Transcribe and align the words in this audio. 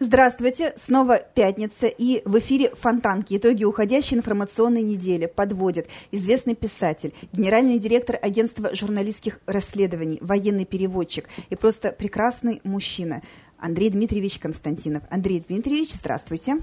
Здравствуйте, 0.00 0.72
снова 0.76 1.18
пятница, 1.18 1.86
и 1.86 2.22
в 2.24 2.38
эфире 2.38 2.74
«Фонтанки». 2.74 3.36
Итоги 3.36 3.64
уходящей 3.64 4.16
информационной 4.16 4.80
недели 4.80 5.26
подводит 5.26 5.86
известный 6.12 6.54
писатель, 6.54 7.12
генеральный 7.32 7.78
директор 7.78 8.18
агентства 8.22 8.74
журналистских 8.74 9.38
расследований, 9.46 10.18
военный 10.22 10.64
переводчик 10.64 11.28
и 11.50 11.56
просто 11.56 11.92
прекрасный 11.92 12.60
мужчина 12.64 13.22
Андрей 13.58 13.90
Дмитриевич 13.90 14.38
Константинов. 14.38 15.02
Андрей 15.10 15.44
Дмитриевич, 15.46 15.92
здравствуйте. 15.92 16.58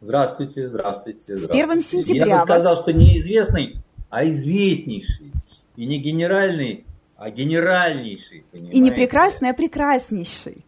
Здравствуйте, 0.00 0.68
здравствуйте. 0.68 1.20
здравствуйте. 1.20 1.52
С 1.52 1.56
первым 1.56 1.80
сентября. 1.80 2.26
Я 2.26 2.38
бы 2.38 2.42
сказал, 2.44 2.76
что 2.76 2.92
не 2.92 3.16
известный, 3.18 3.76
а 4.10 4.26
известнейший. 4.28 5.32
И 5.76 5.86
не 5.86 5.98
генеральный, 5.98 6.84
а 7.16 7.30
генеральнейший. 7.30 8.44
Понимаете? 8.50 8.78
И 8.78 8.80
не 8.80 8.90
прекрасный, 8.90 9.50
а 9.50 9.54
прекраснейший. 9.54 10.64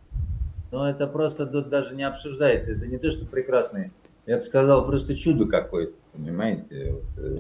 Но 0.71 0.89
это 0.89 1.07
просто 1.07 1.47
тут 1.47 1.69
даже 1.69 1.95
не 1.95 2.05
обсуждается. 2.05 2.73
Это 2.73 2.87
не 2.87 2.99
то, 2.99 3.11
что 3.11 3.27
прекрасное. 3.27 3.91
Я 4.27 4.37
бы 4.37 4.43
сказал, 4.43 4.87
просто 4.87 5.17
чудо 5.17 5.47
какое-то, 5.47 5.95
понимаете? 6.13 6.93
Вот, 6.93 7.25
э, 7.25 7.39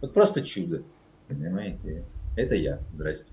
вот 0.00 0.12
просто 0.12 0.42
чудо, 0.42 0.82
понимаете? 1.28 2.02
Это 2.36 2.56
я. 2.56 2.80
Здрасте. 2.94 3.32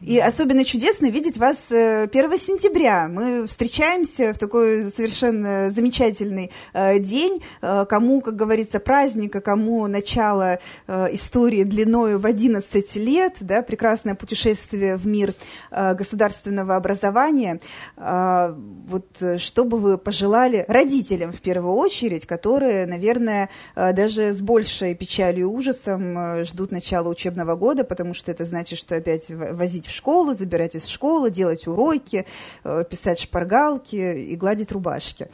И 0.00 0.18
особенно 0.18 0.64
чудесно 0.64 1.06
видеть 1.06 1.38
вас 1.38 1.56
1 1.70 2.10
э, 2.12 2.38
сентября. 2.38 3.08
Мы 3.08 3.46
встречаемся 3.46 4.34
в 4.34 4.38
такой 4.38 4.90
совершенно 4.90 5.70
замечательный 5.70 6.50
э, 6.72 6.98
день. 6.98 7.42
Э, 7.62 7.86
кому, 7.88 8.20
как 8.20 8.36
говорится, 8.36 8.80
праздник, 8.80 9.36
а 9.36 9.40
кому 9.40 9.86
начало 9.86 10.58
истории 10.86 11.64
длиною 11.64 12.18
в 12.18 12.26
11 12.26 12.96
лет, 12.96 13.36
да, 13.40 13.62
прекрасное 13.62 14.14
путешествие 14.14 14.96
в 14.96 15.06
мир 15.06 15.32
государственного 15.70 16.76
образования. 16.76 17.60
Вот 17.96 19.06
что 19.38 19.64
бы 19.64 19.78
вы 19.78 19.98
пожелали 19.98 20.64
родителям 20.68 21.32
в 21.32 21.40
первую 21.40 21.74
очередь, 21.74 22.26
которые, 22.26 22.86
наверное, 22.86 23.48
даже 23.74 24.32
с 24.32 24.40
большей 24.40 24.94
печалью 24.94 25.40
и 25.40 25.50
ужасом 25.50 26.44
ждут 26.44 26.70
начала 26.70 27.08
учебного 27.08 27.56
года, 27.56 27.84
потому 27.84 28.14
что 28.14 28.30
это 28.30 28.44
значит, 28.44 28.78
что 28.78 28.96
опять 28.96 29.30
возить 29.54 29.86
в 29.86 29.94
школу, 29.94 30.34
забирать 30.34 30.74
из 30.74 30.86
школы, 30.86 31.30
делать 31.30 31.66
уроки, 31.66 32.26
э, 32.64 32.84
писать 32.88 33.20
шпаргалки 33.20 33.96
и 33.96 34.36
гладить 34.36 34.72
рубашки. 34.72 35.28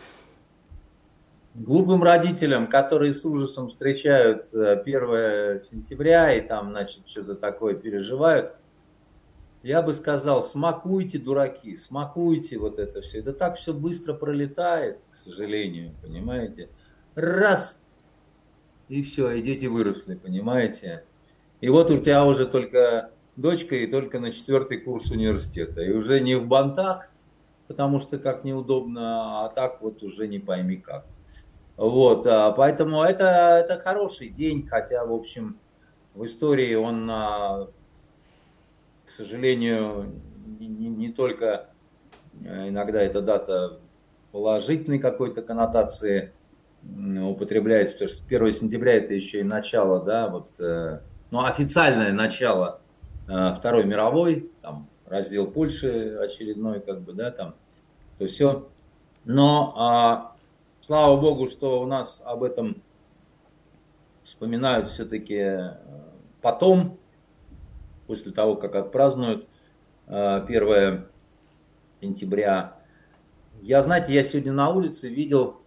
Глупым 1.55 2.03
родителям, 2.03 2.69
которые 2.69 3.13
с 3.13 3.25
ужасом 3.25 3.69
встречают 3.69 4.55
1 4.55 4.85
э, 4.87 5.59
сентября 5.71 6.33
и 6.35 6.41
там, 6.41 6.71
значит, 6.71 7.09
что-то 7.09 7.35
такое 7.35 7.75
переживают, 7.75 8.55
я 9.63 9.83
бы 9.83 9.93
сказал, 9.93 10.43
смакуйте, 10.43 11.19
дураки, 11.19 11.77
смакуйте 11.77 12.57
вот 12.57 12.79
это 12.79 13.03
все. 13.03 13.19
Это 13.19 13.33
так 13.33 13.59
все 13.59 13.75
быстро 13.75 14.15
пролетает, 14.15 14.99
к 15.11 15.15
сожалению, 15.17 15.93
понимаете. 16.03 16.71
Раз, 17.15 17.79
и 18.89 19.03
все, 19.03 19.33
и 19.33 19.43
дети 19.43 19.67
выросли, 19.67 20.15
понимаете. 20.15 21.05
И 21.61 21.69
вот 21.69 21.91
у 21.91 21.99
тебя 21.99 22.25
уже 22.25 22.47
только 22.47 23.11
дочка 23.41 23.75
и 23.75 23.87
только 23.87 24.21
на 24.21 24.33
четвертый 24.33 24.79
курс 24.79 25.11
университета. 25.11 25.83
И 25.83 25.93
уже 25.93 26.21
не 26.21 26.35
в 26.35 26.47
бантах, 26.47 27.09
потому 27.69 28.01
что 28.01 28.19
как 28.19 28.45
неудобно, 28.45 29.45
а 29.45 29.49
так 29.49 29.81
вот 29.81 30.03
уже 30.03 30.29
не 30.29 30.39
пойми 30.39 30.77
как. 30.77 31.07
Вот, 31.77 32.27
а, 32.27 32.53
поэтому 32.53 33.03
это, 33.03 33.65
это 33.65 33.81
хороший 33.81 34.29
день, 34.29 34.67
хотя, 34.67 35.05
в 35.07 35.13
общем, 35.13 35.59
в 36.15 36.25
истории 36.27 36.75
он, 36.75 37.09
а, 37.11 37.69
к 39.07 39.11
сожалению, 39.17 40.13
не, 40.59 40.69
не 40.69 41.13
только 41.13 41.71
э, 42.45 42.69
иногда 42.69 43.01
эта 43.01 43.23
дата 43.23 43.81
положительной 44.31 44.99
какой-то 44.99 45.43
коннотации 45.43 46.33
употребляется, 46.83 47.95
потому 47.95 48.11
что 48.11 48.25
1 48.27 48.55
сентября 48.55 48.95
это 48.95 49.15
еще 49.15 49.41
и 49.41 49.45
начало, 49.45 50.05
да, 50.05 50.29
вот, 50.29 50.51
э, 50.59 51.01
ну, 51.31 51.45
официальное 51.45 52.13
начало 52.13 52.80
Второй 53.57 53.85
мировой, 53.85 54.51
там 54.61 54.89
раздел 55.07 55.47
Польши 55.47 56.17
очередной, 56.17 56.81
как 56.81 57.03
бы, 57.03 57.13
да, 57.13 57.31
там, 57.31 57.55
то 58.19 58.27
все. 58.27 58.69
Но 59.25 59.75
а, 59.77 60.37
слава 60.81 61.21
богу, 61.21 61.49
что 61.49 61.83
у 61.83 61.87
нас 61.87 62.23
об 62.25 62.43
этом 62.43 62.83
вспоминают 64.25 64.91
все-таки 64.91 65.35
э, 65.35 65.77
потом, 66.41 66.99
после 68.07 68.33
того, 68.33 68.57
как 68.57 68.75
отпразднуют 68.75 69.47
1 70.07 70.49
э, 70.49 71.05
сентября. 72.01 72.77
Я, 73.61 73.83
знаете, 73.83 74.15
я 74.15 74.25
сегодня 74.25 74.53
на 74.53 74.71
улице 74.71 75.09
видел 75.09 75.61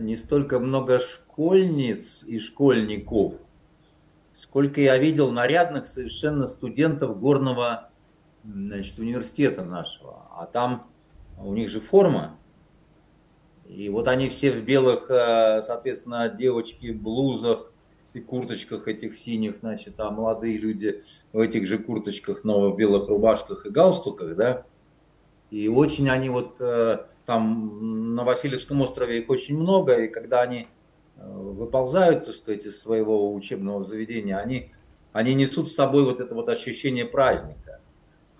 не 0.00 0.16
столько 0.16 0.58
много 0.58 0.98
школьниц 0.98 2.24
и 2.24 2.38
школьников, 2.38 3.34
сколько 4.36 4.80
я 4.80 4.98
видел 4.98 5.30
нарядных 5.30 5.86
совершенно 5.86 6.46
студентов 6.46 7.18
горного 7.20 7.90
значит, 8.44 8.98
университета 8.98 9.64
нашего. 9.64 10.26
А 10.36 10.46
там 10.46 10.86
у 11.38 11.52
них 11.52 11.70
же 11.70 11.80
форма. 11.80 12.36
И 13.66 13.88
вот 13.88 14.08
они 14.08 14.28
все 14.28 14.52
в 14.52 14.62
белых, 14.64 15.10
э, 15.10 15.62
соответственно, 15.62 16.28
девочки 16.28 16.92
в 16.92 17.00
блузах 17.00 17.72
и 18.12 18.20
курточках 18.20 18.86
этих 18.88 19.18
синих, 19.18 19.56
значит, 19.58 19.98
а 19.98 20.10
молодые 20.10 20.58
люди 20.58 21.02
в 21.32 21.38
этих 21.38 21.66
же 21.66 21.78
курточках, 21.78 22.44
но 22.44 22.70
в 22.70 22.76
белых 22.76 23.08
рубашках 23.08 23.66
и 23.66 23.70
галстуках, 23.70 24.36
да. 24.36 24.66
И 25.50 25.68
очень 25.68 26.10
они 26.10 26.28
вот 26.28 26.60
э, 26.60 27.06
там 27.24 28.14
на 28.14 28.24
Васильевском 28.24 28.82
острове 28.82 29.20
их 29.20 29.30
очень 29.30 29.58
много, 29.58 29.96
и 30.04 30.08
когда 30.08 30.42
они 30.42 30.68
выползают, 31.16 32.26
так 32.26 32.34
сказать, 32.34 32.64
из 32.64 32.78
своего 32.78 33.32
учебного 33.32 33.84
заведения, 33.84 34.38
они, 34.38 34.72
они 35.12 35.34
несут 35.34 35.68
с 35.68 35.74
собой 35.74 36.04
вот 36.04 36.20
это 36.20 36.34
вот 36.34 36.48
ощущение 36.48 37.04
праздника. 37.04 37.80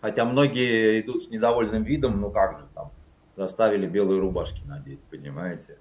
Хотя 0.01 0.25
многие 0.25 1.01
идут 1.01 1.25
с 1.25 1.31
недовольным 1.31 1.83
видом, 1.83 2.21
ну 2.21 2.31
как 2.31 2.61
же 2.61 2.67
там, 2.75 2.91
заставили 3.37 3.87
белые 3.87 4.21
рубашки 4.21 4.62
надеть, 4.67 5.01
понимаете. 5.11 5.79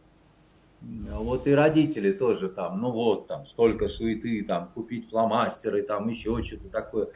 Вот 0.81 1.48
и 1.48 1.54
родители 1.54 2.12
тоже 2.12 2.50
там, 2.50 2.81
ну 2.81 2.92
вот 2.92 3.28
там, 3.28 3.46
столько 3.48 3.88
суеты, 3.88 4.44
там, 4.44 4.70
купить 4.74 5.10
фломастеры, 5.10 5.81
там 5.81 6.10
еще 6.10 6.42
что-то 6.44 6.70
такое. 6.70 7.10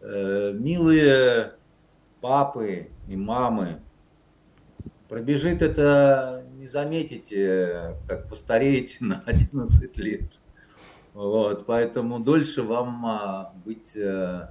Э, 0.00 0.52
милые 0.54 1.52
папы 2.20 2.88
и 3.08 3.16
мамы, 3.16 3.82
Пробежит 5.08 5.60
это, 5.60 6.43
не 6.64 6.68
заметите, 6.68 7.96
как 8.08 8.28
постареете 8.28 8.96
на 9.00 9.22
11 9.26 9.96
лет. 9.98 10.32
Вот, 11.12 11.66
поэтому 11.66 12.18
дольше 12.18 12.62
вам 12.62 13.06
а, 13.06 13.52
быть 13.64 13.94
э, 13.94 14.48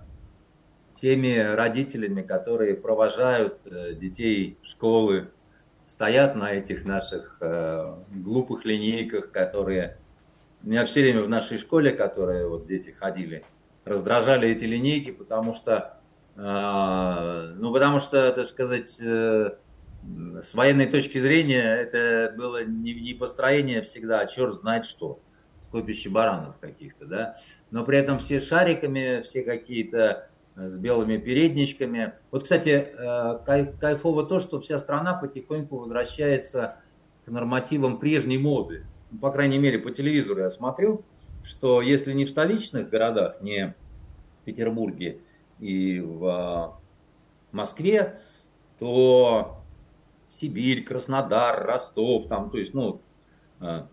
теми 0.96 1.38
родителями, 1.38 2.22
которые 2.22 2.76
провожают 2.76 3.60
э, 3.66 3.96
детей 3.96 4.58
в 4.62 4.68
школы, 4.68 5.30
стоят 5.88 6.36
на 6.36 6.54
этих 6.54 6.86
наших 6.86 7.38
э, 7.42 7.96
глупых 8.12 8.64
линейках, 8.64 9.32
которые 9.32 9.98
меня 10.62 10.86
все 10.86 11.02
время 11.02 11.24
в 11.24 11.30
нашей 11.30 11.58
школе, 11.58 11.92
которые 11.92 12.48
вот 12.48 12.66
дети 12.66 12.92
ходили, 12.92 13.44
раздражали 13.84 14.48
эти 14.48 14.64
линейки, 14.64 15.12
потому 15.12 15.54
что, 15.54 15.98
ну, 16.38 17.74
потому 17.74 18.00
что, 18.00 18.32
так 18.32 18.48
сказать, 18.48 18.98
с 20.44 20.54
военной 20.54 20.88
точки 20.88 21.20
зрения 21.20 21.62
это 21.62 22.34
было 22.36 22.64
не, 22.64 22.94
не 22.94 23.14
построение 23.14 23.82
всегда, 23.82 24.20
а 24.20 24.28
черт 24.28 24.62
знает 24.62 24.86
что, 24.86 25.20
скопище 25.62 26.10
баранов 26.10 26.58
каких-то, 26.60 27.06
да. 27.06 27.36
Но 27.72 27.84
при 27.84 27.98
этом 27.98 28.20
все 28.20 28.40
шариками, 28.40 29.22
все 29.22 29.44
какие-то 29.44 30.30
э, 30.56 30.68
с 30.68 30.78
белыми 30.78 31.18
передничками. 31.18 32.14
Вот, 32.32 32.44
кстати, 32.44 32.70
э, 32.70 33.74
кайфово 33.80 34.26
то, 34.26 34.40
что 34.40 34.60
вся 34.60 34.78
страна 34.78 35.14
потихоньку 35.14 35.78
возвращается 35.78 36.78
к 37.26 37.32
нормативам 37.32 38.00
прежней 38.00 38.38
моды. 38.38 38.86
Ну, 39.12 39.20
по 39.20 39.32
крайней 39.32 39.58
мере, 39.58 39.80
по 39.80 39.92
телевизору 39.92 40.42
я 40.42 40.52
смотрю, 40.52 41.06
что 41.44 41.82
если 41.82 42.14
не 42.14 42.26
в 42.26 42.30
столичных 42.30 42.90
городах, 42.90 43.42
не 43.42 43.76
в 44.42 44.46
Петербурге 44.46 45.20
и 45.60 46.00
в 46.02 46.26
э, 46.26 47.56
Москве, 47.56 48.20
то 48.80 49.63
Сибирь, 50.40 50.84
Краснодар, 50.84 51.66
Ростов, 51.66 52.28
там, 52.28 52.50
то 52.50 52.58
есть, 52.58 52.74
ну, 52.74 53.02
э, 53.60 53.84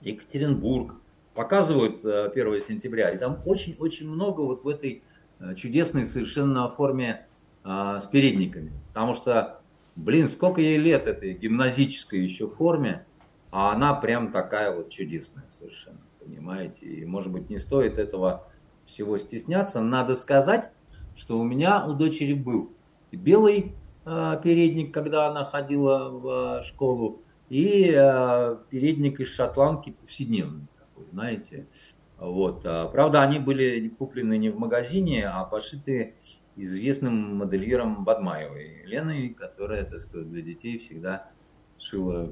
Екатеринбург, 0.00 0.94
показывают 1.34 2.04
1 2.04 2.54
э, 2.54 2.60
сентября, 2.60 3.10
и 3.10 3.18
там 3.18 3.38
очень-очень 3.44 4.08
много 4.08 4.42
вот 4.42 4.64
в 4.64 4.68
этой 4.68 5.02
э, 5.38 5.54
чудесной 5.54 6.06
совершенно 6.06 6.68
форме 6.68 7.26
с 7.62 8.06
передниками, 8.10 8.72
потому 8.88 9.14
что, 9.14 9.60
блин, 9.94 10.30
сколько 10.30 10.62
ей 10.62 10.78
лет 10.78 11.06
этой 11.06 11.34
гимназической 11.34 12.18
еще 12.18 12.48
форме, 12.48 13.04
а 13.50 13.72
она 13.72 13.92
прям 13.92 14.32
такая 14.32 14.74
вот 14.74 14.88
чудесная 14.88 15.44
совершенно, 15.58 16.00
понимаете? 16.24 16.86
И, 16.86 17.04
может 17.04 17.30
быть, 17.30 17.50
не 17.50 17.58
стоит 17.58 17.98
этого 17.98 18.48
всего 18.86 19.18
стесняться. 19.18 19.82
Надо 19.82 20.14
сказать, 20.14 20.70
что 21.16 21.38
у 21.38 21.44
меня 21.44 21.86
у 21.86 21.92
дочери 21.92 22.32
был 22.32 22.72
белый 23.12 23.74
передник, 24.04 24.92
когда 24.92 25.28
она 25.28 25.44
ходила 25.44 26.08
в 26.08 26.60
э, 26.60 26.64
школу, 26.64 27.22
и 27.48 27.92
э, 27.94 28.56
передник 28.70 29.20
из 29.20 29.34
шотландки 29.34 29.90
повседневный 29.90 30.66
такой, 30.78 31.06
знаете. 31.10 31.66
Вот. 32.18 32.62
Правда, 32.62 33.22
они 33.22 33.38
были 33.38 33.88
куплены 33.88 34.36
не 34.36 34.50
в 34.50 34.58
магазине, 34.58 35.26
а 35.26 35.44
пошиты 35.44 36.14
известным 36.56 37.36
модельером 37.36 38.04
Бадмаевой 38.04 38.82
Леной, 38.84 39.30
которая, 39.30 39.84
так 39.84 40.00
сказать, 40.00 40.30
для 40.30 40.42
детей 40.42 40.78
всегда 40.78 41.30
шила 41.78 42.28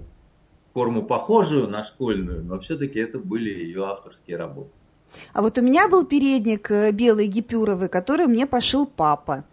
форму 0.75 1.03
похожую 1.03 1.69
на 1.69 1.83
школьную, 1.83 2.45
но 2.45 2.59
все-таки 2.61 2.99
это 2.99 3.19
были 3.19 3.51
ее 3.51 3.87
авторские 3.87 4.37
работы. 4.37 4.71
А 5.33 5.43
вот 5.43 5.59
у 5.59 5.63
меня 5.63 5.89
был 5.89 6.05
передник 6.05 6.71
э, 6.71 6.93
белый 6.93 7.27
гипюровый, 7.27 7.89
который 7.89 8.27
мне 8.27 8.47
пошил 8.47 8.87
папа. 8.87 9.45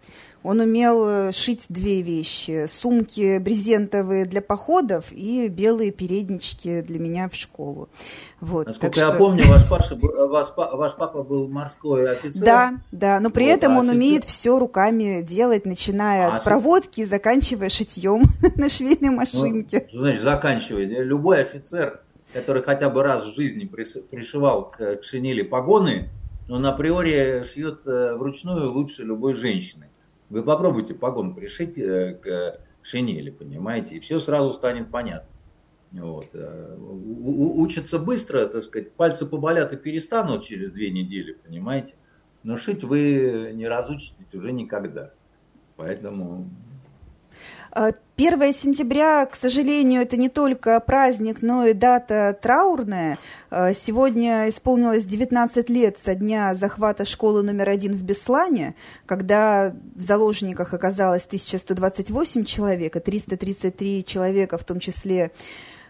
Он 0.46 0.60
умел 0.60 1.08
э, 1.08 1.32
шить 1.32 1.64
две 1.68 2.02
вещи. 2.02 2.68
Сумки 2.70 3.38
брезентовые 3.38 4.26
для 4.26 4.40
походов 4.40 5.06
и 5.10 5.48
белые 5.48 5.90
переднички 5.90 6.82
для 6.82 7.00
меня 7.00 7.28
в 7.28 7.34
школу. 7.34 7.88
Вот, 8.40 8.68
Насколько 8.68 9.00
я 9.00 9.08
что... 9.08 9.18
помню, 9.18 9.42
ваш, 9.48 9.68
Паша, 9.68 9.96
ваш, 9.96 10.50
ваш 10.56 10.94
папа 10.94 11.24
был 11.24 11.48
морской 11.48 12.12
офицер. 12.12 12.44
Да, 12.44 12.74
да, 12.92 13.18
но 13.18 13.30
при 13.30 13.46
вот, 13.46 13.54
этом 13.54 13.72
он 13.76 13.88
офицер... 13.88 13.96
умеет 13.96 14.24
все 14.24 14.56
руками 14.56 15.20
делать, 15.20 15.66
начиная 15.66 16.28
а 16.28 16.36
от 16.36 16.44
проводки, 16.44 17.04
заканчивая 17.04 17.68
шитьем 17.68 18.22
на 18.54 18.68
швейной 18.68 19.10
ну, 19.10 19.16
машинке. 19.16 19.88
Ну, 19.92 19.98
значит, 19.98 20.22
заканчивая. 20.22 21.02
Любой 21.02 21.40
офицер, 21.40 22.02
который 22.32 22.62
хотя 22.62 22.88
бы 22.88 23.02
раз 23.02 23.24
в 23.24 23.34
жизни 23.34 23.64
пришивал 23.64 24.70
к, 24.70 24.98
к 24.98 25.02
шинели 25.02 25.42
погоны, 25.42 26.08
он 26.48 26.64
априори 26.66 27.44
шьет 27.52 27.80
э, 27.86 28.14
вручную 28.14 28.72
лучше 28.72 29.02
любой 29.02 29.34
женщины. 29.34 29.88
Вы 30.28 30.42
попробуйте 30.42 30.94
погон 30.94 31.34
пришить 31.34 31.78
э, 31.78 32.14
к 32.14 32.60
шинели, 32.82 33.30
понимаете, 33.30 33.96
и 33.96 34.00
все 34.00 34.20
сразу 34.20 34.54
станет 34.54 34.90
понятно. 34.90 35.28
Вот. 35.92 36.28
Э, 36.34 36.76
учатся 36.78 37.98
быстро, 37.98 38.46
так 38.46 38.64
сказать, 38.64 38.92
пальцы 38.92 39.26
поболят 39.26 39.72
и 39.72 39.76
перестанут 39.76 40.44
через 40.44 40.72
две 40.72 40.90
недели, 40.90 41.32
понимаете. 41.32 41.94
Но 42.42 42.58
шить 42.58 42.84
вы 42.84 43.52
не 43.54 43.66
разучитесь 43.66 44.32
уже 44.32 44.52
никогда. 44.52 45.12
Поэтому 45.76 46.48
1 48.18 48.40
а, 48.40 48.52
сентября, 48.54 49.26
к 49.26 49.36
сожалению, 49.36 50.00
это 50.00 50.16
не 50.16 50.30
только 50.30 50.80
праздник, 50.80 51.42
но 51.42 51.66
и 51.66 51.74
дата 51.74 52.38
траурная. 52.40 53.18
А, 53.50 53.74
сегодня 53.74 54.48
исполнилось 54.48 55.04
19 55.04 55.68
лет 55.68 55.98
со 56.02 56.14
дня 56.14 56.54
захвата 56.54 57.04
школы 57.04 57.42
номер 57.42 57.68
один 57.68 57.92
в 57.92 58.02
Беслане, 58.02 58.74
когда 59.04 59.74
в 59.94 60.00
заложниках 60.00 60.72
оказалось 60.72 61.26
1128 61.26 62.46
человек, 62.46 62.96
и 62.96 63.00
333 63.00 64.02
человека, 64.06 64.56
в 64.56 64.64
том 64.64 64.80
числе 64.80 65.30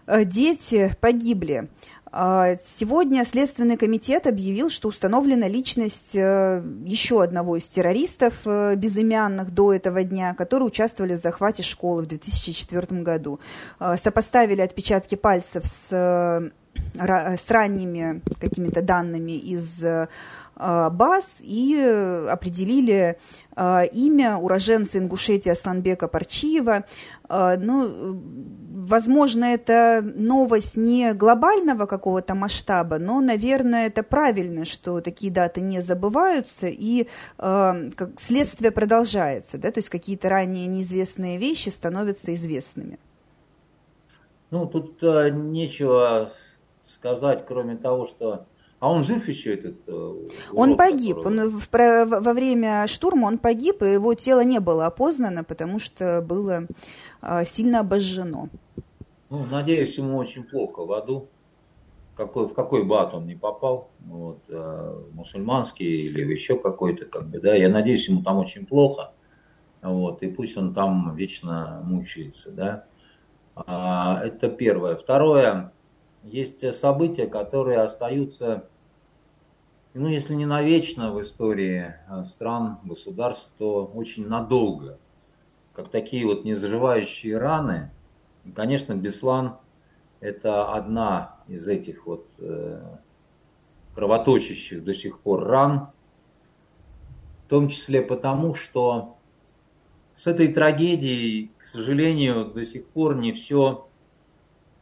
а, 0.06 0.24
дети, 0.24 0.96
погибли. 1.00 1.68
А, 2.18 2.56
сегодня 2.64 3.26
Следственный 3.26 3.76
комитет 3.76 4.26
объявил, 4.26 4.70
что 4.70 4.88
установлена 4.88 5.48
личность 5.48 6.14
э, 6.16 6.62
еще 6.86 7.22
одного 7.22 7.58
из 7.58 7.68
террористов 7.68 8.32
э, 8.46 8.74
безымянных 8.74 9.50
до 9.50 9.74
этого 9.74 10.02
дня, 10.02 10.32
которые 10.32 10.68
участвовали 10.68 11.12
в 11.12 11.18
захвате 11.18 11.62
школы 11.62 12.04
в 12.04 12.06
2004 12.06 13.02
году. 13.02 13.38
А, 13.78 13.98
сопоставили 13.98 14.62
отпечатки 14.62 15.14
пальцев 15.14 15.66
с, 15.66 15.88
э, 15.92 17.36
с 17.36 17.50
ранними 17.50 18.22
какими-то 18.40 18.80
данными 18.80 19.32
из 19.32 19.84
баз 20.56 21.38
и 21.40 21.78
определили 22.30 23.18
имя 23.56 24.36
уроженца 24.36 24.98
Ингушетии 24.98 25.50
Асланбека 25.50 26.08
Парчиева. 26.08 26.84
Ну, 27.28 28.22
Возможно, 28.86 29.46
это 29.46 30.00
новость 30.14 30.76
не 30.76 31.12
глобального 31.12 31.86
какого-то 31.86 32.36
масштаба, 32.36 32.98
но, 32.98 33.20
наверное, 33.20 33.88
это 33.88 34.04
правильно, 34.04 34.64
что 34.64 35.00
такие 35.00 35.32
даты 35.32 35.60
не 35.60 35.80
забываются 35.80 36.68
и 36.68 37.02
э, 37.02 37.06
как 37.96 38.20
следствие 38.20 38.70
продолжается, 38.70 39.58
да, 39.58 39.72
то 39.72 39.78
есть 39.78 39.88
какие-то 39.88 40.28
ранее 40.28 40.66
неизвестные 40.66 41.36
вещи 41.36 41.70
становятся 41.70 42.32
известными. 42.36 43.00
Ну, 44.50 44.66
тут 44.66 45.02
э, 45.02 45.30
нечего 45.30 46.30
сказать, 46.94 47.44
кроме 47.44 47.76
того, 47.76 48.06
что 48.06 48.46
а 48.78 48.90
он 48.90 49.04
жив 49.04 49.26
еще 49.28 49.54
этот? 49.54 49.76
Э, 49.86 49.92
урод, 49.92 50.32
он 50.54 50.76
погиб. 50.76 51.16
Который... 51.16 51.44
Он 51.44 51.48
в, 51.48 51.68
про, 51.68 52.04
во 52.04 52.32
время 52.32 52.86
штурма 52.86 53.26
он 53.26 53.38
погиб, 53.38 53.82
и 53.82 53.92
его 53.92 54.14
тело 54.14 54.44
не 54.44 54.60
было 54.60 54.86
опознано, 54.86 55.44
потому 55.44 55.78
что 55.78 56.20
было 56.20 56.66
э, 57.22 57.44
сильно 57.46 57.80
обожжено. 57.80 58.48
Ну, 59.30 59.44
надеюсь, 59.50 59.96
ему 59.98 60.18
очень 60.18 60.44
плохо 60.44 60.84
в 60.84 60.92
аду. 60.92 61.28
Какой, 62.16 62.48
в 62.48 62.54
какой 62.54 62.82
бат 62.82 63.12
он 63.12 63.26
не 63.26 63.34
попал, 63.34 63.90
вот, 64.00 64.38
э, 64.48 65.00
мусульманский 65.12 66.06
или 66.06 66.32
еще 66.32 66.58
какой-то, 66.58 67.04
как 67.04 67.28
бы, 67.28 67.38
да, 67.40 67.54
я 67.54 67.68
надеюсь, 67.68 68.08
ему 68.08 68.22
там 68.22 68.38
очень 68.38 68.64
плохо, 68.64 69.12
вот, 69.82 70.22
и 70.22 70.28
пусть 70.28 70.56
он 70.56 70.72
там 70.72 71.14
вечно 71.14 71.82
мучается, 71.84 72.50
да. 72.50 72.86
А, 73.54 74.22
это 74.24 74.48
первое. 74.48 74.96
Второе, 74.96 75.72
есть 76.26 76.74
события, 76.76 77.26
которые 77.26 77.78
остаются, 77.78 78.68
ну, 79.94 80.08
если 80.08 80.34
не 80.34 80.46
навечно 80.46 81.12
в 81.12 81.22
истории 81.22 81.94
э, 82.08 82.24
стран, 82.24 82.78
государств, 82.84 83.48
то 83.58 83.86
очень 83.86 84.28
надолго, 84.28 84.98
как 85.72 85.88
такие 85.88 86.26
вот 86.26 86.44
незаживающие 86.44 87.38
раны– 87.38 87.90
Конечно, 88.54 88.94
Беслан– 88.94 89.56
это 90.20 90.72
одна 90.72 91.36
из 91.48 91.66
этих 91.66 92.06
вот 92.06 92.26
э, 92.38 92.80
кровоточащих 93.94 94.84
до 94.84 94.94
сих 94.94 95.20
пор 95.20 95.44
ран, 95.44 95.88
в 97.44 97.48
том 97.48 97.68
числе 97.68 98.02
потому, 98.02 98.54
что 98.54 99.16
с 100.14 100.26
этой 100.26 100.48
трагедией, 100.48 101.50
к 101.58 101.64
сожалению, 101.64 102.46
до 102.46 102.64
сих 102.64 102.86
пор 102.86 103.16
не 103.16 103.32
все 103.32 103.88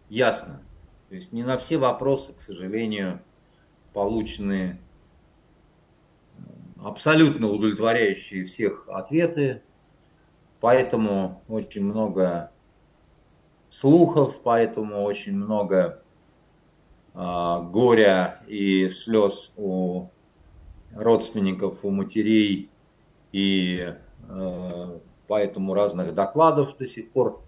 ясно. 0.09 0.63
То 1.15 1.19
есть 1.19 1.31
не 1.31 1.45
на 1.45 1.59
все 1.59 1.79
вопросы, 1.79 2.33
к 2.33 2.41
сожалению, 2.41 3.21
получены 3.93 4.81
абсолютно 6.83 7.49
удовлетворяющие 7.51 8.45
всех 8.47 8.89
ответы, 8.89 9.63
поэтому 10.59 11.45
очень 11.47 11.85
много 11.85 12.51
слухов, 13.71 14.35
поэтому 14.43 15.05
очень 15.05 15.37
много 15.37 16.03
э, 17.15 17.61
горя 17.71 18.43
и 18.49 18.89
слез 18.89 19.53
у 19.57 20.09
родственников, 20.97 21.85
у 21.85 21.91
матерей, 21.91 22.71
и 23.31 23.95
э, 24.29 24.99
поэтому 25.29 25.75
разных 25.75 26.13
докладов 26.13 26.77
до 26.77 26.87
сих 26.87 27.13
пор 27.13 27.41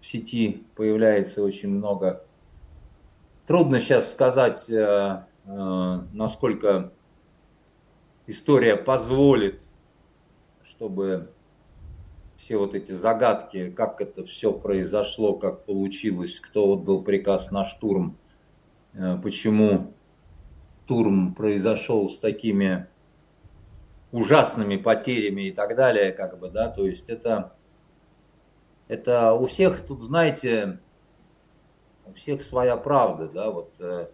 в 0.00 0.06
сети 0.06 0.64
появляется 0.74 1.42
очень 1.42 1.68
много. 1.68 2.25
Трудно 3.46 3.80
сейчас 3.80 4.10
сказать, 4.10 4.68
э, 4.68 5.22
э, 5.44 6.00
насколько 6.12 6.92
история 8.26 8.76
позволит, 8.76 9.60
чтобы 10.64 11.30
все 12.38 12.56
вот 12.56 12.74
эти 12.74 12.90
загадки, 12.90 13.70
как 13.70 14.00
это 14.00 14.24
все 14.24 14.52
произошло, 14.52 15.34
как 15.34 15.64
получилось, 15.64 16.40
кто 16.40 16.72
отдал 16.72 17.02
приказ 17.02 17.52
на 17.52 17.66
штурм, 17.66 18.18
э, 18.94 19.16
почему 19.22 19.94
штурм 20.86 21.32
произошел 21.34 22.10
с 22.10 22.18
такими 22.18 22.88
ужасными 24.10 24.76
потерями 24.76 25.48
и 25.48 25.52
так 25.52 25.76
далее, 25.76 26.10
как 26.12 26.38
бы, 26.40 26.48
да, 26.48 26.68
то 26.68 26.84
есть 26.84 27.08
это, 27.08 27.54
это 28.88 29.34
у 29.34 29.46
всех 29.46 29.86
тут, 29.86 30.02
знаете, 30.02 30.80
у 32.06 32.12
всех 32.14 32.42
своя 32.42 32.76
правда, 32.76 33.28
да, 33.28 33.50
вот 33.50 33.72
э, 33.80 34.08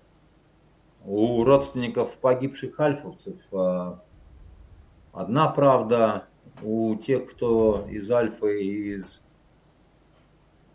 у 1.04 1.44
родственников 1.44 2.16
погибших 2.16 2.78
альфовцев 2.80 3.37
э, 3.52 3.94
одна 5.12 5.49
правда, 5.49 6.25
у 6.62 6.96
тех, 6.96 7.30
кто 7.30 7.87
из 7.88 8.11
Альфы 8.11 8.62
и 8.62 8.94
из 8.94 9.22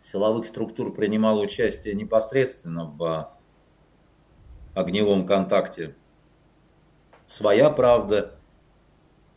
силовых 0.03 0.47
структур 0.47 0.93
принимал 0.93 1.39
участие 1.39 1.93
непосредственно 1.93 2.85
в 2.85 3.31
огневом 4.73 5.25
контакте, 5.25 5.95
своя 7.27 7.69
правда. 7.69 8.33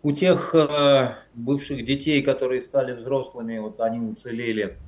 У 0.02 0.12
тех 0.12 0.54
э, 0.54 1.14
бывших 1.34 1.84
детей, 1.84 2.22
которые 2.22 2.62
стали 2.62 2.92
взрослыми, 2.92 3.58
вот 3.58 3.80
они 3.80 4.00
уцелели 4.00 4.78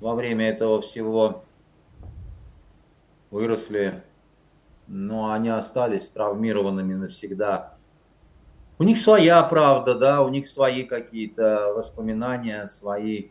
во 0.00 0.14
время 0.14 0.50
этого 0.50 0.82
всего, 0.82 1.44
выросли, 3.30 4.02
но 4.86 5.32
они 5.32 5.48
остались 5.48 6.08
травмированными 6.08 6.94
навсегда. 6.94 7.74
У 8.78 8.82
них 8.82 8.98
своя 8.98 9.42
правда, 9.42 9.94
да, 9.94 10.22
у 10.22 10.28
них 10.30 10.48
свои 10.48 10.84
какие-то 10.84 11.72
воспоминания, 11.74 12.66
свои 12.66 13.28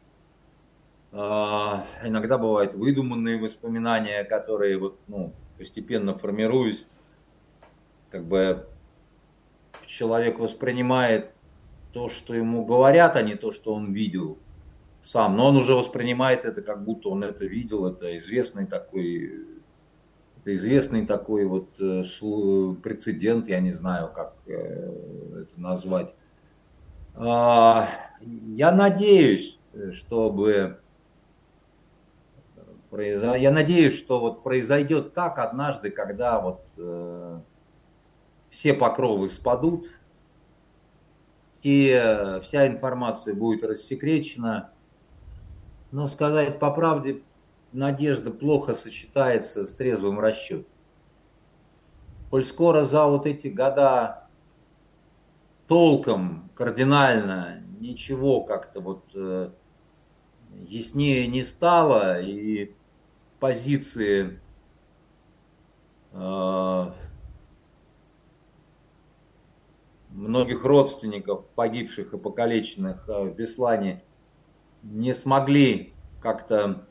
э, 1.12 1.18
иногда 1.18 2.38
бывают 2.38 2.76
выдуманные 2.76 3.40
воспоминания, 3.40 4.24
которые 4.24 4.78
вот, 4.78 5.00
ну, 5.08 5.34
постепенно 5.58 6.18
формируясь, 6.18 6.88
как 8.12 8.26
бы 8.26 8.68
человек 9.86 10.40
воспринимает 10.40 11.32
то, 11.94 12.10
что 12.10 12.36
ему 12.36 12.64
говорят, 12.66 13.16
а 13.16 13.24
не 13.24 13.36
то, 13.36 13.52
что 13.52 13.74
он 13.74 13.92
видел 13.92 14.38
сам. 15.04 15.36
Но 15.38 15.48
он 15.48 15.58
уже 15.58 15.74
воспринимает 15.74 16.46
это, 16.46 16.62
как 16.62 16.84
будто 16.84 17.10
он 17.10 17.24
это 17.24 17.46
видел. 17.46 17.88
Это 17.88 18.18
известный 18.20 18.66
такой, 18.66 19.48
это 20.42 20.56
известный 20.56 21.06
такой 21.06 21.46
вот 21.46 21.70
э, 21.80 22.04
прецедент, 22.82 23.48
я 23.48 23.60
не 23.60 23.74
знаю, 23.74 24.12
как 24.14 24.36
э, 24.48 25.42
это 25.42 25.60
назвать. 25.60 26.14
А, 27.16 27.90
я 28.22 28.72
надеюсь, 28.72 29.60
чтобы 29.94 30.80
я 32.92 33.52
надеюсь, 33.52 33.96
что 33.96 34.20
вот 34.20 34.42
произойдет 34.42 35.14
так 35.14 35.38
однажды, 35.38 35.92
когда 35.92 36.40
вот 36.40 36.66
э, 36.78 37.40
все 38.50 38.74
покровы 38.74 39.30
спадут, 39.30 39.88
все, 41.60 42.42
вся 42.42 42.68
информация 42.68 43.36
будет 43.36 43.64
рассекречена. 43.64 44.72
Но 45.92 46.08
сказать 46.08 46.58
по 46.58 46.72
правде, 46.72 47.22
надежда 47.72 48.32
плохо 48.32 48.76
сочетается 48.76 49.66
с 49.66 49.74
трезвым 49.74 50.20
расчетом. 50.20 50.72
Коль 52.30 52.46
скоро 52.46 52.84
за 52.84 53.08
вот 53.08 53.26
эти 53.26 53.48
года 53.48 54.28
толком, 55.68 56.50
кардинально, 56.56 57.64
ничего 57.80 58.42
как-то 58.42 58.82
вот 58.82 59.04
э, 59.16 59.50
яснее 60.68 61.28
не 61.28 61.44
стало, 61.44 62.22
и 62.22 62.74
позиции 63.40 64.40
э, 66.12 66.92
многих 70.10 70.64
родственников 70.64 71.46
погибших 71.56 72.14
и 72.14 72.18
покалеченных 72.18 73.08
э, 73.08 73.24
в 73.24 73.36
Беслане 73.36 74.04
не 74.84 75.14
смогли 75.14 75.94
как-то 76.22 76.89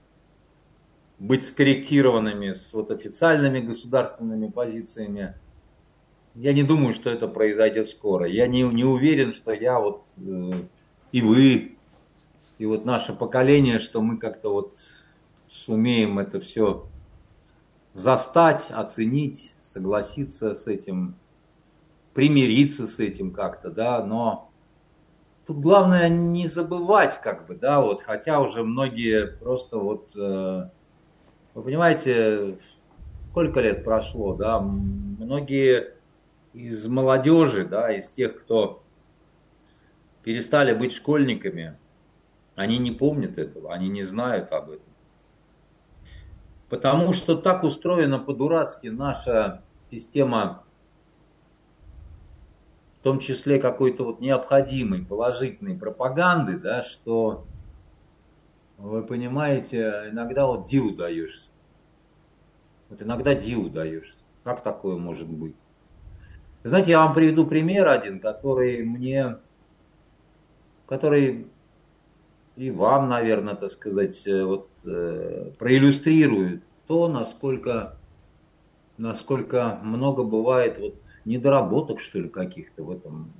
быть 1.18 1.46
скорректированными 1.46 2.52
с 2.52 2.72
вот 2.72 2.90
официальными 2.90 3.60
государственными 3.60 4.48
позициями. 4.48 5.34
Я 6.34 6.52
не 6.52 6.62
думаю, 6.62 6.94
что 6.94 7.10
это 7.10 7.26
произойдет 7.26 7.88
скоро. 7.88 8.26
Я 8.26 8.46
не, 8.46 8.62
не 8.62 8.84
уверен, 8.84 9.32
что 9.32 9.52
я 9.52 9.80
вот 9.80 10.06
э, 10.16 10.50
и 11.10 11.22
вы, 11.22 11.76
и 12.58 12.66
вот 12.66 12.84
наше 12.84 13.12
поколение, 13.12 13.78
что 13.78 14.00
мы 14.00 14.18
как-то 14.18 14.52
вот 14.52 14.78
сумеем 15.50 16.18
это 16.18 16.40
все 16.40 16.86
застать, 17.94 18.66
оценить, 18.70 19.54
согласиться 19.64 20.54
с 20.54 20.66
этим 20.66 21.16
примириться 22.18 22.88
с 22.88 22.98
этим 22.98 23.30
как-то, 23.30 23.70
да, 23.70 24.04
но 24.04 24.50
тут 25.46 25.60
главное 25.60 26.08
не 26.08 26.48
забывать, 26.48 27.20
как 27.20 27.46
бы, 27.46 27.54
да, 27.54 27.80
вот, 27.80 28.02
хотя 28.02 28.40
уже 28.40 28.64
многие 28.64 29.26
просто 29.26 29.78
вот, 29.78 30.10
э, 30.16 30.68
вы 31.58 31.64
понимаете, 31.64 32.56
сколько 33.30 33.58
лет 33.58 33.82
прошло, 33.82 34.32
да, 34.32 34.60
многие 34.60 35.94
из 36.52 36.86
молодежи, 36.86 37.64
да, 37.64 37.92
из 37.92 38.08
тех, 38.12 38.40
кто 38.40 38.84
перестали 40.22 40.72
быть 40.72 40.92
школьниками, 40.92 41.76
они 42.54 42.78
не 42.78 42.92
помнят 42.92 43.38
этого, 43.38 43.74
они 43.74 43.88
не 43.88 44.04
знают 44.04 44.52
об 44.52 44.70
этом. 44.70 44.86
Потому 46.68 47.12
что 47.12 47.34
так 47.36 47.64
устроена 47.64 48.20
по-дурацки 48.20 48.86
наша 48.86 49.64
система 49.90 50.62
в 53.00 53.02
том 53.02 53.18
числе 53.18 53.58
какой-то 53.58 54.04
вот 54.04 54.20
необходимой 54.20 55.04
положительной 55.04 55.76
пропаганды, 55.76 56.56
да, 56.56 56.84
что 56.84 57.46
вы 58.78 59.02
понимаете, 59.02 60.08
иногда 60.10 60.46
вот 60.46 60.66
диву 60.66 60.92
даешься. 60.92 61.50
Вот 62.88 63.02
иногда 63.02 63.34
диву 63.34 63.68
даешься. 63.68 64.18
Как 64.44 64.62
такое 64.62 64.96
может 64.96 65.28
быть? 65.28 65.56
Знаете, 66.64 66.92
я 66.92 67.04
вам 67.04 67.14
приведу 67.14 67.46
пример 67.46 67.88
один, 67.88 68.20
который 68.20 68.82
мне, 68.84 69.36
который 70.86 71.48
и 72.56 72.70
вам, 72.70 73.08
наверное, 73.08 73.54
так 73.54 73.70
сказать, 73.70 74.26
э, 74.26 74.44
вот 74.44 74.68
э, 74.84 75.52
проиллюстрирует 75.58 76.62
то, 76.88 77.08
насколько, 77.08 77.96
насколько 78.96 79.78
много 79.82 80.24
бывает 80.24 80.78
вот 80.78 80.94
недоработок, 81.24 82.00
что 82.00 82.18
ли, 82.18 82.28
каких-то 82.28 82.82
в 82.82 82.90
этом 82.90 83.32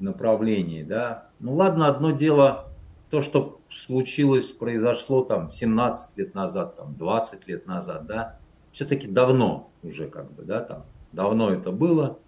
направлении, 0.00 0.82
да. 0.82 1.28
Ну 1.38 1.54
ладно, 1.54 1.86
одно 1.86 2.10
дело 2.10 2.66
то, 3.10 3.22
что 3.22 3.60
случилось, 3.74 4.52
произошло 4.52 5.24
там 5.24 5.48
17 5.48 6.16
лет 6.16 6.34
назад, 6.34 6.76
там 6.76 6.94
20 6.94 7.46
лет 7.48 7.66
назад, 7.66 8.06
да, 8.06 8.38
все-таки 8.72 9.06
давно 9.06 9.70
уже 9.82 10.08
как 10.08 10.32
бы, 10.32 10.42
да, 10.42 10.60
там, 10.60 10.84
давно 11.12 11.50
это 11.50 11.72
было, 11.72 12.18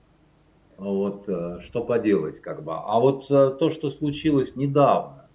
вот, 0.77 1.29
э, 1.29 1.61
что 1.61 1.83
поделать, 1.83 2.41
как 2.41 2.63
бы. 2.63 2.73
А 2.75 2.99
вот 3.01 3.31
э, 3.31 3.57
то, 3.59 3.71
что 3.71 3.91
случилось 3.91 4.57
недавно, 4.57 5.27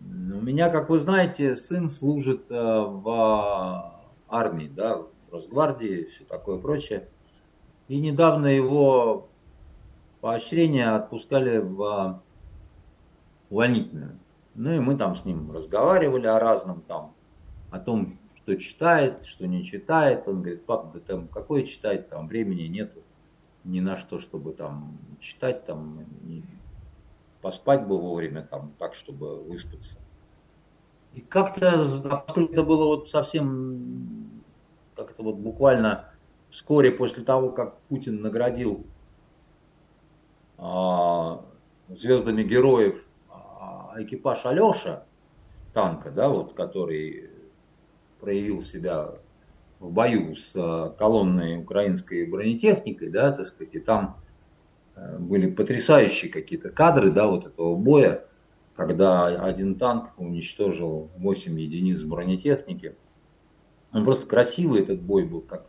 у 0.00 0.42
меня, 0.42 0.70
как 0.70 0.88
вы 0.88 1.00
знаете, 1.00 1.54
сын 1.54 1.88
служит 1.88 2.50
э, 2.50 2.54
в 2.54 3.94
армии, 4.28 4.68
да, 4.68 4.98
в 4.98 5.08
Росгвардии, 5.32 6.08
все 6.14 6.24
такое 6.24 6.58
прочее. 6.58 7.08
И 7.88 7.98
недавно 7.98 8.46
его 8.46 9.28
поощрение 10.20 10.90
отпускали 10.90 11.58
в 11.58 12.22
увольнительную. 13.50 14.18
Ну 14.60 14.74
и 14.74 14.78
мы 14.78 14.94
там 14.94 15.16
с 15.16 15.24
ним 15.24 15.50
разговаривали 15.52 16.26
о 16.26 16.38
разном 16.38 16.82
там, 16.82 17.14
о 17.70 17.78
том, 17.78 18.18
что 18.36 18.54
читает, 18.56 19.24
что 19.24 19.46
не 19.46 19.64
читает. 19.64 20.28
Он 20.28 20.42
говорит, 20.42 20.66
пап, 20.66 20.92
да 20.92 21.00
там 21.00 21.28
какое 21.28 21.62
читать, 21.62 22.10
там 22.10 22.28
времени 22.28 22.64
нету 22.64 23.00
ни 23.64 23.80
на 23.80 23.96
что, 23.96 24.20
чтобы 24.20 24.52
там 24.52 24.98
читать, 25.18 25.64
там 25.64 26.04
поспать 27.40 27.86
бы 27.86 27.98
вовремя, 27.98 28.42
там 28.42 28.74
так, 28.78 28.94
чтобы 28.94 29.42
выспаться. 29.42 29.96
И 31.14 31.22
как-то, 31.22 31.82
поскольку 32.10 32.52
это 32.52 32.62
было 32.62 32.84
вот 32.84 33.08
совсем, 33.08 34.42
как-то 34.94 35.22
вот 35.22 35.36
буквально 35.36 36.12
вскоре 36.50 36.90
после 36.90 37.24
того, 37.24 37.48
как 37.50 37.78
Путин 37.88 38.20
наградил 38.20 38.84
а, 40.58 41.46
звездами 41.88 42.42
героев 42.42 43.02
экипаж 43.98 44.44
Алеша, 44.46 45.04
танка, 45.72 46.10
да, 46.10 46.28
вот, 46.28 46.54
который 46.54 47.30
проявил 48.20 48.62
себя 48.62 49.14
в 49.78 49.90
бою 49.90 50.36
с 50.36 50.52
а, 50.54 50.90
колонной 50.90 51.58
украинской 51.58 52.26
бронетехникой, 52.26 53.10
да, 53.10 53.32
так 53.32 53.46
сказать, 53.46 53.74
и 53.74 53.80
там 53.80 54.18
а, 54.94 55.18
были 55.18 55.50
потрясающие 55.50 56.30
какие-то 56.30 56.70
кадры, 56.70 57.10
да, 57.10 57.26
вот 57.26 57.46
этого 57.46 57.74
боя, 57.76 58.26
когда 58.76 59.26
один 59.26 59.76
танк 59.76 60.10
уничтожил 60.18 61.10
8 61.16 61.58
единиц 61.58 62.02
бронетехники. 62.02 62.94
Он 63.92 64.04
просто 64.04 64.26
красивый 64.26 64.82
этот 64.82 65.00
бой 65.00 65.24
был, 65.24 65.40
как 65.40 65.66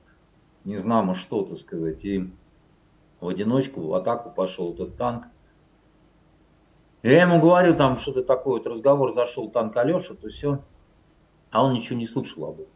не 0.63 0.77
знамо 0.77 1.15
что, 1.15 1.43
так 1.43 1.59
сказать, 1.59 2.05
и 2.05 2.29
в 3.19 3.27
одиночку 3.27 3.81
в 3.81 3.93
атаку 3.93 4.29
пошел 4.29 4.73
этот 4.73 4.97
танк. 4.97 5.25
Я 7.03 7.21
ему 7.21 7.39
говорю, 7.39 7.75
там 7.75 7.97
что-то 7.97 8.23
такое, 8.23 8.59
вот 8.59 8.67
разговор 8.67 9.13
зашел 9.13 9.49
танк 9.49 9.75
Алеша, 9.77 10.13
то 10.13 10.29
все, 10.29 10.63
а 11.49 11.65
он 11.65 11.73
ничего 11.73 11.97
не 11.97 12.05
слышал 12.05 12.45
об 12.45 12.59
этом. 12.59 12.73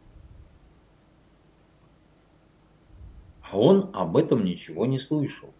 А 3.48 3.58
он 3.58 3.90
об 3.92 4.16
этом 4.16 4.44
ничего 4.44 4.86
не 4.86 4.98
слышал. 4.98 5.50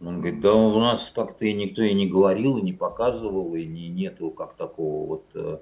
Он 0.00 0.20
говорит, 0.20 0.40
да 0.40 0.54
у 0.54 0.78
нас 0.78 1.10
как-то 1.14 1.46
и 1.46 1.54
никто 1.54 1.82
и 1.82 1.94
не 1.94 2.06
говорил, 2.06 2.58
и 2.58 2.62
не 2.62 2.74
показывал, 2.74 3.54
и 3.54 3.64
не, 3.64 3.88
нету 3.88 4.30
как 4.30 4.54
такого 4.54 5.06
вот 5.08 5.24
э, 5.34 5.58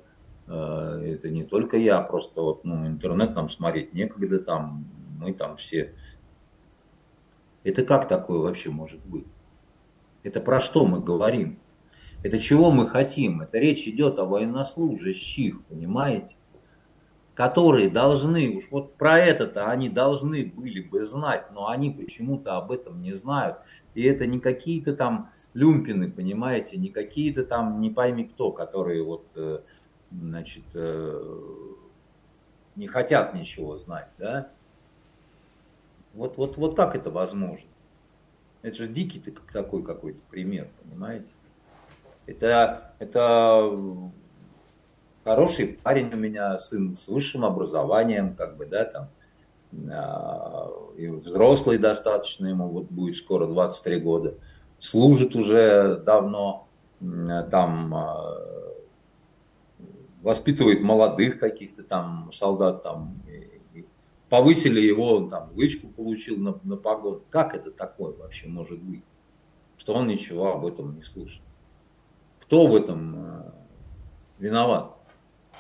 Э, 0.46 1.00
это 1.04 1.30
не 1.30 1.44
только 1.44 1.76
я, 1.76 2.00
просто 2.02 2.40
вот, 2.40 2.64
ну, 2.64 2.86
интернет 2.86 3.34
там 3.34 3.50
смотреть 3.50 3.94
некогда, 3.94 4.38
там, 4.38 4.84
мы 5.18 5.32
там 5.32 5.56
все. 5.56 5.94
Это 7.62 7.84
как 7.84 8.08
такое 8.08 8.40
вообще 8.40 8.70
может 8.70 9.04
быть? 9.06 9.26
Это 10.24 10.40
про 10.40 10.60
что 10.60 10.84
мы 10.84 11.00
говорим? 11.00 11.60
Это 12.24 12.40
чего 12.40 12.72
мы 12.72 12.88
хотим? 12.88 13.42
Это 13.42 13.58
речь 13.58 13.86
идет 13.86 14.18
о 14.18 14.24
военнослужащих, 14.24 15.62
понимаете? 15.66 16.34
которые 17.34 17.90
должны, 17.90 18.48
уж 18.56 18.70
вот 18.70 18.94
про 18.94 19.18
это-то 19.18 19.68
они 19.68 19.88
должны 19.88 20.46
были 20.46 20.80
бы 20.80 21.04
знать, 21.04 21.50
но 21.52 21.68
они 21.68 21.90
почему-то 21.90 22.56
об 22.56 22.70
этом 22.70 23.02
не 23.02 23.12
знают. 23.14 23.58
И 23.94 24.02
это 24.04 24.26
не 24.26 24.38
какие-то 24.38 24.94
там 24.94 25.30
люмпины, 25.52 26.10
понимаете, 26.10 26.78
не 26.78 26.88
какие-то 26.90 27.44
там 27.44 27.80
не 27.80 27.90
пойми 27.90 28.24
кто, 28.24 28.52
которые 28.52 29.02
вот, 29.02 29.26
э, 29.34 29.60
значит, 30.12 30.64
э, 30.74 31.38
не 32.76 32.86
хотят 32.86 33.34
ничего 33.34 33.76
знать, 33.78 34.08
да. 34.18 34.50
Вот, 36.12 36.36
вот, 36.36 36.56
вот 36.56 36.76
как 36.76 36.94
это 36.94 37.10
возможно? 37.10 37.68
Это 38.64 38.76
же 38.76 38.88
дикий 38.88 39.23
такой 39.52 39.83
какой-то 39.83 40.18
пример, 40.30 40.68
понимаете? 40.83 41.26
Это, 42.25 42.94
это 42.99 43.71
хороший 45.23 45.66
парень 45.66 46.11
у 46.14 46.16
меня, 46.16 46.59
сын 46.59 46.97
с 46.97 47.06
высшим 47.06 47.44
образованием, 47.44 48.35
как 48.35 48.56
бы, 48.56 48.64
да, 48.64 48.87
там, 48.87 49.09
а, 49.92 50.71
и 50.97 51.09
взрослый 51.09 51.76
достаточно, 51.76 52.47
ему 52.47 52.68
вот 52.68 52.85
будет 52.85 53.16
скоро 53.16 53.47
23 53.47 54.00
года, 54.00 54.35
служит 54.78 55.37
уже 55.37 55.99
давно, 55.99 56.66
там, 57.50 57.94
а, 57.94 58.38
воспитывает 60.23 60.80
молодых 60.80 61.38
каких-то 61.38 61.83
там 61.83 62.30
солдат, 62.33 62.83
там, 62.83 63.21
повысили 64.34 64.80
его, 64.80 65.14
он 65.14 65.30
там, 65.30 65.50
лычку 65.54 65.86
получил 65.86 66.36
на, 66.38 66.58
на 66.64 66.76
погоду. 66.76 67.22
Как 67.30 67.54
это 67.54 67.70
такое 67.70 68.14
вообще 68.14 68.48
может 68.48 68.80
быть? 68.80 69.04
Что 69.76 69.94
он 69.94 70.08
ничего 70.08 70.54
об 70.54 70.66
этом 70.66 70.96
не 70.96 71.02
слышит. 71.02 71.40
Кто 72.40 72.66
в 72.66 72.74
этом 72.74 73.14
а, 73.16 73.54
виноват? 74.40 74.96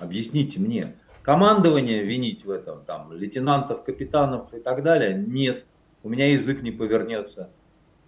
Объясните 0.00 0.58
мне. 0.58 0.96
Командование 1.22 2.02
винить 2.02 2.44
в 2.44 2.50
этом, 2.50 2.84
там, 2.84 3.12
лейтенантов, 3.12 3.84
капитанов 3.84 4.52
и 4.52 4.58
так 4.58 4.82
далее, 4.82 5.14
нет. 5.14 5.64
У 6.02 6.08
меня 6.08 6.32
язык 6.32 6.60
не 6.60 6.72
повернется, 6.72 7.50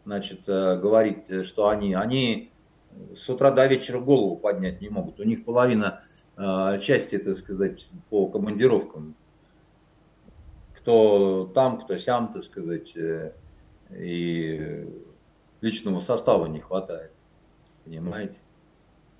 значит, 0.04 0.48
э, 0.48 0.80
говорить, 0.80 1.46
что 1.46 1.68
они, 1.68 1.94
они 1.94 2.50
с 3.16 3.28
утра 3.28 3.52
до 3.52 3.68
вечера 3.68 4.00
голову 4.00 4.34
поднять 4.34 4.80
не 4.80 4.88
могут. 4.88 5.20
У 5.20 5.22
них 5.22 5.44
половина 5.44 6.02
э, 6.36 6.80
части, 6.82 7.18
так 7.18 7.36
сказать, 7.36 7.88
по 8.10 8.26
командировкам. 8.26 9.14
Кто 10.86 11.50
там, 11.52 11.80
кто 11.80 11.98
сям, 11.98 12.32
так 12.32 12.44
сказать, 12.44 12.96
э, 12.96 13.32
и 13.90 14.86
личного 15.60 15.98
состава 15.98 16.46
не 16.46 16.60
хватает. 16.60 17.10
Понимаете? 17.84 18.38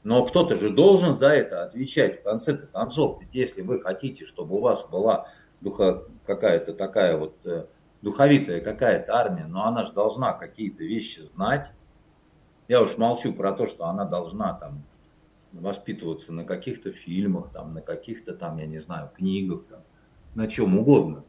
Но 0.04 0.25
кто-то 0.25 0.58
же 0.58 0.70
должен 0.70 1.16
за 1.16 1.26
это 1.30 1.64
отвечать 1.64 2.20
в 2.20 2.23
конце-то 2.23 2.68
концов. 2.68 3.20
Ведь 3.20 3.35
если 3.35 3.62
вы 3.62 3.80
хотите, 3.80 4.26
чтобы 4.26 4.54
у 4.54 4.61
вас 4.61 4.87
была 4.87 5.26
духа, 5.61 6.04
какая-то 6.25 6.73
такая 6.73 7.16
вот 7.16 7.35
э, 7.44 7.66
духовитая 8.00 8.61
какая-то 8.61 9.16
армия, 9.16 9.46
но 9.49 9.64
она 9.64 9.87
же 9.87 9.92
должна 9.92 10.35
какие-то 10.35 10.85
вещи 10.85 11.18
знать. 11.23 11.73
Я 12.68 12.80
уж 12.80 12.96
молчу 12.96 13.32
про 13.32 13.50
то, 13.50 13.66
что 13.66 13.87
она 13.87 14.04
должна 14.04 14.54
там 14.54 14.85
воспитываться 15.50 16.32
на 16.32 16.44
каких-то 16.44 16.92
фильмах, 16.92 17.50
там, 17.50 17.75
на 17.75 17.82
каких-то 17.82 18.37
там, 18.37 18.56
я 18.58 18.66
не 18.66 18.78
знаю, 18.78 19.11
книгах, 19.16 19.66
там, 19.66 19.80
на 20.37 20.46
чем 20.46 20.78
угодно. 20.78 21.25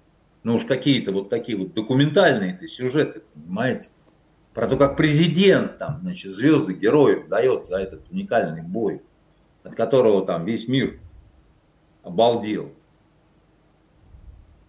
Ну 0.48 0.56
уж 0.56 0.64
какие-то 0.64 1.12
вот 1.12 1.30
такие 1.30 1.58
вот 1.58 1.74
документальные 1.74 2.70
сюжеты, 2.70 3.22
понимаете? 3.34 3.90
про 4.54 4.66
то, 4.70 4.78
как 4.78 4.96
президент 4.96 5.78
там, 5.78 6.00
значит, 6.00 6.32
звезды 6.32 6.72
героев 6.72 7.28
дает 7.28 7.68
за 7.68 7.80
этот 7.80 8.10
уникальный 8.10 8.62
бой, 8.62 9.02
от 9.64 9.76
которого 9.76 10.26
там 10.26 10.46
весь 10.46 10.70
мир 10.70 11.02
обалдел. 12.02 12.72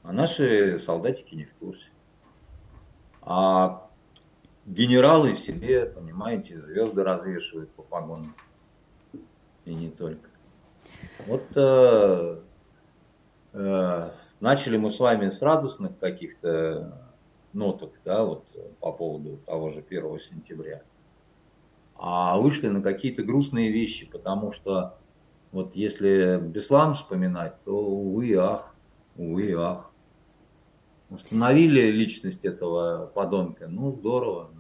А 0.03 0.13
наши 0.13 0.81
солдатики 0.81 1.37
не 1.37 1.45
в 1.45 1.55
курсе. 1.55 1.87
А 3.23 3.89
генералы 4.67 5.37
себе, 5.37 5.87
понимаете, 5.87 6.61
звезды 6.61 7.05
развешивают 7.05 7.71
по 7.71 7.83
погонам. 7.83 8.35
И 9.65 9.73
не 9.73 9.91
только. 9.91 10.29
Вот 11.29 11.45
э, 11.55 12.41
э, 13.53 14.11
начали 14.41 14.77
мы 14.77 14.91
с 14.91 14.99
вами 14.99 15.31
с 15.31 15.43
радостных 15.43 15.99
каких-то 15.99 17.09
ноток, 17.53 17.93
да, 18.05 18.25
вот 18.25 18.45
по 18.81 18.93
поводу 18.93 19.39
того 19.47 19.71
же 19.71 19.85
1 19.89 20.21
сентября. 20.21 20.83
А 21.97 22.39
вышли 22.39 22.69
на 22.69 22.81
какие-то 22.81 23.23
грустные 23.23 23.71
вещи, 23.71 24.07
потому 24.07 24.53
что 24.53 24.99
вот 25.51 25.75
если 25.75 26.39
Беслан 26.41 26.95
вспоминать, 26.95 27.55
то 27.65 27.73
увы 27.73 28.29
и 28.29 28.35
ах, 28.35 28.75
увы 29.17 29.47
и 29.47 29.55
ах. 29.55 29.91
Установили 31.11 31.91
личность 31.91 32.45
этого 32.45 33.07
подонка, 33.07 33.67
ну 33.67 33.93
здорово, 33.93 34.51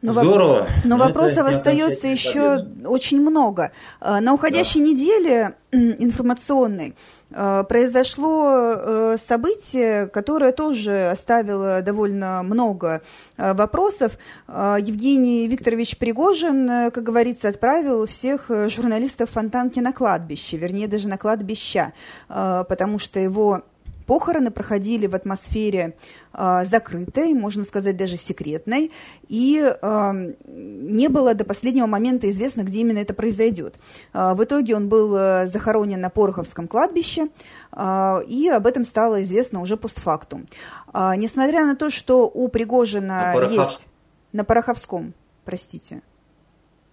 но 0.00 0.12
Здорово. 0.12 0.68
Но, 0.84 0.96
но 0.96 1.04
вопросов 1.04 1.48
остается 1.48 2.06
еще 2.06 2.64
очень 2.84 3.20
много. 3.20 3.72
А, 4.00 4.20
на 4.20 4.32
уходящей 4.32 4.80
да. 4.80 4.86
неделе 4.86 5.54
информационной 5.72 6.94
а, 7.32 7.64
произошло 7.64 8.74
э, 8.74 9.16
событие, 9.18 10.06
которое 10.06 10.52
тоже 10.52 11.10
оставило 11.10 11.82
довольно 11.82 12.42
много 12.44 13.02
вопросов. 13.36 14.12
Евгений 14.46 15.48
Викторович 15.48 15.98
Пригожин, 15.98 16.70
э, 16.70 16.90
как 16.92 17.02
говорится, 17.02 17.48
отправил 17.48 18.06
всех 18.06 18.50
э, 18.50 18.68
журналистов 18.68 19.30
Фонтанки 19.30 19.80
на 19.80 19.92
кладбище, 19.92 20.58
вернее 20.58 20.86
даже 20.86 21.08
на 21.08 21.18
кладбища, 21.18 21.92
потому 22.28 22.98
что 22.98 23.18
его 23.18 23.64
Похороны 24.08 24.50
проходили 24.50 25.06
в 25.06 25.14
атмосфере 25.14 25.94
э, 26.32 26.64
закрытой, 26.64 27.34
можно 27.34 27.62
сказать, 27.64 27.94
даже 27.98 28.16
секретной, 28.16 28.90
и 29.28 29.60
э, 29.60 30.12
не 30.46 31.08
было 31.08 31.34
до 31.34 31.44
последнего 31.44 31.84
момента 31.84 32.30
известно, 32.30 32.62
где 32.62 32.80
именно 32.80 33.00
это 33.00 33.12
произойдет. 33.12 33.76
Э, 34.14 34.32
в 34.32 34.42
итоге 34.42 34.76
он 34.76 34.88
был 34.88 35.10
захоронен 35.46 36.00
на 36.00 36.08
Пороховском 36.08 36.68
кладбище, 36.68 37.28
э, 37.70 38.16
и 38.26 38.48
об 38.48 38.66
этом 38.66 38.86
стало 38.86 39.22
известно 39.24 39.60
уже 39.60 39.76
постфактум. 39.76 40.46
Э, 40.94 41.12
несмотря 41.14 41.66
на 41.66 41.76
то, 41.76 41.90
что 41.90 42.30
у 42.32 42.48
Пригожина 42.48 43.34
на 43.34 43.44
есть... 43.44 43.86
На 44.32 44.44
Пороховском, 44.44 45.12
простите. 45.44 46.00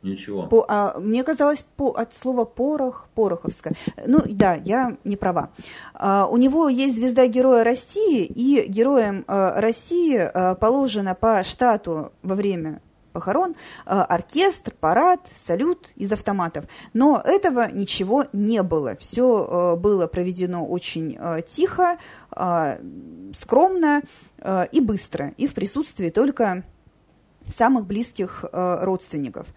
Ничего. 0.05 0.47
По, 0.47 0.65
а, 0.67 0.99
мне 0.99 1.23
казалось 1.23 1.65
по, 1.75 1.91
от 1.91 2.15
слова 2.15 2.45
порох, 2.45 3.07
пороховское. 3.15 3.73
Ну 4.05 4.19
да, 4.25 4.55
я 4.55 4.97
не 5.03 5.17
права. 5.17 5.49
А, 5.93 6.27
у 6.27 6.37
него 6.37 6.69
есть 6.69 6.95
звезда 6.95 7.27
Героя 7.27 7.63
России, 7.63 8.23
и 8.23 8.65
героем 8.67 9.25
а, 9.27 9.59
России 9.59 10.17
а, 10.17 10.55
положено 10.55 11.15
по 11.15 11.43
штату 11.43 12.11
во 12.21 12.35
время 12.35 12.81
похорон 13.15 13.55
а, 13.85 14.03
оркестр, 14.03 14.73
парад, 14.77 15.21
салют 15.35 15.89
из 15.95 16.11
автоматов. 16.11 16.65
Но 16.93 17.21
этого 17.23 17.71
ничего 17.71 18.25
не 18.33 18.61
было. 18.61 18.97
Все 18.97 19.25
а, 19.25 19.75
было 19.77 20.05
проведено 20.07 20.65
очень 20.65 21.17
а, 21.17 21.41
тихо, 21.41 21.97
скромно 23.33 24.01
и 24.71 24.81
быстро, 24.81 25.33
и 25.37 25.47
в 25.47 25.53
присутствии 25.53 26.09
только 26.09 26.63
самых 27.47 27.85
близких 27.85 28.43
родственников. 28.51 29.47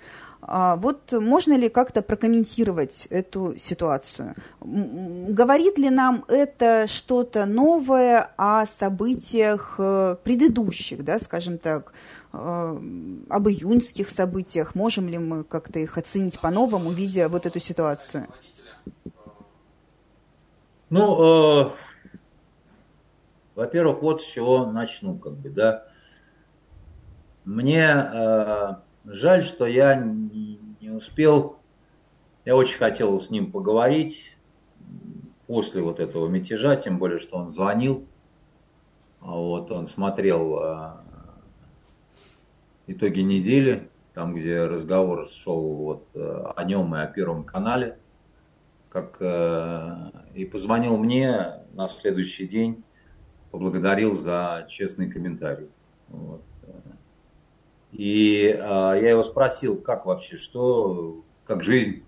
А 0.41 0.77
вот 0.77 1.13
можно 1.13 1.57
ли 1.57 1.69
как-то 1.69 2.01
прокомментировать 2.01 3.07
эту 3.11 3.59
ситуацию? 3.59 4.35
Говорит 4.61 5.79
ли 5.79 5.91
нам 5.91 6.25
это 6.29 6.87
что-то 6.87 7.45
новое 7.45 8.31
о 8.37 8.65
событиях 8.67 9.75
э, 9.79 10.17
предыдущих, 10.23 11.05
да, 11.05 11.19
скажем 11.19 11.59
так, 11.59 11.93
э, 12.33 12.37
об 13.29 13.49
июньских 13.49 14.11
событиях? 14.11 14.75
Можем 14.75 15.09
ли 15.09 15.19
мы 15.19 15.43
как-то 15.43 15.81
их 15.81 15.99
оценить 15.99 16.41
по-новому, 16.41 16.93
видя 16.93 17.29
вот 17.29 17.45
эту 17.45 17.59
ситуацию? 17.59 18.27
Ну, 20.91 21.67
э, 21.67 21.71
во-первых, 23.57 24.03
вот 24.03 24.23
с 24.23 24.25
чего 24.25 24.67
начну, 24.67 25.19
как 25.19 25.35
бы, 25.35 25.51
да. 25.51 25.85
Мне 27.45 27.83
э, 27.83 28.75
Жаль, 29.11 29.43
что 29.43 29.65
я 29.65 29.95
не, 29.97 30.91
успел. 30.91 31.57
Я 32.45 32.57
очень 32.57 32.77
хотел 32.77 33.19
с 33.21 33.31
ним 33.31 33.51
поговорить 33.51 34.37
после 35.47 35.81
вот 35.81 35.99
этого 35.99 36.29
мятежа, 36.29 36.77
тем 36.77 36.99
более, 36.99 37.19
что 37.19 37.39
он 37.39 37.49
звонил. 37.49 38.07
А 39.21 39.31
вот 39.31 39.71
он 39.71 39.87
смотрел 39.87 40.59
а, 40.59 41.05
итоги 42.87 43.21
недели, 43.21 43.89
там, 44.13 44.35
где 44.35 44.67
разговор 44.67 45.29
шел 45.31 45.77
вот 45.77 46.09
э, 46.15 46.45
о 46.57 46.65
нем 46.65 46.95
и 46.95 46.99
о 46.99 47.07
Первом 47.07 47.45
канале, 47.45 47.99
как, 48.91 49.17
э, 49.21 50.11
и 50.35 50.45
позвонил 50.45 50.99
мне 50.99 51.63
на 51.73 51.89
следующий 51.89 52.47
день, 52.47 52.85
поблагодарил 53.53 54.17
за 54.17 54.67
честный 54.69 55.11
комментарий. 55.11 55.69
Вот. 56.09 56.43
И 57.93 58.57
а, 58.61 58.95
я 58.95 59.11
его 59.11 59.23
спросил, 59.23 59.81
как 59.81 60.07
вообще, 60.07 60.37
что, 60.37 61.23
как 61.45 61.63
жизнь. 61.63 62.05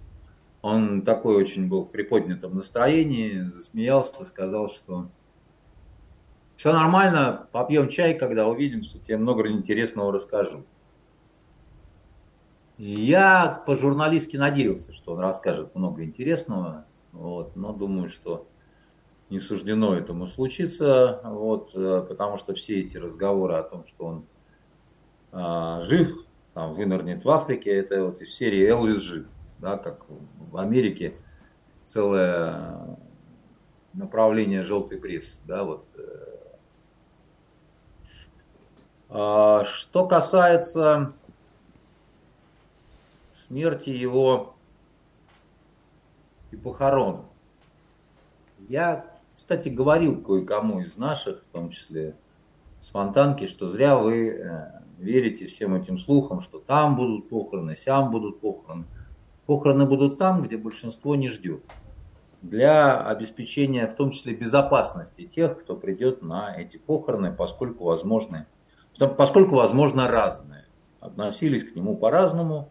Он 0.63 1.03
такой 1.03 1.37
очень 1.37 1.69
был 1.69 1.85
в 1.85 1.91
приподнятом 1.91 2.57
настроении, 2.57 3.51
засмеялся, 3.55 4.25
сказал, 4.27 4.69
что 4.71 5.09
все 6.57 6.75
нормально, 6.75 7.49
попьем 7.53 7.89
чай, 7.89 8.13
когда 8.13 8.47
увидимся, 8.47 8.99
тебе 8.99 9.17
много 9.17 9.49
интересного 9.51 10.13
расскажу. 10.13 10.65
Я 12.77 13.63
по-журналистски 13.67 14.37
надеялся, 14.37 14.93
что 14.93 15.13
он 15.13 15.21
расскажет 15.21 15.75
много 15.75 16.05
интересного, 16.05 16.85
вот, 17.13 17.57
но 17.57 17.73
думаю, 17.73 18.11
что 18.11 18.47
не 19.31 19.41
суждено 19.41 19.95
этому 19.95 20.27
случиться, 20.27 21.21
вот, 21.25 21.71
э, 21.75 22.05
потому 22.07 22.37
что 22.37 22.55
все 22.55 22.81
эти 22.81 22.99
разговоры 22.99 23.55
о 23.55 23.63
том, 23.63 23.87
что 23.87 24.05
он 24.05 24.25
а, 25.33 25.85
жив, 25.85 26.25
там, 26.55 26.75
вынырнет 26.75 27.25
в 27.25 27.31
Африке, 27.31 27.71
это 27.71 28.05
вот 28.05 28.21
из 28.21 28.35
серии 28.35 28.67
Элвис 28.67 29.01
жив, 29.03 29.27
да, 29.59 29.77
как 29.77 30.05
в 30.09 30.57
Америке 30.57 31.15
целое 31.85 32.99
направление 33.93 34.63
желтой 34.63 34.99
прессы, 34.99 35.39
да, 35.47 35.65
вот. 35.65 35.85
Э. 35.97 36.31
А, 39.09 39.65
что 39.65 40.07
касается 40.07 41.13
смерти 43.47 43.91
его 43.91 44.55
и 46.51 46.57
похорон, 46.57 47.25
я, 48.69 49.07
кстати, 49.37 49.69
говорил 49.69 50.23
кое-кому 50.23 50.81
из 50.81 50.97
наших, 50.97 51.43
в 51.43 51.53
том 51.53 51.71
числе 51.71 52.15
с 52.81 52.89
Фонтанки, 52.89 53.47
что 53.47 53.69
зря 53.69 53.99
вы 53.99 54.29
э, 54.29 54.80
верите 55.01 55.47
всем 55.47 55.75
этим 55.75 55.99
слухам, 55.99 56.41
что 56.41 56.59
там 56.59 56.97
будут 56.97 57.29
похороны, 57.29 57.77
сям 57.77 58.11
будут 58.11 58.41
похороны. 58.41 58.85
Похороны 59.47 59.87
будут 59.87 60.19
там, 60.19 60.43
где 60.43 60.57
большинство 60.57 61.17
не 61.17 61.29
ждет. 61.29 61.63
Для 62.43 63.01
обеспечения, 63.01 63.87
в 63.87 63.95
том 63.95 64.13
числе, 64.13 64.35
безопасности 64.35 65.25
тех, 65.27 65.61
кто 65.61 65.77
придет 65.77 66.23
на 66.23 66.55
эти 66.57 66.77
похороны, 66.77 67.33
поскольку 67.33 67.85
возможны, 67.85 68.47
поскольку 69.17 69.57
возможно 69.57 70.09
разное. 70.09 70.67
Относились 71.01 71.65
к 71.65 71.75
нему 71.75 71.97
по-разному. 71.97 72.71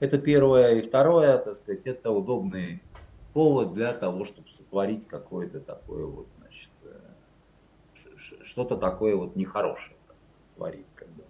Это 0.00 0.18
первое. 0.18 0.74
И 0.74 0.82
второе, 0.82 1.38
так 1.38 1.56
сказать, 1.56 1.82
это 1.84 2.10
удобный 2.10 2.82
повод 3.32 3.72
для 3.74 3.92
того, 3.92 4.24
чтобы 4.24 4.48
сотворить 4.50 5.06
какое-то 5.06 5.60
такое 5.60 6.04
вот, 6.06 6.26
значит, 6.38 6.70
э, 6.82 8.44
что-то 8.44 8.76
такое 8.76 9.16
вот 9.16 9.36
нехорошее 9.36 9.96
творить. 10.56 10.86
А, 10.96 11.27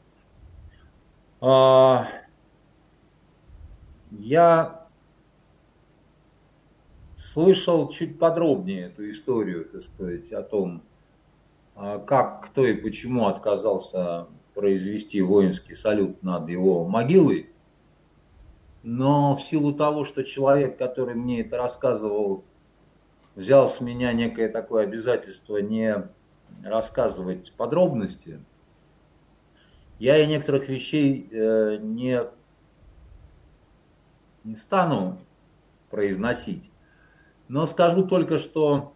я 4.10 4.88
слышал 7.32 7.88
чуть 7.90 8.18
подробнее 8.18 8.86
эту 8.86 9.10
историю, 9.10 9.64
так 9.64 9.84
сказать, 9.84 10.32
о 10.32 10.42
том, 10.42 10.82
а, 11.76 11.98
как, 11.98 12.46
кто 12.50 12.66
и 12.66 12.74
почему 12.74 13.26
отказался 13.26 14.26
произвести 14.54 15.22
воинский 15.22 15.74
салют 15.74 16.22
над 16.24 16.48
его 16.48 16.84
могилой. 16.88 17.50
Но 18.82 19.36
в 19.36 19.42
силу 19.42 19.72
того, 19.72 20.04
что 20.04 20.24
человек, 20.24 20.78
который 20.78 21.14
мне 21.14 21.42
это 21.42 21.56
рассказывал, 21.56 22.44
взял 23.36 23.70
с 23.70 23.80
меня 23.80 24.12
некое 24.12 24.48
такое 24.48 24.84
обязательство 24.84 25.58
не 25.58 26.08
рассказывать 26.64 27.52
подробности, 27.52 28.40
я 29.98 30.18
и 30.18 30.26
некоторых 30.26 30.68
вещей 30.68 31.28
э, 31.30 31.78
не, 31.80 32.22
не 34.44 34.56
стану 34.56 35.18
произносить, 35.90 36.70
но 37.48 37.66
скажу 37.66 38.06
только, 38.06 38.38
что 38.38 38.92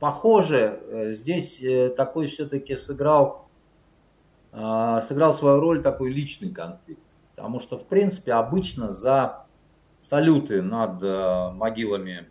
похоже, 0.00 0.80
э, 0.82 1.12
здесь 1.12 1.62
э, 1.62 1.90
такой 1.90 2.26
все-таки 2.26 2.76
сыграл, 2.76 3.48
э, 4.52 5.00
сыграл 5.06 5.34
свою 5.34 5.60
роль 5.60 5.82
такой 5.82 6.10
личный 6.10 6.50
конфликт. 6.50 7.02
Потому 7.36 7.60
что, 7.60 7.78
в 7.78 7.86
принципе, 7.86 8.32
обычно 8.34 8.92
за 8.92 9.46
салюты 10.00 10.60
над 10.62 11.02
э, 11.02 11.50
могилами 11.52 12.28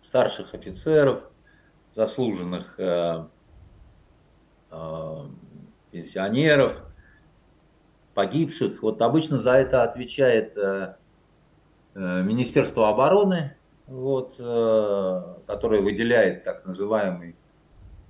старших 0.00 0.54
офицеров, 0.54 1.22
заслуженных 1.94 2.78
э, 2.78 3.26
э, 4.70 5.24
пенсионеров, 5.90 6.85
погибших. 8.16 8.82
Вот 8.82 9.02
обычно 9.02 9.36
за 9.36 9.52
это 9.52 9.82
отвечает 9.82 10.56
э, 10.56 10.94
э, 11.94 12.22
Министерство 12.22 12.88
обороны, 12.88 13.54
вот, 13.86 14.36
э, 14.38 15.22
которое 15.46 15.82
выделяет 15.82 16.42
так 16.42 16.64
называемый 16.64 17.36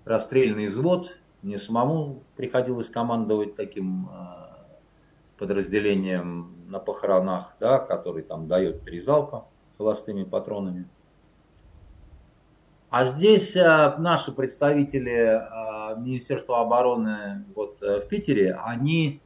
расстрельный 0.04 0.68
взвод. 0.68 1.10
Мне 1.42 1.58
самому 1.58 2.22
приходилось 2.36 2.88
командовать 2.88 3.56
таким 3.56 4.08
подразделением 5.38 6.54
на 6.68 6.78
похоронах, 6.78 7.54
да, 7.58 7.78
который 7.78 8.22
там 8.22 8.46
дает 8.46 8.84
три 8.84 9.02
залпа 9.02 9.46
холостыми 9.76 10.22
патронами. 10.22 10.88
А 12.90 13.04
здесь 13.06 13.54
наши 13.54 14.32
представители 14.32 15.42
Министерства 15.98 16.60
обороны 16.60 17.44
вот, 17.54 17.80
в 17.80 18.00
Питере, 18.08 18.54
они 18.54 19.20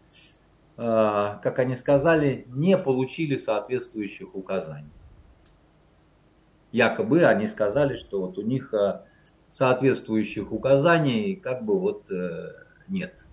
как 0.80 1.58
они 1.58 1.76
сказали, 1.76 2.46
не 2.48 2.78
получили 2.78 3.36
соответствующих 3.36 4.34
указаний. 4.34 4.88
Якобы 6.72 7.22
они 7.24 7.48
сказали, 7.48 7.96
что 7.96 8.22
вот 8.22 8.38
у 8.38 8.42
них 8.42 8.72
э, 8.72 9.02
соответствующих 9.50 10.52
указаний 10.52 11.36
как 11.36 11.66
бы 11.66 11.78
вот 11.78 12.10
э, 12.10 12.52
нет. 12.88 13.26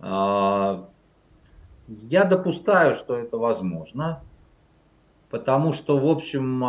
Я 0.00 0.88
допускаю, 2.24 2.94
что 2.96 3.18
это 3.18 3.36
возможно, 3.36 4.22
потому 5.28 5.74
что, 5.74 5.98
в 5.98 6.06
общем, 6.06 6.64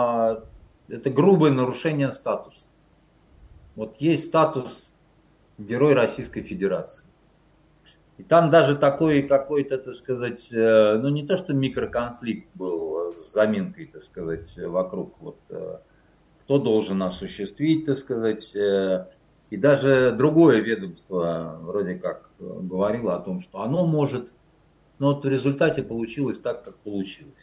это 0.90 1.10
грубое 1.10 1.52
нарушение 1.52 2.12
статуса. 2.12 2.68
Вот 3.76 3.96
есть 3.98 4.26
статус 4.26 4.90
Герой 5.58 5.94
Российской 5.94 6.42
Федерации. 6.42 7.05
И 8.18 8.24
там 8.24 8.50
даже 8.50 8.76
такой 8.76 9.24
какой-то, 9.24 9.78
так 9.78 9.94
сказать, 9.96 10.48
э, 10.52 10.98
ну 10.98 11.10
не 11.10 11.28
то 11.28 11.36
что 11.36 11.54
микроконфликт 11.54 12.48
был 12.56 13.14
с 13.14 13.34
заминкой, 13.34 13.88
так 13.88 14.04
сказать, 14.04 14.58
вокруг 14.58 15.16
вот 15.20 15.38
э, 15.50 15.80
кто 16.44 16.60
должен 16.60 17.04
осуществить, 17.04 17.86
так 17.86 17.98
сказать, 17.98 18.56
э, 18.56 19.08
и 19.50 19.58
даже 19.58 20.14
другое 20.18 20.62
ведомство 20.62 21.60
вроде 21.62 21.96
как 21.96 22.30
говорило 22.40 23.16
о 23.16 23.20
том, 23.20 23.42
что 23.42 23.62
оно 23.62 23.86
может, 23.86 24.32
но 24.98 25.14
вот 25.14 25.26
в 25.26 25.28
результате 25.28 25.84
получилось 25.84 26.40
так, 26.40 26.64
как 26.64 26.78
получилось. 26.78 27.34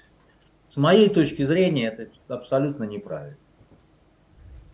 С 0.70 0.78
моей 0.78 1.11
точки 1.11 1.44
зрения 1.44 1.88
это 1.88 2.11
абсолютно 2.28 2.85
неправильно. 2.85 3.37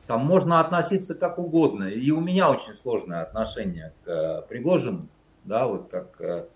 Там 0.06 0.24
можно 0.24 0.60
относиться 0.60 1.16
как 1.16 1.38
угодно, 1.38 1.84
и 1.84 2.10
у 2.12 2.20
меня 2.20 2.50
очень 2.50 2.74
сложное 2.76 3.22
отношение 3.22 3.92
к 4.04 4.46
Пригожину, 4.48 5.08
да, 5.48 5.66
вот 5.66 5.88
как 5.90 6.20
э, 6.20 6.46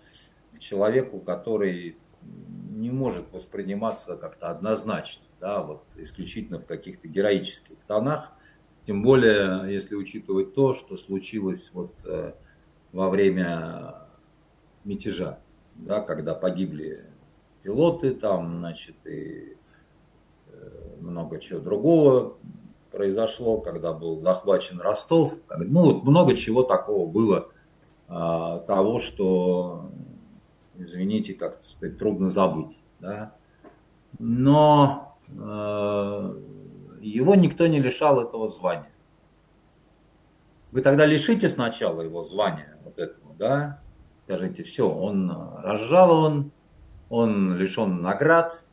к 0.53 0.59
человеку, 0.59 1.19
который 1.19 1.97
не 2.69 2.91
может 2.91 3.31
восприниматься 3.33 4.15
как-то 4.15 4.49
однозначно, 4.49 5.25
да, 5.41 5.61
вот 5.61 5.83
исключительно 5.97 6.59
в 6.59 6.65
каких-то 6.65 7.07
героических 7.07 7.75
тонах, 7.87 8.31
тем 8.85 9.03
более, 9.03 9.73
если 9.73 9.95
учитывать 9.95 10.53
то, 10.53 10.73
что 10.73 10.95
случилось 10.95 11.71
вот 11.73 11.93
э, 12.05 12.33
во 12.91 13.09
время 13.09 13.95
мятежа, 14.83 15.39
да, 15.75 16.01
когда 16.01 16.35
погибли 16.35 17.05
пилоты, 17.63 18.13
там, 18.13 18.59
значит, 18.59 18.95
и 19.05 19.57
э, 20.47 20.69
много 20.99 21.39
чего 21.39 21.59
другого 21.59 22.37
произошло, 22.91 23.59
когда 23.59 23.91
был 23.93 24.21
захвачен 24.21 24.79
Ростов, 24.79 25.33
ну, 25.57 25.93
вот 25.93 26.03
много 26.03 26.35
чего 26.35 26.63
такого 26.63 27.09
было 27.09 27.52
того, 28.13 28.99
что, 28.99 29.89
извините, 30.77 31.33
как 31.33 31.61
сказать, 31.63 31.97
трудно 31.97 32.29
забыть. 32.29 32.77
Да? 32.99 33.33
Но 34.19 35.17
э, 35.29 36.35
его 37.01 37.35
никто 37.35 37.67
не 37.67 37.79
лишал 37.79 38.21
этого 38.21 38.47
звания. 38.49 38.91
Вы 40.71 40.81
тогда 40.81 41.05
лишите 41.05 41.49
сначала 41.49 42.01
его 42.01 42.23
звания, 42.23 42.77
вот 42.83 42.97
этого, 42.97 43.33
да? 43.37 43.79
Скажите, 44.25 44.63
все, 44.63 44.89
он 44.89 45.31
разжалован, 45.61 46.51
он 47.09 47.55
лишен 47.57 48.01
наград, 48.01 48.63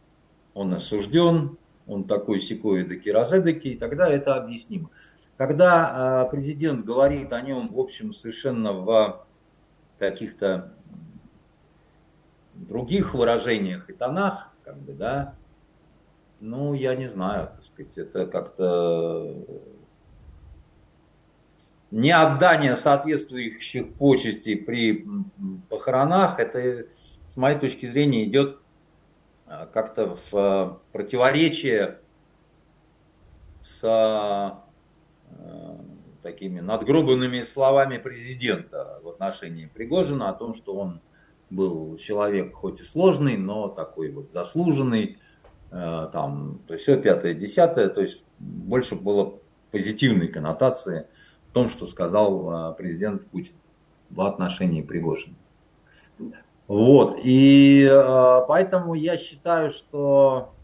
он 0.54 0.72
осужден, 0.72 1.58
он 1.86 2.04
такой 2.04 2.40
секой 2.40 2.82
эдакий 2.82 3.12
разэдакий, 3.12 3.72
и 3.72 3.78
тогда 3.78 4.08
это 4.08 4.36
объяснимо. 4.36 4.90
Когда 5.36 6.24
э, 6.26 6.30
президент 6.30 6.84
говорит 6.84 7.32
о 7.32 7.40
нем, 7.40 7.68
в 7.72 7.80
общем, 7.80 8.14
совершенно 8.14 8.72
в 8.72 9.26
каких-то 10.00 10.72
других 12.54 13.14
выражениях 13.14 13.88
и 13.88 13.92
тонах, 13.92 14.48
как 14.64 14.76
бы, 14.78 14.92
да, 14.94 15.34
ну, 16.40 16.72
я 16.74 16.96
не 16.96 17.06
знаю, 17.06 17.50
так 17.54 17.64
сказать, 17.64 17.98
это 17.98 18.26
как-то 18.26 19.36
не 21.90 22.12
отдание 22.12 22.76
соответствующих 22.76 23.92
почестей 23.94 24.56
при 24.56 25.06
похоронах, 25.68 26.38
это, 26.38 26.86
с 27.28 27.36
моей 27.36 27.58
точки 27.58 27.90
зрения, 27.90 28.24
идет 28.24 28.58
а, 29.46 29.66
как-то 29.66 30.16
в 30.16 30.34
а, 30.34 30.78
противоречие 30.92 31.98
с 33.62 33.80
а, 33.84 34.64
такими 36.22 36.60
надгробанными 36.60 37.42
словами 37.42 37.98
президента 37.98 39.00
в 39.02 39.08
отношении 39.08 39.66
Пригожина 39.66 40.28
о 40.28 40.34
том, 40.34 40.54
что 40.54 40.74
он 40.74 41.00
был 41.50 41.96
человек 41.96 42.54
хоть 42.54 42.80
и 42.80 42.84
сложный, 42.84 43.36
но 43.36 43.68
такой 43.68 44.10
вот 44.10 44.32
заслуженный, 44.32 45.18
там, 45.70 46.60
то 46.66 46.74
есть 46.74 46.84
все 46.84 47.00
пятое, 47.00 47.34
десятое, 47.34 47.88
то 47.88 48.00
есть 48.00 48.24
больше 48.38 48.94
было 48.94 49.38
позитивной 49.70 50.28
коннотации– 50.28 51.06
в 51.50 51.52
том, 51.52 51.68
что 51.68 51.86
сказал 51.88 52.50
а, 52.50 52.72
президент 52.72 53.26
Путин 53.26 53.54
в 54.08 54.20
отношении 54.22 54.82
Пригожина. 54.82 55.34
Вот, 56.68 57.18
и 57.24 57.88
а, 57.90 58.42
поэтому 58.42 58.94
я 58.94 59.16
считаю, 59.16 59.72
что 59.72 60.54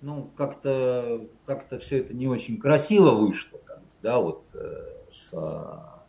ну, 0.00 0.30
как-то 0.36 1.28
как 1.46 1.68
все 1.80 2.00
это 2.00 2.12
не 2.12 2.26
очень 2.26 2.58
красиво 2.58 3.10
вышло, 3.10 3.60
да, 4.02 4.18
вот 4.18 4.44
э, 4.54 4.86
с 5.10 5.30
а, 5.32 6.04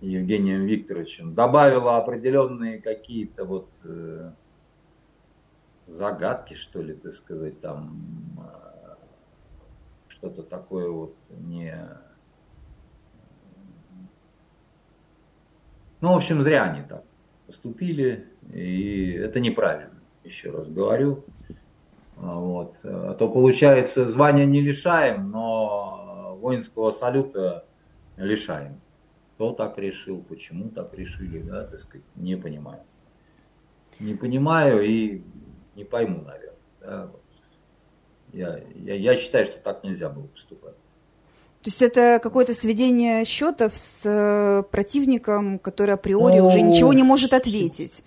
Евгением 0.00 0.66
Викторовичем. 0.66 1.34
Добавила 1.34 1.96
определенные 1.96 2.80
какие-то 2.80 3.44
вот 3.44 3.68
э, 3.84 4.30
загадки, 5.86 6.54
что 6.54 6.82
ли, 6.82 6.94
так 6.94 7.12
сказать, 7.12 7.60
там 7.60 8.38
что-то 10.18 10.42
такое 10.42 10.90
вот 10.90 11.14
не... 11.30 11.74
Ну, 16.00 16.12
в 16.12 16.16
общем, 16.16 16.42
зря 16.42 16.64
они 16.64 16.82
так 16.82 17.04
поступили, 17.46 18.28
и 18.52 19.12
это 19.12 19.40
неправильно, 19.40 19.98
еще 20.24 20.50
раз 20.50 20.68
говорю. 20.68 21.24
Вот. 22.16 22.74
А 22.82 23.14
то 23.14 23.28
получается, 23.28 24.06
звания 24.06 24.44
не 24.44 24.60
лишаем, 24.60 25.30
но 25.30 26.07
воинского 26.38 26.92
салюта 26.92 27.64
лишаем. 28.16 28.80
Кто 29.34 29.52
так 29.52 29.78
решил, 29.78 30.22
почему 30.22 30.68
так 30.70 30.94
решили, 30.94 31.40
да, 31.40 31.64
так 31.64 31.80
сказать, 31.80 32.06
не 32.16 32.36
понимаю. 32.36 32.82
Не 34.00 34.14
понимаю 34.14 34.82
и 34.84 35.22
не 35.76 35.84
пойму, 35.84 36.22
наверное. 36.22 36.54
Да, 36.80 37.10
я, 38.32 38.60
я, 38.74 38.94
я 38.94 39.16
считаю, 39.16 39.46
что 39.46 39.58
так 39.58 39.84
нельзя 39.84 40.08
было 40.08 40.26
поступать. 40.26 40.74
То 41.62 41.70
есть 41.70 41.82
это 41.82 42.20
какое-то 42.22 42.54
сведение 42.54 43.24
счетов 43.24 43.76
с 43.76 44.02
э, 44.04 44.62
противником, 44.70 45.58
который 45.58 45.94
априори 45.94 46.38
ну, 46.38 46.46
уже 46.46 46.60
ничего 46.60 46.92
не 46.92 47.02
может 47.02 47.32
ответить. 47.32 48.04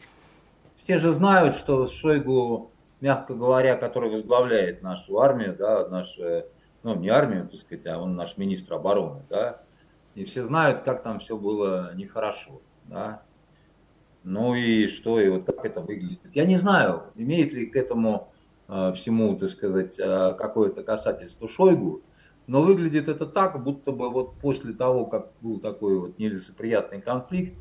Все 0.83 0.97
же 0.99 1.11
знают, 1.11 1.55
что 1.55 1.87
Шойгу, 1.87 2.71
мягко 3.01 3.33
говоря, 3.33 3.75
который 3.75 4.09
возглавляет 4.09 4.81
нашу 4.81 5.19
армию, 5.19 5.55
да, 5.57 5.87
нашу, 5.89 6.45
ну 6.83 6.95
не 6.95 7.09
армию, 7.09 7.47
так 7.47 7.59
сказать, 7.59 7.85
а 7.87 7.99
он 7.99 8.15
наш 8.15 8.37
министр 8.37 8.75
обороны, 8.75 9.23
да, 9.29 9.61
и 10.15 10.25
все 10.25 10.43
знают, 10.43 10.81
как 10.81 11.03
там 11.03 11.19
все 11.19 11.37
было 11.37 11.93
нехорошо, 11.95 12.61
да. 12.85 13.23
Ну 14.23 14.53
и 14.53 14.85
что, 14.87 15.19
и 15.19 15.29
вот 15.29 15.45
как 15.45 15.65
это 15.65 15.81
выглядит. 15.81 16.19
Я 16.33 16.45
не 16.45 16.57
знаю, 16.57 17.05
имеет 17.15 17.53
ли 17.53 17.65
к 17.65 17.75
этому 17.75 18.31
Э, 18.73 18.93
всему, 18.95 19.35
так 19.35 19.49
сказать, 19.49 19.99
э, 19.99 20.33
какое-то 20.37 20.81
касательство 20.81 21.49
Шойгу, 21.49 22.03
но 22.47 22.61
выглядит 22.61 23.09
это 23.09 23.25
так, 23.25 23.61
будто 23.61 23.91
бы 23.91 24.09
вот 24.09 24.35
после 24.35 24.71
того, 24.71 25.05
как 25.07 25.33
был 25.41 25.59
такой 25.59 25.99
вот 25.99 26.17
нелицеприятный 26.17 27.01
конфликт, 27.01 27.57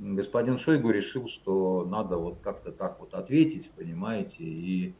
господин 0.00 0.58
Шойгу 0.58 0.90
решил, 0.90 1.28
что 1.28 1.84
надо 1.84 2.16
вот 2.16 2.40
как-то 2.40 2.72
так 2.72 2.98
вот 2.98 3.14
ответить, 3.14 3.70
понимаете, 3.70 4.42
и 4.42 4.94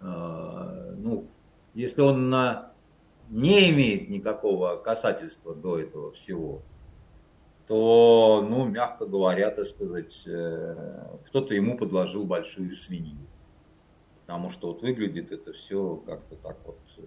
э, 0.00 0.94
ну, 0.96 1.26
если 1.74 2.00
он 2.00 2.30
на, 2.30 2.72
не 3.34 3.68
имеет 3.70 4.08
никакого 4.10 4.76
касательства 4.76 5.56
до 5.56 5.80
этого 5.80 6.12
всего, 6.12 6.62
то, 7.66 8.46
ну, 8.48 8.64
мягко 8.64 9.06
говоря, 9.06 9.50
так 9.50 9.66
сказать, 9.66 10.20
кто-то 11.26 11.52
ему 11.52 11.76
подложил 11.76 12.24
большую 12.24 12.76
свинью. 12.76 13.18
Потому 14.20 14.50
что 14.50 14.68
вот 14.68 14.82
выглядит 14.82 15.32
это 15.32 15.52
все 15.52 15.96
как-то 16.06 16.36
так 16.36 16.56
вот 16.64 16.78
э, 16.96 17.02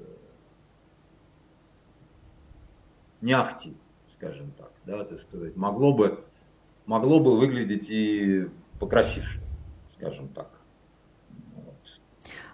не 3.22 3.32
ахти, 3.32 3.74
скажем 4.14 4.52
так, 4.52 4.72
да, 4.86 5.06
так 5.06 5.22
сказать. 5.22 5.56
Могло 5.56 5.94
бы, 5.94 6.26
могло 6.86 7.22
бы 7.22 7.38
выглядеть 7.38 7.90
и 7.90 8.50
покрасивше, 8.80 9.42
скажем 9.94 10.28
так. 10.28 10.57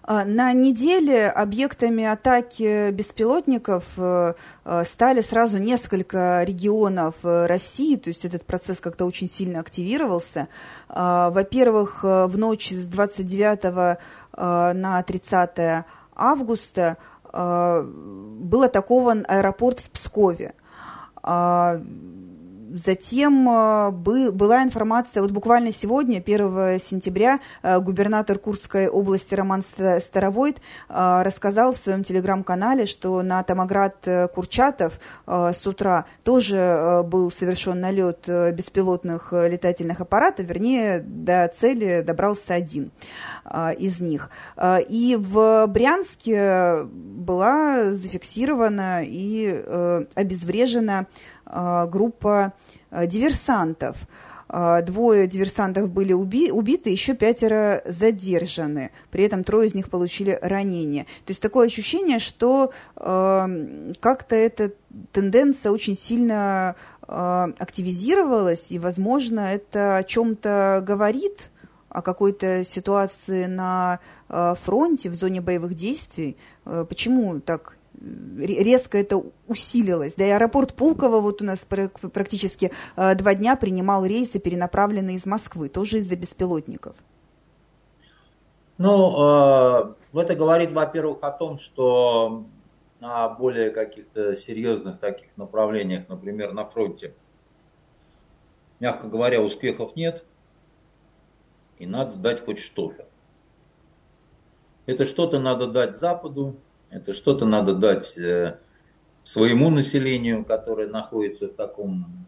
А, 0.06 0.26
на 0.26 0.52
неделе 0.52 1.30
объектами 1.30 2.04
атаки 2.04 2.92
беспилотников 2.92 3.86
э, 3.96 4.34
э, 4.66 4.84
стали 4.86 5.22
сразу 5.22 5.58
несколько 5.60 6.44
регионов 6.44 7.16
э, 7.24 7.46
России, 7.46 7.96
то 7.96 8.10
есть 8.10 8.26
этот 8.26 8.46
процесс 8.46 8.82
как-то 8.82 9.06
очень 9.06 9.30
сильно 9.30 9.62
активировался. 9.62 10.50
А, 10.90 11.30
во-первых, 11.30 12.04
в 12.04 12.38
ночь 12.38 12.72
с 12.72 12.88
29 12.88 13.98
на 14.36 15.04
30 15.04 15.86
августа 16.16 16.98
был 17.32 18.64
атакован 18.64 19.26
аэропорт 19.28 19.80
в 19.80 19.90
Пскове. 19.92 20.54
Затем 22.74 23.48
э, 23.48 23.92
была 23.92 24.64
информация, 24.64 25.22
вот 25.22 25.32
буквально 25.32 25.72
сегодня, 25.72 26.18
1 26.18 26.80
сентября, 26.80 27.40
э, 27.62 27.80
губернатор 27.80 28.40
Курской 28.40 28.88
области 28.88 29.36
Роман 29.36 29.62
Старовойт 29.62 30.58
э, 30.90 31.22
рассказал 31.24 31.74
в 31.74 31.78
своем 31.78 32.04
телеграм-канале, 32.04 32.88
что 32.88 33.22
на 33.22 33.44
Томоград 33.44 34.08
Курчатов 34.34 35.00
с 35.28 35.68
утра 35.68 36.06
тоже 36.24 37.04
был 37.06 37.32
совершен 37.32 37.80
налет 37.80 38.28
беспилотных 38.28 39.32
летательных 39.32 40.02
аппаратов, 40.02 40.46
вернее, 40.48 41.00
до 41.00 41.52
цели 41.56 42.02
добрался 42.02 42.56
один 42.56 42.92
из 43.78 44.00
них. 44.00 44.30
И 44.90 45.18
в 45.20 45.68
Брянске 45.68 46.84
была 46.86 47.92
зафиксирована 47.92 49.02
и 49.04 49.48
обезврежена 50.16 51.08
группа 51.46 52.54
а, 52.94 53.08
диверсантов. 53.08 53.98
А, 54.48 54.82
двое 54.82 55.28
диверсантов 55.28 55.90
были 55.90 56.14
уби 56.14 56.52
убиты, 56.52 56.92
еще 56.92 57.16
пятеро 57.16 57.82
задержаны. 57.86 58.92
При 59.10 59.24
этом 59.24 59.44
трое 59.44 59.68
из 59.68 59.74
них 59.74 59.90
получили 59.90 60.38
ранения. 60.42 61.04
То 61.26 61.32
есть 61.32 61.42
такое 61.42 61.68
ощущение, 61.68 62.20
что 62.20 62.72
э, 62.96 63.94
как-то 64.00 64.36
эта 64.36 64.74
тенденция 65.12 65.72
очень 65.72 65.98
сильно 65.98 66.76
э, 67.08 67.48
активизировалась, 67.58 68.72
и, 68.72 68.78
возможно, 68.78 69.40
это 69.40 69.98
о 69.98 70.04
чем-то 70.04 70.84
говорит, 70.86 71.50
о 71.90 72.02
какой-то 72.02 72.64
ситуации 72.64 73.46
на 73.46 74.00
фронте, 74.28 75.12
в 75.12 75.14
зоне 75.14 75.42
боевых 75.42 75.76
действий. 75.76 76.38
Почему 76.64 77.40
так 77.40 77.78
резко 78.04 78.98
это 78.98 79.22
усилилось. 79.48 80.16
Да 80.16 80.26
и 80.26 80.30
аэропорт 80.30 80.74
Пулково 80.74 81.20
вот 81.20 81.42
у 81.42 81.46
нас 81.46 81.66
практически 81.66 82.72
э, 82.96 83.16
два 83.16 83.34
дня 83.34 83.56
принимал 83.56 84.06
рейсы, 84.06 84.40
перенаправленные 84.40 85.16
из 85.16 85.26
Москвы, 85.26 85.70
тоже 85.70 86.00
из-за 86.00 86.16
беспилотников. 86.16 86.96
Ну, 88.78 89.96
э, 90.14 90.20
это 90.20 90.36
говорит, 90.36 90.72
во-первых, 90.72 91.20
о 91.22 91.32
том, 91.32 91.60
что 91.60 92.46
на 93.00 93.30
более 93.30 93.70
каких-то 93.70 94.36
серьезных 94.36 95.00
таких 95.00 95.28
направлениях, 95.38 96.08
например, 96.10 96.54
на 96.54 96.66
фронте, 96.66 97.14
мягко 98.80 99.08
говоря, 99.08 99.42
успехов 99.42 99.96
нет, 99.96 100.24
и 101.78 101.86
надо 101.86 102.16
дать 102.16 102.44
хоть 102.44 102.60
что-то. 102.60 103.06
Это 104.86 105.06
что-то 105.06 105.40
надо 105.40 105.68
дать 105.68 105.96
Западу, 105.96 106.58
это 106.94 107.14
что-то 107.14 107.46
надо 107.46 107.74
дать 107.74 108.18
э, 108.18 108.60
своему 109.24 109.70
населению, 109.70 110.46
которое 110.46 110.88
находится 110.88 111.48
в 111.48 111.54
таком 111.54 112.28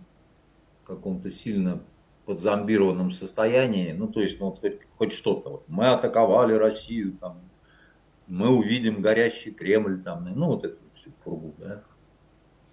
каком-то 0.86 1.32
сильно 1.32 1.82
подзомбированном 2.26 3.12
состоянии. 3.12 3.92
Ну, 3.92 4.08
то 4.08 4.22
есть, 4.22 4.40
ну, 4.40 4.50
вот, 4.50 4.60
хоть, 4.60 4.80
хоть 4.98 5.12
что-то. 5.12 5.50
Вот, 5.50 5.64
мы 5.68 5.88
атаковали 5.88 6.54
Россию, 6.54 7.18
там, 7.20 7.40
мы 8.28 8.50
увидим 8.50 9.02
горящий 9.02 9.52
Кремль, 9.52 10.02
там, 10.02 10.28
ну, 10.36 10.48
вот 10.48 10.66
это 10.66 10.78
все 10.96 11.10
кругу, 11.24 11.54
да. 11.58 11.84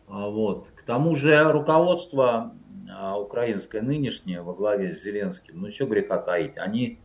А 0.09 0.29
вот. 0.29 0.69
К 0.75 0.83
тому 0.83 1.17
же 1.17 1.51
руководство 1.53 2.55
а, 2.91 3.19
украинское 3.19 3.83
нынешнее 3.83 4.43
во 4.43 4.55
главе 4.55 4.95
с 4.95 5.03
Зеленским, 5.03 5.61
ну, 5.61 5.71
что 5.71 5.87
греха 5.87 6.19
таить, 6.19 6.59
они 6.59 6.99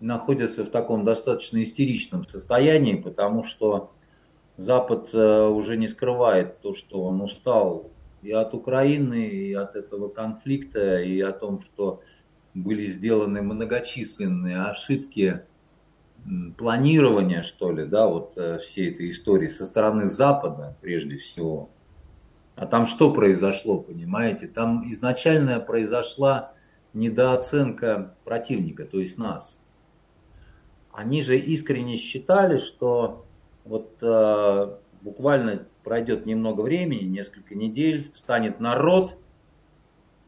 находятся 0.00 0.64
в 0.64 0.70
таком 0.70 1.04
достаточно 1.04 1.62
истеричном 1.62 2.26
состоянии, 2.26 2.94
потому 2.94 3.44
что 3.44 3.92
Запад 4.56 5.10
э, 5.12 5.46
уже 5.46 5.76
не 5.76 5.88
скрывает 5.88 6.60
то, 6.60 6.74
что 6.74 7.02
он 7.04 7.20
устал 7.20 7.90
и 8.22 8.30
от 8.30 8.54
Украины, 8.54 9.26
и 9.26 9.52
от 9.54 9.76
этого 9.76 10.08
конфликта, 10.08 11.02
и 11.02 11.20
о 11.20 11.32
том, 11.32 11.60
что 11.62 12.02
были 12.54 12.86
сделаны 12.90 13.42
многочисленные 13.42 14.62
ошибки 14.62 15.42
планирования, 16.56 17.42
что 17.42 17.72
ли, 17.72 17.84
да, 17.84 18.06
вот 18.06 18.34
э, 18.36 18.58
всей 18.58 18.90
этой 18.90 19.10
истории 19.10 19.48
со 19.48 19.66
стороны 19.66 20.06
Запада, 20.06 20.76
прежде 20.80 21.16
всего. 21.16 21.70
А 22.54 22.66
там 22.66 22.86
что 22.86 23.12
произошло, 23.12 23.80
понимаете? 23.80 24.46
Там 24.46 24.90
изначально 24.92 25.58
произошла 25.58 26.52
недооценка 26.92 28.14
противника, 28.24 28.84
то 28.84 29.00
есть 29.00 29.18
нас. 29.18 29.58
Они 30.92 31.22
же 31.22 31.38
искренне 31.38 31.96
считали, 31.96 32.58
что 32.58 33.24
вот 33.64 33.96
э, 34.00 34.76
буквально 35.00 35.66
пройдет 35.84 36.26
немного 36.26 36.60
времени, 36.62 37.04
несколько 37.04 37.54
недель, 37.54 38.12
станет 38.14 38.60
народ, 38.60 39.16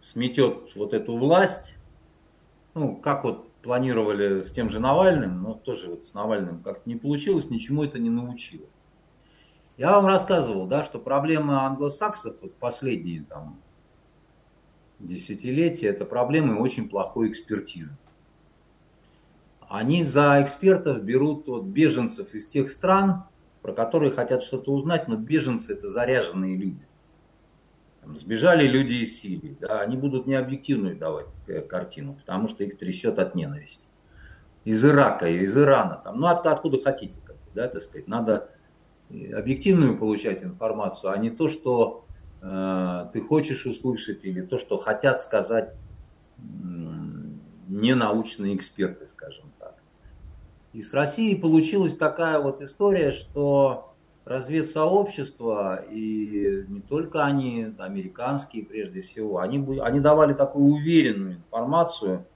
сметет 0.03 0.75
вот 0.75 0.93
эту 0.93 1.17
власть, 1.17 1.75
ну, 2.75 2.97
как 2.97 3.25
вот 3.25 3.51
планировали 3.63 4.43
с 4.43 4.51
тем 4.51 4.69
же 4.69 4.79
Навальным, 4.79 5.43
но 5.43 5.55
тоже 5.55 5.89
вот 5.89 6.05
с 6.05 6.13
Навальным 6.13 6.63
как-то 6.63 6.89
не 6.89 6.97
получилось, 6.97 7.49
ничему 7.51 7.85
это 7.85 7.99
не 7.99 8.11
научило. 8.11 8.67
Я 9.77 9.93
вам 9.93 10.07
рассказывал, 10.07 10.67
да, 10.67 10.85
что 10.85 10.99
проблема 10.99 11.63
англосаксов, 11.63 12.37
вот 12.41 12.55
последние 12.55 13.25
там 13.25 13.59
десятилетия, 15.01 15.89
это 15.89 16.05
проблемы 16.05 16.61
очень 16.61 16.89
плохой 16.89 17.31
экспертизы. 17.31 17.97
Они 19.75 20.05
за 20.05 20.41
экспертов 20.41 21.03
берут 21.03 21.49
вот 21.49 21.65
беженцев 21.65 22.33
из 22.33 22.47
тех 22.47 22.71
стран, 22.71 23.25
про 23.61 23.73
которые 23.73 24.13
хотят 24.13 24.45
что-то 24.45 24.73
узнать, 24.73 25.09
но 25.09 25.17
беженцы 25.17 25.73
это 25.73 25.91
заряженные 25.91 26.57
люди. 26.57 26.87
Сбежали 28.21 28.69
люди 28.69 28.95
из 28.95 29.19
Сирии, 29.19 29.57
да, 29.59 29.81
они 29.81 29.97
будут 29.97 30.29
необъективную 30.29 30.97
давать 30.97 31.27
э, 31.49 31.61
картину, 31.61 32.15
потому 32.15 32.49
что 32.49 32.63
их 32.63 32.79
трясет 32.79 33.19
от 33.19 33.35
ненависти. 33.35 33.85
Из 34.65 34.85
Ирака, 34.85 35.29
из 35.29 35.59
Ирана, 35.59 36.01
там, 36.05 36.21
ну 36.21 36.29
от, 36.29 36.47
откуда 36.47 36.81
хотите, 36.81 37.19
как, 37.25 37.37
да, 37.53 37.67
так 37.67 37.83
сказать, 37.83 38.07
надо 38.07 38.51
объективную 39.11 39.99
получать 39.99 40.45
информацию, 40.45 41.11
а 41.11 41.19
не 41.19 41.31
то, 41.31 41.49
что 41.49 42.05
э, 42.43 43.07
ты 43.13 43.21
хочешь 43.23 43.67
услышать 43.67 44.25
или 44.25 44.41
то, 44.43 44.59
что 44.59 44.79
хотят 44.79 45.21
сказать 45.21 45.75
э, 46.39 46.43
ненаучные 47.67 48.55
эксперты, 48.55 49.09
скажем. 49.09 49.54
И 50.75 50.83
с 50.83 50.93
Россией 50.93 51.37
получилась 51.37 51.97
такая 51.97 52.41
вот 52.41 52.61
история, 52.61 53.13
что 53.13 53.95
разведсообщества, 54.25 55.85
и 55.89 56.65
не 56.67 56.81
только 56.81 57.25
они, 57.25 57.73
американские 57.79 58.65
прежде 58.65 59.03
всего, 59.03 59.39
они, 59.39 59.65
они 59.81 60.01
давали 60.01 60.33
такую 60.33 60.75
уверенную 60.75 61.37
информацию 61.37 62.27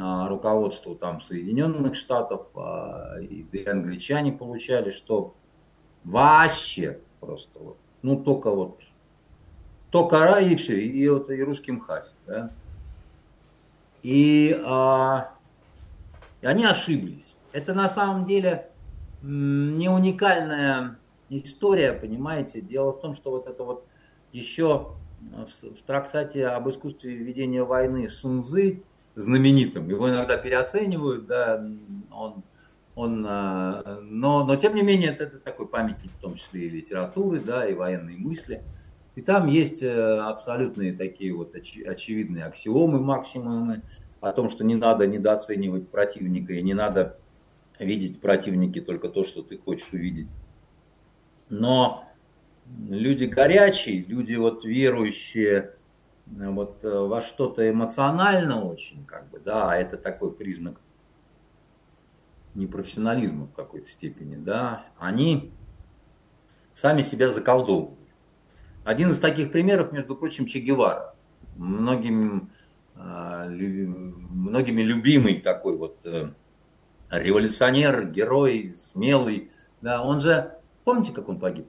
а, 0.00 0.28
руководству 0.28 0.94
там 0.94 1.20
Соединенных 1.20 1.96
Штатов, 1.96 2.46
а, 2.54 3.16
и, 3.20 3.44
англичане 3.66 4.30
получали, 4.30 4.92
что 4.92 5.34
вообще 6.04 7.00
просто 7.18 7.58
вот, 7.58 7.76
ну 8.02 8.22
только 8.22 8.52
вот, 8.52 8.78
только 9.90 10.20
рай 10.20 10.52
и 10.52 10.56
все, 10.56 10.80
и, 10.80 11.08
вот, 11.08 11.28
и 11.28 11.42
русским 11.42 11.80
хасит, 11.80 12.14
да. 12.24 12.50
И, 14.04 14.56
а, 14.64 15.32
и 16.40 16.46
они 16.46 16.64
ошиблись. 16.64 17.27
Это 17.58 17.74
на 17.74 17.90
самом 17.90 18.24
деле 18.24 18.70
не 19.20 19.88
уникальная 19.88 20.96
история, 21.28 21.92
понимаете. 21.92 22.60
Дело 22.60 22.92
в 22.92 23.00
том, 23.00 23.16
что 23.16 23.32
вот 23.32 23.48
это 23.48 23.64
вот 23.64 23.84
еще 24.32 24.92
в 25.20 25.82
трактате 25.84 26.46
об 26.46 26.68
искусстве 26.68 27.16
ведения 27.16 27.64
войны 27.64 28.08
Сунзы, 28.08 28.84
знаменитым, 29.16 29.88
его 29.88 30.08
иногда 30.08 30.36
переоценивают, 30.36 31.26
да, 31.26 31.60
он, 32.12 32.44
он, 32.94 33.26
э, 33.28 34.00
но, 34.02 34.44
но 34.44 34.54
тем 34.54 34.76
не 34.76 34.82
менее 34.82 35.10
это, 35.10 35.24
это 35.24 35.40
такой 35.40 35.66
памятник 35.66 36.12
в 36.12 36.20
том 36.20 36.36
числе 36.36 36.66
и 36.66 36.70
литературы, 36.70 37.40
да, 37.40 37.66
и 37.66 37.74
военной 37.74 38.16
мысли. 38.16 38.62
И 39.16 39.22
там 39.22 39.48
есть 39.48 39.82
э, 39.82 40.20
абсолютные 40.20 40.92
такие 40.92 41.34
вот 41.34 41.56
оч, 41.56 41.76
очевидные 41.84 42.44
аксиомы, 42.44 43.00
максимумы 43.00 43.82
о 44.20 44.30
том, 44.30 44.48
что 44.48 44.62
не 44.62 44.76
надо 44.76 45.08
недооценивать 45.08 45.90
противника 45.90 46.52
и 46.52 46.62
не 46.62 46.74
надо 46.74 47.18
видеть 47.78 48.16
в 48.16 48.20
противнике 48.20 48.80
только 48.80 49.08
то, 49.08 49.24
что 49.24 49.42
ты 49.42 49.58
хочешь 49.58 49.88
увидеть. 49.92 50.28
Но 51.48 52.04
люди 52.88 53.24
горячие, 53.24 54.04
люди 54.04 54.34
вот 54.34 54.64
верующие 54.64 55.74
вот 56.26 56.84
э, 56.84 56.88
во 56.90 57.22
что-то 57.22 57.68
эмоционально 57.68 58.64
очень, 58.64 59.04
как 59.06 59.28
бы, 59.30 59.40
да, 59.40 59.76
это 59.76 59.96
такой 59.96 60.32
признак 60.32 60.80
непрофессионализма 62.54 63.46
в 63.46 63.52
какой-то 63.52 63.88
степени, 63.90 64.36
да, 64.36 64.84
они 64.98 65.52
сами 66.74 67.02
себя 67.02 67.30
заколдовывают. 67.30 67.98
Один 68.84 69.10
из 69.10 69.18
таких 69.18 69.52
примеров, 69.52 69.92
между 69.92 70.16
прочим, 70.16 70.46
Че 70.46 70.60
Гевара. 70.60 71.14
Многим, 71.56 72.50
э, 72.94 73.48
многими 73.48 74.82
любимый 74.82 75.40
такой 75.40 75.76
вот 75.76 75.98
э, 76.04 76.30
революционер, 77.10 78.06
герой, 78.06 78.74
смелый. 78.76 79.50
Да, 79.80 80.02
он 80.02 80.20
же, 80.20 80.52
помните, 80.84 81.12
как 81.12 81.28
он 81.28 81.38
погиб? 81.38 81.66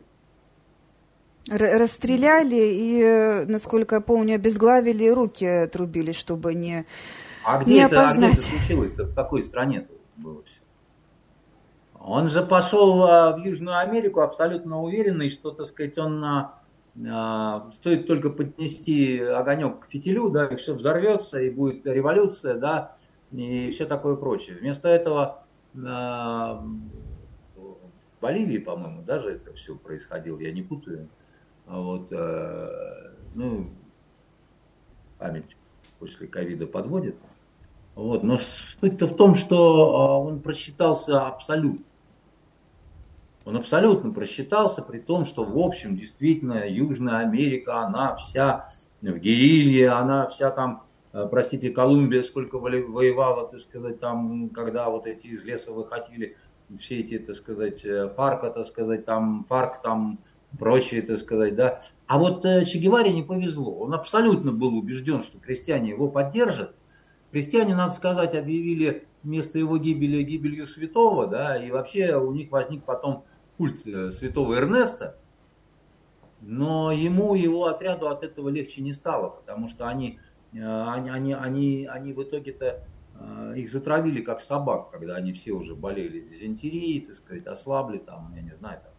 Расстреляли 1.50 2.56
и, 2.56 3.46
насколько 3.48 3.96
я 3.96 4.02
помню, 4.02 4.36
обезглавили, 4.36 5.08
руки 5.08 5.46
отрубили, 5.46 6.12
чтобы 6.12 6.54
не, 6.54 6.86
а 7.46 7.64
где 7.64 7.74
не 7.74 7.80
это, 7.80 8.02
опознать. 8.02 8.32
А 8.32 8.34
где 8.34 8.42
это 8.42 8.58
случилось 8.58 8.94
-то? 8.94 9.04
В 9.06 9.16
какой 9.16 9.44
стране 9.44 9.88
было 10.18 10.44
все? 10.44 10.60
Он 12.00 12.30
же 12.30 12.44
пошел 12.44 13.04
а, 13.04 13.36
в 13.36 13.40
Южную 13.40 13.78
Америку 13.78 14.22
абсолютно 14.22 14.82
уверенный, 14.82 15.30
что, 15.30 15.52
так 15.52 15.68
сказать, 15.68 15.98
он 15.98 16.24
а, 16.24 17.72
стоит 17.76 18.08
только 18.08 18.30
поднести 18.30 19.20
огонек 19.20 19.82
к 19.82 19.90
фитилю, 19.90 20.30
да, 20.30 20.46
и 20.46 20.56
все 20.56 20.74
взорвется, 20.74 21.40
и 21.40 21.50
будет 21.50 21.86
революция, 21.86 22.56
да, 22.56 22.96
и 23.32 23.72
все 23.72 23.86
такое 23.86 24.16
прочее. 24.16 24.58
Вместо 24.58 24.90
этого 24.90 25.44
э, 25.74 25.78
в 25.78 26.62
Боливии, 28.22 28.58
по-моему, 28.58 29.02
даже 29.04 29.32
это 29.32 29.54
все 29.54 29.76
происходило, 29.76 30.40
я 30.40 30.52
не 30.52 30.62
путаю. 30.62 31.10
А 31.68 31.80
вот, 31.80 32.08
э, 32.12 33.14
ну, 33.36 33.70
память 35.18 35.56
после 36.00 36.28
ковида 36.28 36.68
подводит. 36.68 37.16
Вот, 37.96 38.24
но 38.24 38.40
суть-то 38.80 39.08
в 39.08 39.16
том, 39.16 39.36
что 39.36 40.22
он 40.24 40.42
просчитался 40.42 41.28
абсолютно. 41.28 41.86
Он 43.46 43.58
абсолютно 43.58 44.12
просчитался, 44.12 44.82
при 44.82 45.00
том, 45.00 45.26
что 45.26 45.44
в 45.44 45.58
общем 45.58 45.98
действительно 45.98 46.68
Южная 46.68 47.20
Америка, 47.20 47.80
она 47.80 48.16
вся 48.16 48.70
в 49.02 49.18
герилье, 49.18 49.90
она 49.90 50.28
вся 50.28 50.52
там 50.52 50.84
простите, 51.12 51.72
Колумбия 51.72 52.24
сколько 52.24 52.60
воевала, 52.60 53.48
так 53.50 53.62
сказать, 53.62 54.00
там, 54.00 54.50
когда 54.50 54.90
вот 54.90 55.08
эти 55.08 55.28
из 55.28 55.44
леса 55.44 55.72
выходили, 55.72 56.38
все 56.80 57.00
эти, 57.00 57.18
так 57.18 57.36
сказать, 57.36 57.84
э, 57.84 58.08
парка, 58.08 58.52
так 58.52 58.68
сказать, 58.68 59.06
там, 59.06 59.44
парк, 59.46 59.82
там, 59.82 60.20
прочее, 60.60 61.02
так 61.02 61.20
сказать, 61.20 61.56
да. 61.56 61.82
А 62.06 62.20
вот 62.20 62.46
э, 62.46 62.64
Че 62.66 62.78
Геваре 62.78 63.12
не 63.12 63.24
повезло. 63.24 63.76
Он 63.80 63.94
абсолютно 63.96 64.52
был 64.52 64.76
убежден, 64.76 65.24
что 65.24 65.40
крестьяне 65.40 65.90
его 65.90 66.10
поддержат. 66.10 66.76
Крестьяне, 67.32 67.76
надо 67.76 67.94
сказать, 67.94 68.36
объявили 68.36 69.08
место 69.24 69.58
его 69.58 69.78
гибели 69.78 70.22
гибелью 70.22 70.68
святого, 70.68 71.28
да, 71.28 71.58
и 71.58 71.72
вообще 71.72 72.16
у 72.18 72.32
них 72.32 72.52
возник 72.52 72.84
потом 72.84 73.26
культ 73.58 73.82
святого 74.14 74.54
Эрнеста, 74.54 75.18
но 76.42 76.92
ему, 76.92 77.36
его 77.36 77.66
отряду 77.66 78.08
от 78.08 78.24
этого 78.24 78.50
легче 78.50 78.82
не 78.82 78.94
стало, 78.94 79.30
потому 79.30 79.68
что 79.68 79.88
они 79.88 80.20
Э, 80.20 80.29
они, 80.54 81.10
они, 81.10 81.34
они, 81.34 81.88
они 81.90 82.14
в 82.14 82.24
итоге-то 82.24 82.84
э, 83.20 83.54
их 83.58 83.72
затравили 83.72 84.22
как 84.22 84.42
собак, 84.42 84.90
когда 84.92 85.16
они 85.16 85.34
все 85.34 85.52
уже 85.52 85.76
болели 85.76 86.22
дизентерией, 86.22 87.02
так 87.02 87.16
сказать, 87.16 87.46
ослабли, 87.46 88.00
там, 88.00 88.34
я 88.36 88.42
не 88.42 88.56
знаю, 88.56 88.82
там, 88.84 88.94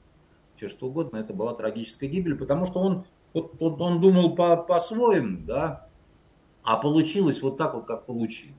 все 0.57 0.69
что 0.69 0.87
угодно, 0.87 1.17
это 1.17 1.33
была 1.33 1.55
трагическая 1.55 2.09
гибель, 2.09 2.37
потому 2.37 2.67
что 2.67 2.81
он, 2.81 3.05
вот 3.33 3.81
он 3.81 4.01
думал 4.01 4.37
по, 4.37 4.57
по-своему, 4.57 5.39
да, 5.45 5.89
а 6.63 6.77
получилось 6.77 7.43
вот 7.43 7.57
так 7.57 7.75
вот, 7.75 7.87
как 7.87 8.07
получилось. 8.07 8.57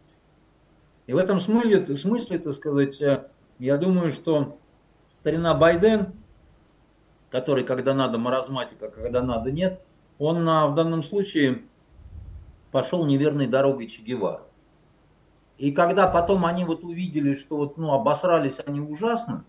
И 1.08 1.14
в 1.14 1.18
этом 1.18 1.40
смысле, 1.40 1.96
смысле, 1.98 2.40
так 2.40 2.54
сказать, 2.54 3.02
э, 3.02 3.28
я 3.60 3.78
думаю, 3.78 4.12
что 4.12 4.58
старина 5.16 5.54
Байден, 5.54 6.14
который 7.30 7.64
когда 7.64 7.94
надо 7.94 8.18
маразматика, 8.18 8.90
когда 8.90 9.22
надо 9.22 9.52
нет, 9.52 9.82
он 10.20 10.44
в 10.44 10.76
данном 10.76 11.04
случае 11.04 11.64
пошел 12.72 13.06
неверной 13.06 13.48
дорогой 13.48 13.88
Че. 13.88 14.42
И 15.58 15.72
когда 15.72 16.08
потом 16.08 16.46
они 16.46 16.66
вот 16.66 16.84
увидели, 16.84 17.36
что 17.36 17.58
вот, 17.58 17.78
ну, 17.78 17.94
обосрались 17.94 18.60
они 18.66 18.80
ужасно, 18.80 19.46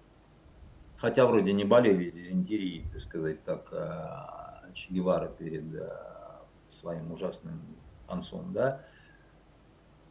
хотя 0.98 1.26
вроде 1.26 1.52
не 1.52 1.64
болели 1.64 2.10
дизентерией, 2.10 2.84
так 2.92 3.00
сказать, 3.00 3.38
как 3.44 3.68
э, 3.72 4.72
Че 4.74 4.88
Гевара 4.90 5.28
перед 5.28 5.74
э, 5.74 5.88
своим 6.70 7.10
ужасным 7.12 7.60
концом, 8.06 8.52
да, 8.52 8.82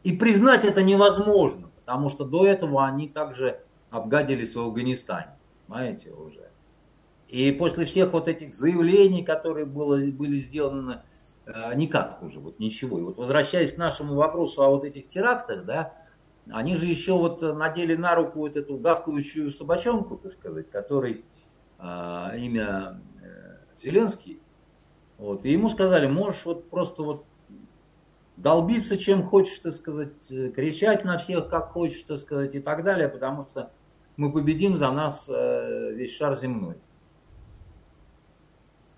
и 0.02 0.12
признать 0.12 0.64
это 0.64 0.82
невозможно, 0.82 1.70
потому 1.84 2.10
что 2.10 2.24
до 2.24 2.46
этого 2.46 2.84
они 2.84 3.08
также 3.08 3.60
обгадились 3.90 4.56
в 4.56 4.60
Афганистане, 4.60 5.36
понимаете, 5.68 6.10
уже. 6.10 6.48
И 7.28 7.52
после 7.52 7.84
всех 7.84 8.12
вот 8.12 8.26
этих 8.26 8.54
заявлений, 8.54 9.22
которые 9.22 9.66
было, 9.66 9.98
были 9.98 10.38
сделаны, 10.38 11.02
никак 11.74 12.22
уже, 12.22 12.40
вот 12.40 12.58
ничего. 12.58 12.98
И 12.98 13.02
вот 13.02 13.16
возвращаясь 13.16 13.72
к 13.72 13.76
нашему 13.76 14.14
вопросу 14.14 14.62
о 14.62 14.70
вот 14.70 14.84
этих 14.84 15.08
терактах, 15.08 15.64
да, 15.64 15.94
они 16.50 16.76
же 16.76 16.86
еще 16.86 17.16
вот 17.16 17.42
надели 17.42 17.94
на 17.94 18.14
руку 18.14 18.40
вот 18.40 18.56
эту 18.56 18.76
гавкающую 18.76 19.50
собачонку, 19.50 20.16
так 20.16 20.32
сказать, 20.32 20.70
который 20.70 21.24
э, 21.78 22.38
имя 22.38 23.00
э, 23.22 23.56
Зеленский. 23.82 24.40
Вот, 25.18 25.44
и 25.44 25.52
ему 25.52 25.70
сказали, 25.70 26.06
можешь 26.06 26.44
вот 26.44 26.68
просто 26.68 27.02
вот 27.02 27.24
долбиться 28.36 28.98
чем 28.98 29.22
хочешь, 29.24 29.58
так 29.58 29.74
сказать, 29.74 30.30
э, 30.30 30.50
кричать 30.50 31.04
на 31.04 31.18
всех, 31.18 31.48
как 31.48 31.70
хочешь, 31.70 32.02
так 32.02 32.18
сказать, 32.18 32.54
и 32.54 32.60
так 32.60 32.82
далее, 32.82 33.08
потому 33.08 33.44
что 33.44 33.70
мы 34.16 34.32
победим 34.32 34.76
за 34.76 34.90
нас 34.90 35.26
э, 35.28 35.92
весь 35.94 36.16
шар 36.16 36.36
земной. 36.36 36.76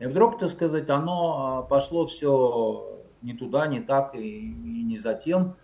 И 0.04 0.06
вдруг, 0.06 0.38
так 0.38 0.50
сказать, 0.50 0.90
оно 0.90 1.64
э, 1.64 1.70
пошло 1.70 2.06
все 2.06 3.00
не 3.22 3.32
туда, 3.32 3.66
не 3.66 3.80
так 3.80 4.14
и, 4.14 4.50
и 4.50 4.82
не 4.82 4.98
за 4.98 5.14
тем. 5.14 5.54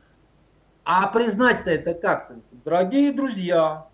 А 0.83 1.09
признать-то 1.09 1.71
это 1.71 1.93
как? 1.93 2.33
Дорогие 2.65 3.13
друзья, 3.13 3.89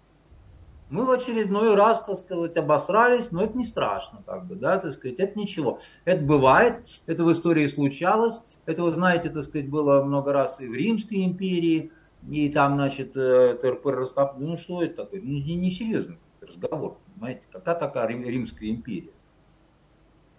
мы 0.88 1.05
в 1.05 1.11
очередной 1.11 1.74
раз, 1.74 2.01
так 2.05 2.18
сказать, 2.18 2.57
обосрались, 2.57 3.32
но 3.32 3.42
это 3.42 3.59
не 3.59 3.64
страшно, 3.64 4.22
как 4.24 4.47
бы, 4.47 4.55
да, 4.55 4.78
так 4.78 4.92
сказать, 4.92 5.18
это 5.18 5.36
ничего. 5.36 5.80
Это 6.05 6.22
бывает, 6.22 6.86
это 7.07 7.24
в 7.24 7.32
истории 7.32 7.66
случалось, 7.66 8.40
это, 8.66 8.84
вы 8.84 8.92
знаете, 8.92 9.30
так 9.30 9.42
сказать, 9.42 9.68
было 9.68 10.05
много 10.05 10.32
раз 10.32 10.61
и 10.61 10.68
в 10.68 10.74
Римской 10.74 11.24
империи, 11.24 11.90
и 12.30 12.49
там, 12.51 12.76
значит, 12.76 13.16
э, 13.16 13.59
ТРП 13.61 13.86
ну 14.38 14.57
что 14.57 14.84
это 14.84 15.03
такое, 15.03 15.22
ну, 15.22 15.26
не, 15.26 15.57
не 15.57 15.72
серьезный 15.72 16.20
разговор, 16.40 16.99
понимаете, 17.14 17.42
какая 17.51 17.74
такая 17.74 18.07
Римская 18.07 18.70
империя. 18.70 19.11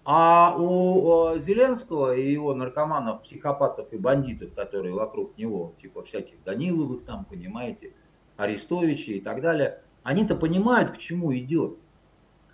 А 0.09 0.55
у 0.57 1.37
Зеленского 1.37 2.15
и 2.15 2.31
его 2.31 2.55
наркоманов, 2.55 3.23
психопатов 3.23 3.91
и 3.91 3.97
бандитов, 3.97 4.53
которые 4.53 4.93
вокруг 4.93 5.37
него, 5.37 5.73
типа 5.81 6.03
всяких 6.03 6.41
Даниловых 6.45 7.03
там, 7.03 7.25
понимаете, 7.25 7.91
Арестовичей 8.37 9.17
и 9.17 9.21
так 9.21 9.41
далее– 9.41 9.81
они-то 10.07 10.37
понимают, 10.37 10.91
к 10.91 10.97
чему 10.99 11.35
идет. 11.35 11.75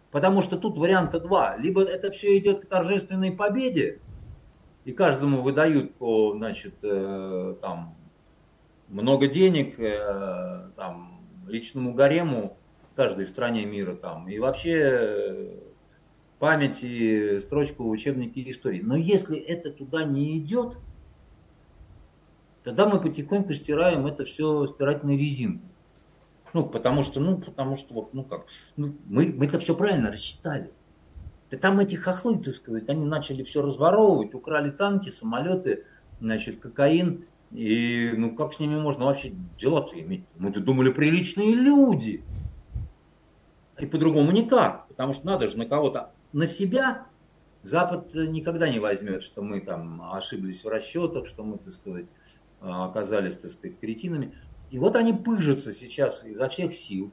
Потому 0.10 0.42
что 0.42 0.58
тут 0.58 0.76
варианта 0.76 1.20
два. 1.20 1.56
Либо 1.56 1.84
это 1.84 2.10
все 2.10 2.36
идет 2.40 2.66
к 2.66 2.68
торжественной 2.68 3.32
победе, 3.32 4.00
и 4.86 4.92
каждому 4.92 5.44
выдают 5.44 5.94
по, 5.94 6.34
значит, 6.36 6.74
э, 6.82 7.56
там, 7.62 7.96
много 8.88 9.28
денег, 9.28 9.80
э, 9.80 10.70
там, 10.76 11.22
личному 11.46 11.94
гарему 11.94 12.58
в 12.92 12.96
каждой 12.96 13.28
стране 13.28 13.66
мира, 13.66 13.94
там, 13.94 14.28
и 14.28 14.40
вообще 14.40 15.60
э, 16.44 16.46
память 16.46 16.80
и 16.82 17.40
строчку 17.42 17.84
в 17.84 17.90
учебнике 17.90 18.50
истории. 18.52 18.82
Но 18.82 18.98
если 18.98 19.38
это 19.38 19.72
туда 19.72 20.04
не 20.04 20.38
идет, 20.38 20.78
тогда 22.64 22.86
мы 22.86 23.00
потихоньку 23.00 23.54
стираем 23.54 24.06
это 24.06 24.26
все 24.26 24.68
стирательной 24.68 25.18
резинкой. 25.18 25.70
Ну, 26.54 26.66
потому 26.66 27.04
что, 27.04 27.20
ну, 27.20 27.38
потому 27.38 27.78
что, 27.78 27.94
вот, 27.94 28.14
ну 28.14 28.24
как, 28.24 28.46
ну, 28.76 28.94
мы, 29.06 29.34
мы 29.34 29.46
это 29.46 29.58
все 29.58 29.74
правильно 29.74 30.12
рассчитали. 30.12 30.72
Да 31.50 31.58
там 31.58 31.80
эти 31.80 31.96
хохлы, 31.96 32.38
так 32.38 32.56
сказать, 32.56 32.90
они 32.90 33.06
начали 33.06 33.44
все 33.44 33.62
разворовывать, 33.62 34.34
украли 34.34 34.70
танки, 34.70 35.10
самолеты, 35.10 35.86
значит, 36.20 36.60
кокаин. 36.60 37.26
И, 37.52 38.12
ну, 38.18 38.36
как 38.36 38.54
с 38.54 38.60
ними 38.60 38.80
можно 38.80 39.06
вообще 39.06 39.34
дела-то 39.60 40.00
иметь? 40.00 40.26
Мы-то 40.38 40.60
думали, 40.60 40.92
приличные 40.92 41.56
люди. 41.56 42.24
И 43.80 43.86
по-другому 43.86 44.32
никак, 44.32 44.88
потому 44.88 45.14
что 45.14 45.26
надо 45.26 45.48
же 45.48 45.58
на 45.58 45.66
кого-то, 45.66 46.12
на 46.34 46.48
себя 46.48 47.08
Запад 47.64 48.14
никогда 48.14 48.70
не 48.70 48.80
возьмет, 48.80 49.24
что 49.24 49.42
мы 49.42 49.62
там 49.62 50.14
ошиблись 50.14 50.64
в 50.64 50.68
расчетах, 50.68 51.28
что 51.28 51.44
мы, 51.44 51.58
так 51.58 51.74
сказать, 51.74 52.08
оказались, 52.60 53.38
так 53.38 53.52
сказать, 53.52 53.80
кретинами. 53.80 54.34
И 54.70 54.78
вот 54.78 54.96
они 54.96 55.14
пыжатся 55.14 55.74
сейчас 55.74 56.24
изо 56.26 56.50
всех 56.50 56.76
сил. 56.76 57.12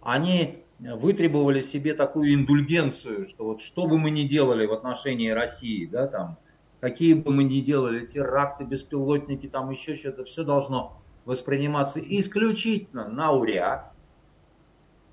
Они 0.00 0.64
вытребовали 0.80 1.60
себе 1.60 1.94
такую 1.94 2.34
индульгенцию, 2.34 3.26
что 3.26 3.44
вот 3.44 3.60
что 3.60 3.86
бы 3.86 3.98
мы 3.98 4.10
ни 4.10 4.22
делали 4.22 4.66
в 4.66 4.72
отношении 4.72 5.28
России, 5.28 5.86
да, 5.86 6.08
там, 6.08 6.38
какие 6.80 7.14
бы 7.14 7.32
мы 7.32 7.44
ни 7.44 7.60
делали 7.60 8.06
теракты, 8.06 8.64
беспилотники, 8.64 9.46
там 9.46 9.70
еще 9.70 9.94
что-то, 9.94 10.24
все 10.24 10.42
должно 10.42 10.98
восприниматься 11.26 12.00
исключительно 12.00 13.08
на 13.08 13.30
уря. 13.30 13.92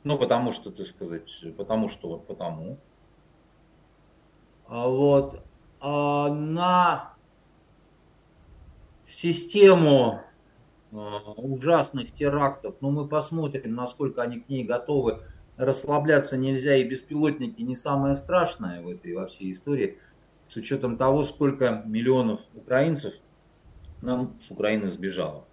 Ну, 0.03 0.17
потому 0.17 0.53
что, 0.53 0.71
так 0.71 0.87
сказать, 0.87 1.29
потому 1.57 1.89
что 1.89 2.07
вот 2.07 2.27
потому. 2.27 2.79
А 4.67 4.87
вот 4.87 5.41
а 5.79 6.29
на 6.29 7.13
систему 9.07 10.21
Э, 10.91 10.95
ужасных 11.35 12.13
терактов, 12.13 12.75
но 12.79 12.91
мы 12.91 13.07
посмотрим, 13.07 13.75
насколько 13.75 14.21
они 14.21 14.39
к 14.39 14.47
ней 14.47 14.63
готовы. 14.63 15.21
Расслабляться 15.57 16.37
нельзя, 16.37 16.75
и 16.75 16.87
беспилотники 16.87 17.61
не 17.61 17.75
самое 17.75 18.15
страшное 18.15 18.81
в 18.81 18.87
этой 18.87 19.13
во 19.13 19.27
всей 19.27 19.53
истории, 19.53 19.97
с 20.47 20.55
учетом 20.55 20.97
того, 20.97 21.25
сколько 21.25 21.81
миллионов 21.85 22.39
украинцев 22.53 23.13
нам 24.01 24.39
с 24.47 24.51
Украины 24.51 24.89
сбежало. 24.91 25.45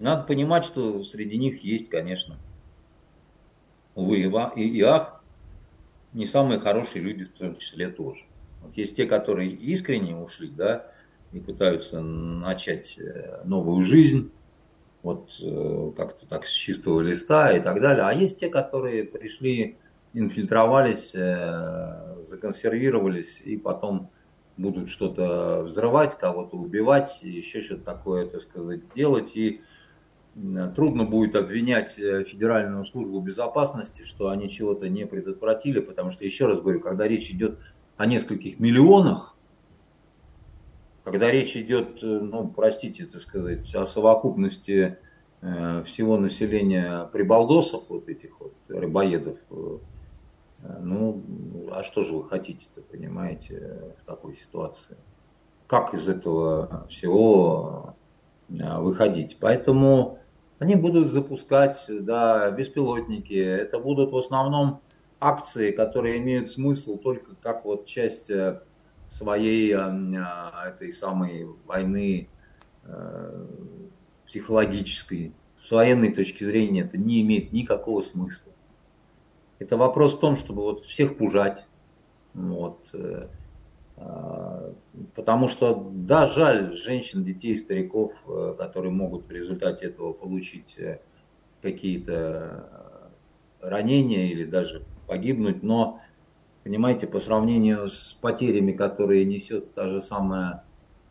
Надо 0.00 0.24
понимать, 0.24 0.64
что 0.64 1.04
среди 1.04 1.38
них 1.38 1.62
есть, 1.62 1.88
конечно, 1.88 2.36
увы 3.94 4.22
и 4.56 4.80
ах, 4.82 5.15
не 6.16 6.26
самые 6.26 6.58
хорошие 6.58 7.02
люди 7.02 7.24
в 7.24 7.32
том 7.32 7.56
числе 7.56 7.88
тоже. 7.88 8.24
Вот 8.62 8.76
есть 8.76 8.96
те, 8.96 9.04
которые 9.04 9.50
искренне 9.50 10.16
ушли, 10.16 10.48
да, 10.48 10.90
и 11.32 11.40
пытаются 11.40 12.00
начать 12.00 12.98
э, 12.98 13.42
новую 13.44 13.82
жизнь, 13.82 14.32
вот 15.02 15.28
э, 15.42 15.92
как-то 15.94 16.26
так 16.26 16.46
с 16.46 16.50
чистого 16.50 17.02
листа 17.02 17.54
и 17.54 17.60
так 17.60 17.82
далее. 17.82 18.04
А 18.04 18.14
есть 18.14 18.40
те, 18.40 18.48
которые 18.48 19.04
пришли, 19.04 19.76
инфильтровались, 20.14 21.14
э, 21.14 22.24
законсервировались 22.24 23.42
и 23.44 23.58
потом 23.58 24.10
будут 24.56 24.88
что-то 24.88 25.64
взрывать, 25.64 26.16
кого-то 26.16 26.56
убивать, 26.56 27.18
еще 27.20 27.60
что-то 27.60 27.84
такое, 27.84 28.26
так 28.26 28.40
сказать, 28.40 28.80
делать. 28.94 29.36
И 29.36 29.60
трудно 30.74 31.04
будет 31.04 31.34
обвинять 31.34 31.92
Федеральную 31.92 32.84
службу 32.84 33.20
безопасности, 33.20 34.02
что 34.04 34.28
они 34.28 34.50
чего-то 34.50 34.88
не 34.88 35.06
предотвратили, 35.06 35.80
потому 35.80 36.10
что, 36.10 36.24
еще 36.24 36.46
раз 36.46 36.60
говорю, 36.60 36.80
когда 36.80 37.08
речь 37.08 37.30
идет 37.30 37.58
о 37.96 38.06
нескольких 38.06 38.60
миллионах, 38.60 39.36
когда 41.06 41.30
речь 41.30 41.56
идет, 41.56 42.02
э, 42.02 42.06
ну, 42.06 42.48
простите, 42.48 43.06
так 43.06 43.22
сказать, 43.22 43.72
о 43.76 43.86
совокупности 43.86 44.98
э, 45.40 45.84
всего 45.84 46.16
населения 46.16 47.04
прибалдосов, 47.12 47.84
вот 47.90 48.08
этих 48.08 48.40
вот 48.40 48.54
рыбоедов, 48.66 49.38
э, 49.50 49.78
ну, 50.80 51.22
а 51.70 51.84
что 51.84 52.02
же 52.02 52.12
вы 52.12 52.28
хотите-то, 52.28 52.82
понимаете, 52.82 53.94
в 54.02 54.04
такой 54.04 54.36
ситуации? 54.36 54.96
Как 55.68 55.94
из 55.94 56.08
этого 56.08 56.88
всего 56.88 57.94
выходить? 58.48 59.36
Поэтому 59.38 60.18
они 60.58 60.74
будут 60.74 61.10
запускать, 61.10 61.84
да, 61.88 62.50
беспилотники. 62.50 63.34
Это 63.34 63.78
будут 63.78 64.12
в 64.12 64.16
основном 64.16 64.80
акции, 65.20 65.70
которые 65.70 66.18
имеют 66.18 66.50
смысл 66.50 66.98
только 66.98 67.34
как 67.36 67.64
вот 67.64 67.86
часть 67.86 68.30
своей 69.08 69.72
э, 69.72 69.78
э, 69.78 70.68
этой 70.68 70.92
самой 70.92 71.46
войны 71.66 72.28
э, 72.84 73.46
психологической. 74.26 75.32
С 75.66 75.70
военной 75.70 76.12
точки 76.12 76.44
зрения 76.44 76.82
это 76.82 76.96
не 76.96 77.22
имеет 77.22 77.52
никакого 77.52 78.00
смысла. 78.00 78.52
Это 79.58 79.76
вопрос 79.76 80.14
в 80.14 80.20
том, 80.20 80.36
чтобы 80.36 80.62
вот 80.62 80.82
всех 80.82 81.16
пужать. 81.16 81.64
Вот. 82.34 82.78
Потому 85.14 85.48
что, 85.48 85.90
да, 85.92 86.26
жаль 86.26 86.76
женщин, 86.76 87.24
детей, 87.24 87.56
стариков, 87.56 88.12
которые 88.58 88.92
могут 88.92 89.26
в 89.26 89.30
результате 89.30 89.86
этого 89.86 90.12
получить 90.12 90.76
какие-то 91.62 93.12
ранения 93.60 94.26
или 94.30 94.44
даже 94.44 94.86
погибнуть, 95.06 95.62
но 95.62 96.00
Понимаете, 96.66 97.06
по 97.06 97.20
сравнению 97.20 97.90
с 97.90 98.18
потерями, 98.20 98.72
которые 98.72 99.24
несет 99.24 99.72
та 99.72 99.88
же 99.88 100.02
самая 100.02 100.64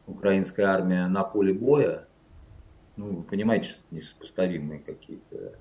украинская 0.05 0.65
армия 0.67 1.07
на 1.07 1.23
поле 1.23 1.53
боя, 1.53 2.09
Ну, 2.97 3.17
вы 3.17 3.23
понимаете, 3.23 3.69
что 3.69 3.79
это 3.79 3.95
несопоставимые 3.95 4.81
какие-то 4.81 5.59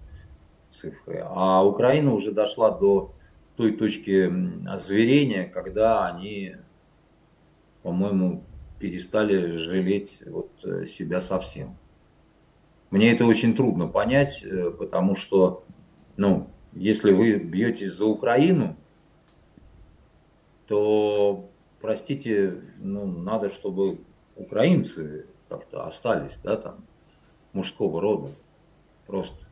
цифры. 0.71 1.23
А 1.25 1.65
Украина 1.65 2.13
уже 2.13 2.33
дошла 2.33 2.71
до 2.77 3.15
той 3.57 3.77
точки 3.77 4.33
озверения, 4.69 5.49
когда 5.49 6.09
они, 6.09 6.57
по-моему, 7.85 8.43
перестали 8.79 9.59
жалеть 9.59 10.19
вот 10.27 10.51
э, 10.65 10.87
себя 10.87 11.21
совсем. 11.21 11.77
Мне 12.91 13.13
это 13.13 13.27
очень 13.27 13.55
трудно 13.55 13.87
понять, 13.87 14.43
э, 14.43 14.71
потому 14.71 15.17
что, 15.17 15.65
ну, 16.17 16.49
если 16.73 17.13
вы 17.13 17.37
бьетесь 17.37 17.93
за 17.93 18.07
Украину, 18.07 18.75
то, 20.67 21.51
простите, 21.83 22.63
ну, 22.79 23.07
надо, 23.07 23.51
чтобы 23.51 24.01
украинцы 24.35 25.27
как-то 25.51 25.87
остались, 25.87 26.39
да, 26.43 26.57
там, 26.57 26.87
мужского 27.53 28.01
рода. 28.01 28.31
Просто. 29.07 29.47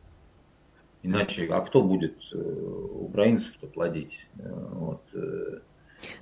Иначе, 1.03 1.47
а 1.51 1.61
кто 1.61 1.83
будет 1.83 2.17
э, 2.33 2.37
украинцев-то 2.39 3.67
плодить? 3.67 4.27
Вот, 4.33 5.03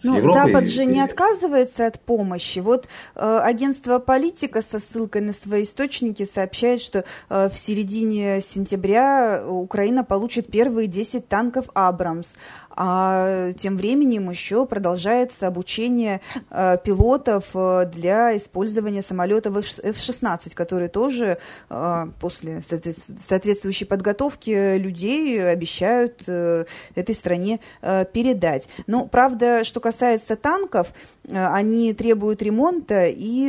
ну, 0.03 0.33
Запад 0.33 0.67
же 0.67 0.85
не 0.85 1.01
отказывается 1.01 1.87
от 1.87 1.99
помощи. 1.99 2.59
Вот 2.59 2.87
э, 3.15 3.39
агентство 3.43 3.99
Политика 3.99 4.61
со 4.61 4.79
ссылкой 4.79 5.21
на 5.21 5.33
свои 5.33 5.63
источники 5.63 6.25
сообщает, 6.25 6.81
что 6.81 7.05
э, 7.29 7.49
в 7.49 7.57
середине 7.57 8.41
сентября 8.41 9.43
Украина 9.47 10.03
получит 10.03 10.51
первые 10.51 10.87
10 10.87 11.27
танков 11.27 11.65
«Абрамс», 11.73 12.35
а 12.75 13.51
тем 13.53 13.77
временем 13.77 14.29
еще 14.29 14.65
продолжается 14.65 15.47
обучение 15.47 16.21
э, 16.49 16.77
пилотов 16.83 17.45
э, 17.53 17.85
для 17.91 18.35
использования 18.37 19.01
самолетов 19.01 19.57
F-16, 19.57 20.53
которые 20.53 20.89
тоже 20.89 21.37
э, 21.69 22.07
после 22.19 22.61
соответствующей 22.61 23.85
подготовки 23.85 24.77
людей 24.77 25.51
обещают 25.51 26.21
этой 26.21 27.15
стране 27.15 27.59
передать. 27.81 28.67
Но, 28.87 29.07
правда, 29.07 29.63
что 29.63 29.79
касается 29.79 30.35
танков, 30.35 30.87
они 31.29 31.93
требуют 31.93 32.41
ремонта 32.41 33.05
и 33.07 33.47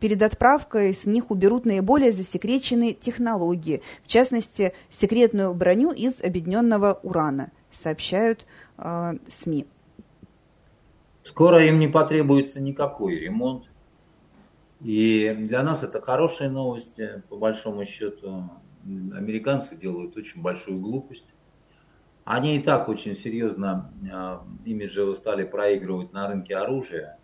перед 0.00 0.22
отправкой 0.22 0.94
с 0.94 1.06
них 1.06 1.30
уберут 1.30 1.64
наиболее 1.64 2.12
засекреченные 2.12 2.92
технологии, 2.92 3.82
в 4.04 4.08
частности, 4.08 4.72
секретную 4.90 5.54
броню 5.54 5.90
из 5.90 6.20
объединенного 6.22 7.00
урана 7.02 7.50
сообщают 7.70 8.46
э, 8.78 9.14
СМИ. 9.26 9.66
Скоро 11.22 11.64
им 11.64 11.80
не 11.80 11.88
потребуется 11.88 12.60
никакой 12.60 13.18
ремонт. 13.18 13.64
И 14.80 15.34
для 15.38 15.62
нас 15.62 15.82
это 15.82 16.00
хорошие 16.00 16.50
новости, 16.50 17.22
по 17.28 17.36
большому 17.36 17.84
счету. 17.84 18.50
Американцы 18.84 19.76
делают 19.76 20.16
очень 20.16 20.42
большую 20.42 20.80
глупость. 20.80 21.26
Они 22.24 22.56
и 22.56 22.62
так 22.62 22.88
очень 22.88 23.16
серьезно 23.16 23.92
э, 24.02 24.38
имиджево 24.64 25.14
стали 25.14 25.44
проигрывать 25.44 26.12
на 26.12 26.28
рынке 26.28 26.56
оружия. 26.56 27.18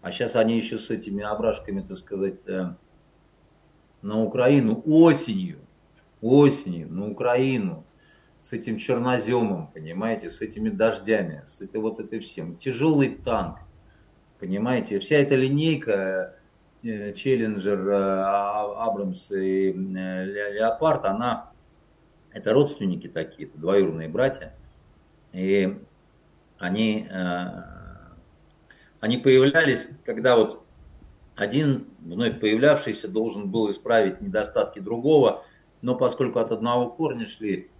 А 0.00 0.10
сейчас 0.10 0.34
они 0.34 0.56
еще 0.56 0.78
с 0.78 0.90
этими 0.90 1.22
ображками, 1.22 1.80
так 1.80 1.98
сказать, 1.98 2.46
э, 2.48 2.74
на 4.00 4.22
Украину 4.22 4.82
осенью, 4.84 5.60
осенью 6.20 6.92
на 6.92 7.08
Украину 7.08 7.84
с 8.42 8.52
этим 8.52 8.76
черноземом, 8.76 9.68
понимаете, 9.68 10.30
с 10.30 10.40
этими 10.40 10.68
дождями, 10.68 11.44
с 11.46 11.60
этой 11.60 11.80
вот 11.80 12.00
этой 12.00 12.18
всем. 12.18 12.56
Тяжелый 12.56 13.10
танк, 13.10 13.58
понимаете, 14.40 14.98
вся 14.98 15.16
эта 15.16 15.36
линейка 15.36 16.34
э, 16.82 17.12
Челленджер, 17.14 17.88
э, 17.88 18.24
Абрамс 18.78 19.30
и 19.30 19.70
э, 19.70 20.24
Леопард, 20.54 21.04
она, 21.04 21.52
это 22.32 22.52
родственники 22.52 23.06
такие, 23.06 23.48
это 23.48 23.58
двоюродные 23.58 24.08
братья, 24.08 24.54
и 25.32 25.78
они, 26.58 27.08
они 29.00 29.16
появлялись, 29.18 29.88
когда 30.04 30.36
вот 30.36 30.64
один 31.34 31.88
вновь 32.00 32.38
появлявшийся 32.40 33.08
должен 33.08 33.50
был 33.50 33.70
исправить 33.70 34.20
недостатки 34.20 34.78
другого, 34.78 35.44
но 35.80 35.94
поскольку 35.94 36.38
от 36.38 36.52
одного 36.52 36.90
корня 36.90 37.26
шли, 37.26 37.70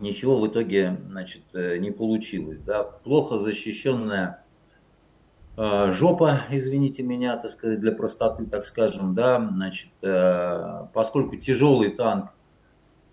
ничего 0.00 0.40
в 0.40 0.48
итоге 0.48 0.98
значит, 1.08 1.42
э, 1.52 1.76
не 1.78 1.90
получилось. 1.90 2.58
Да? 2.58 2.82
Плохо 2.82 3.38
защищенная 3.38 4.44
э, 5.56 5.92
жопа, 5.92 6.42
извините 6.50 7.02
меня, 7.02 7.36
так 7.36 7.52
сказать, 7.52 7.80
для 7.80 7.92
простоты, 7.92 8.46
так 8.46 8.66
скажем, 8.66 9.14
да, 9.14 9.38
значит, 9.52 9.90
э, 10.02 10.86
поскольку 10.92 11.36
тяжелый 11.36 11.90
танк 11.90 12.30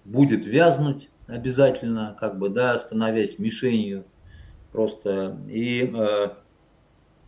будет 0.05 0.45
вязнуть 0.45 1.09
обязательно, 1.27 2.15
как 2.19 2.39
бы, 2.39 2.49
да, 2.49 2.79
становясь 2.79 3.37
мишенью 3.37 4.05
просто. 4.71 5.37
И 5.49 5.93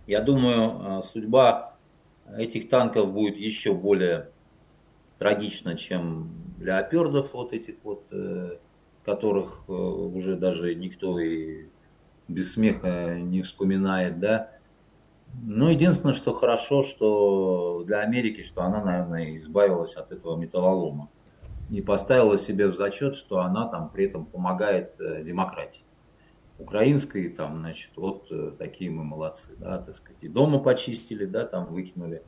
я 0.07 0.21
думаю, 0.21 1.03
судьба 1.03 1.75
этих 2.37 2.69
танков 2.69 3.11
будет 3.11 3.35
еще 3.35 3.73
более 3.73 4.29
трагична, 5.17 5.75
чем 5.77 6.31
леопердов 6.59 7.33
вот 7.33 7.51
этих 7.51 7.75
вот 7.83 8.05
которых 9.09 9.63
э, 9.67 9.71
уже 9.71 10.35
даже 10.35 10.75
никто 10.75 11.19
и 11.19 11.65
без 12.27 12.53
смеха 12.53 13.17
не 13.17 13.41
вспоминает, 13.41 14.19
да. 14.19 14.51
Ну, 15.41 15.69
единственное, 15.69 16.13
что 16.13 16.33
хорошо, 16.33 16.83
что 16.83 17.83
для 17.85 18.01
Америки, 18.01 18.43
что 18.43 18.61
она, 18.61 18.83
наверное, 18.83 19.37
избавилась 19.37 19.95
от 19.95 20.11
этого 20.11 20.35
металлолома 20.35 21.09
и 21.71 21.81
поставила 21.81 22.37
себе 22.37 22.67
в 22.67 22.75
зачет, 22.75 23.15
что 23.15 23.39
она 23.39 23.67
там 23.67 23.89
при 23.89 24.05
этом 24.05 24.25
помогает 24.25 24.93
э, 24.99 25.23
демократии. 25.23 25.83
Украинской, 26.59 27.29
там, 27.29 27.59
значит, 27.59 27.91
вот 27.95 28.27
э, 28.31 28.51
такие 28.59 28.91
мы 28.91 29.03
молодцы, 29.03 29.49
да, 29.57 29.79
так 29.79 29.95
сказать. 29.95 30.21
И 30.21 30.27
дома 30.27 30.59
почистили, 30.59 31.25
да, 31.25 31.45
там 31.45 31.65
выкинули 31.65 32.21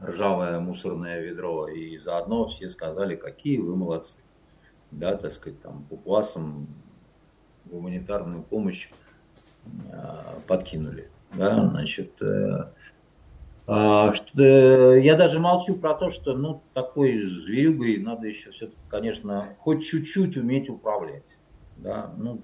ржавое 0.00 0.60
мусорное 0.60 1.20
ведро, 1.20 1.66
и 1.68 1.98
заодно 1.98 2.46
все 2.46 2.70
сказали, 2.70 3.16
какие 3.16 3.58
вы 3.58 3.74
молодцы 3.74 4.14
да, 4.92 5.16
так 5.16 5.32
сказать, 5.32 5.60
там, 5.62 5.84
пупуасам 5.88 6.68
гуманитарную 7.64 8.42
помощь 8.42 8.88
э, 9.90 10.40
подкинули. 10.46 11.10
Да, 11.32 11.66
значит, 11.68 12.20
э, 12.20 12.70
э, 13.66 14.12
что, 14.12 14.94
я 14.94 15.16
даже 15.16 15.40
молчу 15.40 15.76
про 15.76 15.94
то, 15.94 16.10
что 16.10 16.36
ну, 16.36 16.62
такой 16.74 17.24
зверюгой 17.24 17.96
надо 17.98 18.26
еще 18.26 18.50
все-таки, 18.50 18.78
конечно, 18.88 19.56
хоть 19.60 19.84
чуть-чуть 19.84 20.36
уметь 20.36 20.68
управлять. 20.68 21.24
Да? 21.78 22.12
Ну, 22.18 22.42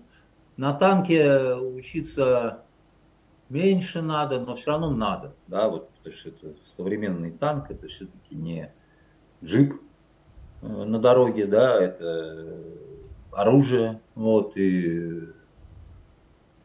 на 0.57 0.73
танке 0.73 1.55
учиться 1.55 2.63
меньше 3.51 4.01
надо, 4.01 4.41
но 4.41 4.57
все 4.57 4.71
равно 4.71 4.91
надо. 4.91 5.35
Да? 5.49 5.69
Вот, 5.69 5.91
потому 5.91 6.15
что 6.15 6.31
это 6.31 6.55
современный 6.77 7.31
танк, 7.31 7.71
это 7.71 7.89
все-таки 7.89 8.35
не 8.35 8.73
джип, 9.45 9.75
на 10.63 10.99
дороге, 10.99 11.47
да, 11.47 11.83
это 11.83 12.63
оружие, 13.33 14.01
вот, 14.15 14.57
и 14.57 15.21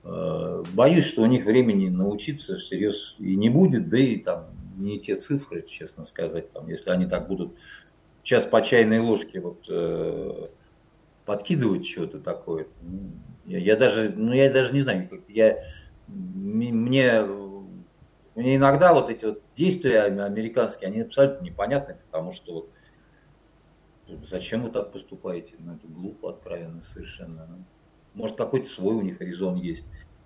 э, 0.04 0.64
боюсь, 0.74 1.06
что 1.06 1.22
у 1.22 1.26
них 1.26 1.46
времени 1.46 1.90
научиться 1.90 2.58
всерьез 2.58 3.16
и 3.20 3.36
не 3.36 3.50
будет, 3.50 3.90
да 3.90 3.98
и 3.98 4.18
там 4.18 4.48
не 4.78 5.00
те 5.00 5.16
цифры, 5.18 5.64
честно 5.68 6.06
сказать, 6.06 6.52
там, 6.52 6.68
если 6.68 6.90
они 6.90 7.06
так 7.06 7.28
будут 7.28 7.54
сейчас 8.24 8.46
по 8.46 8.62
чайной 8.62 9.00
ложке 9.00 9.40
вот 9.40 9.66
э, 9.70 10.48
подкидывать 11.26 11.86
что-то 11.86 12.20
такое, 12.20 12.68
я, 13.46 13.60
я 13.60 13.76
даже, 13.76 14.12
ну 14.16 14.34
я 14.34 14.50
даже 14.50 14.74
не 14.74 14.82
знаю, 14.82 15.10
я 15.28 15.64
мне 16.08 17.24
мне 18.36 18.56
иногда 18.56 18.94
вот 18.94 19.10
эти 19.10 19.26
вот 19.26 19.42
действия 19.56 20.02
американские, 20.02 20.90
они 20.90 21.02
абсолютно 21.02 21.44
непонятны, 21.44 21.98
потому 22.06 22.34
что 22.34 22.54
вот 22.54 22.70
Зачем 24.08 24.64
вы 24.64 24.70
так 24.70 24.92
поступаете? 24.92 25.56
Ну, 25.60 25.74
это 25.76 25.88
глупо, 25.88 26.32
откровенно 26.32 26.82
совершенно. 26.94 27.48
Может, 28.14 28.36
какой-то 28.36 28.70
свой 28.70 28.96
у 28.96 29.02
них 29.02 29.22
резон 29.22 29.56
есть. 29.56 29.84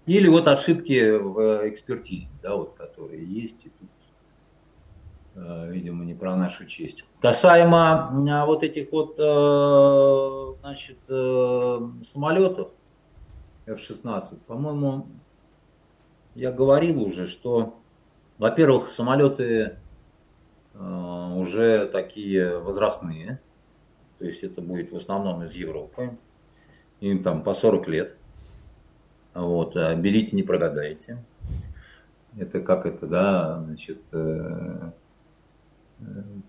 Или 0.07 0.28
вот 0.28 0.47
ошибки 0.47 1.17
в 1.17 1.67
экспертизе, 1.69 2.30
да, 2.41 2.55
вот, 2.55 2.75
которые 2.75 3.25
есть, 3.25 3.65
и 3.65 3.69
тут, 3.69 3.89
э, 5.36 5.69
видимо, 5.69 6.05
не 6.05 6.13
про 6.13 6.36
нашу 6.36 6.65
честь. 6.65 7.05
Касаемо 7.19 8.09
э, 8.25 8.45
вот 8.45 8.63
этих 8.63 8.91
вот, 8.93 9.15
э, 9.19 10.53
значит, 10.61 10.97
самолетов 12.13 12.69
F-16, 13.65 14.39
по-моему, 14.47 15.07
я 16.36 16.53
говорил 16.53 17.03
уже, 17.03 17.28
что, 17.28 17.75
во-первых, 18.38 18.89
самолеты 18.91 19.78
уже 20.73 21.88
такие 21.88 22.59
возрастные, 22.59 23.41
то 24.20 24.26
есть 24.26 24.43
это 24.43 24.61
будет 24.61 24.91
в 24.91 24.97
основном 24.97 25.43
из 25.43 25.53
Европы. 25.53 26.18
Им 27.01 27.22
там 27.22 27.43
по 27.43 27.53
40 27.53 27.88
лет. 27.88 28.15
Вот, 29.34 29.76
а 29.78 29.95
берите, 29.95 30.36
не 30.36 30.43
прогадаете. 30.43 31.24
Это 32.38 32.61
как 32.61 32.86
это, 32.86 33.05
да, 33.05 33.63
значит, 33.63 34.01
э, 34.11 34.91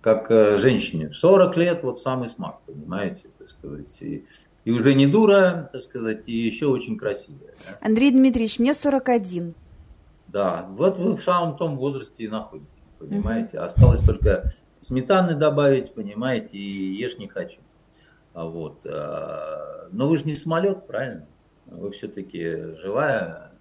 как 0.00 0.30
женщине. 0.58 1.12
40 1.12 1.56
лет 1.56 1.82
вот 1.82 2.00
самый 2.00 2.30
смак, 2.30 2.60
понимаете, 2.66 3.28
так 3.38 3.50
сказать. 3.50 3.94
И, 4.00 4.24
и 4.64 4.70
уже 4.70 4.94
не 4.94 5.06
дура, 5.06 5.68
так 5.72 5.82
сказать, 5.82 6.28
и 6.28 6.32
еще 6.32 6.66
очень 6.66 6.96
красивая. 6.96 7.54
Да? 7.66 7.78
Андрей 7.80 8.10
Дмитриевич, 8.10 8.58
мне 8.58 8.74
41. 8.74 9.54
Да, 10.28 10.66
вот 10.70 10.98
вы 10.98 11.16
в 11.16 11.22
самом 11.22 11.56
том 11.56 11.76
возрасте 11.76 12.24
и 12.24 12.28
находитесь, 12.28 12.68
понимаете. 12.98 13.58
Осталось 13.58 14.00
только 14.00 14.52
сметаны 14.80 15.34
добавить, 15.34 15.94
понимаете, 15.94 16.56
и 16.56 16.94
ешь 16.94 17.18
не 17.18 17.28
хочу. 17.28 17.60
А 18.34 18.44
вот. 18.44 18.86
А, 18.86 19.88
но 19.90 20.08
вы 20.08 20.18
же 20.18 20.24
не 20.24 20.36
самолет, 20.36 20.86
правильно? 20.86 21.26
Вы 21.66 21.90
все-таки 21.90 22.74
живая 22.76 23.52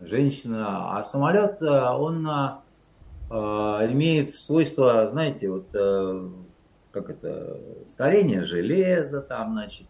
женщина, 0.00 0.98
а 0.98 1.04
самолет, 1.04 1.62
а, 1.62 1.96
он 1.96 2.26
имеет 3.30 4.34
свойство, 4.34 5.08
знаете, 5.08 5.48
вот 5.48 5.70
как 6.90 7.08
это, 7.08 7.58
старение 7.88 8.44
железа, 8.44 9.22
там, 9.22 9.52
значит, 9.52 9.86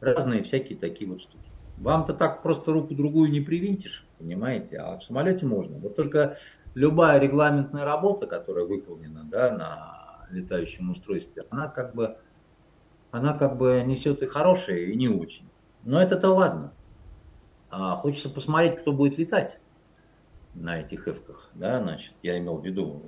разные 0.00 0.44
всякие 0.44 0.78
такие 0.78 1.10
вот 1.10 1.20
штуки. 1.20 1.50
Вам-то 1.78 2.14
так 2.14 2.42
просто 2.42 2.72
руку 2.72 2.94
другую 2.94 3.30
не 3.30 3.40
привинтишь, 3.40 4.06
понимаете, 4.18 4.78
а 4.78 4.98
в 4.98 5.04
самолете 5.04 5.44
можно. 5.44 5.78
Вот 5.78 5.94
только 5.94 6.36
любая 6.74 7.20
регламентная 7.20 7.84
работа, 7.84 8.26
которая 8.26 8.64
выполнена 8.64 9.24
да, 9.24 9.56
на 9.56 10.26
летающем 10.30 10.90
устройстве, 10.90 11.44
она 11.50 11.68
как 11.68 11.94
бы, 11.94 12.16
она 13.10 13.34
как 13.34 13.58
бы 13.58 13.82
несет 13.86 14.22
и 14.22 14.26
хорошее, 14.26 14.92
и 14.92 14.96
не 14.96 15.08
очень. 15.08 15.48
Но 15.84 16.00
это-то 16.00 16.30
ладно. 16.30 16.72
А 17.70 17.94
хочется 17.96 18.30
посмотреть, 18.30 18.80
кто 18.80 18.92
будет 18.92 19.18
летать 19.18 19.58
на 20.54 20.80
этих 20.80 21.08
эвках, 21.08 21.50
да, 21.54 21.80
значит, 21.80 22.14
я 22.22 22.38
имел 22.38 22.56
в 22.56 22.64
виду 22.64 23.02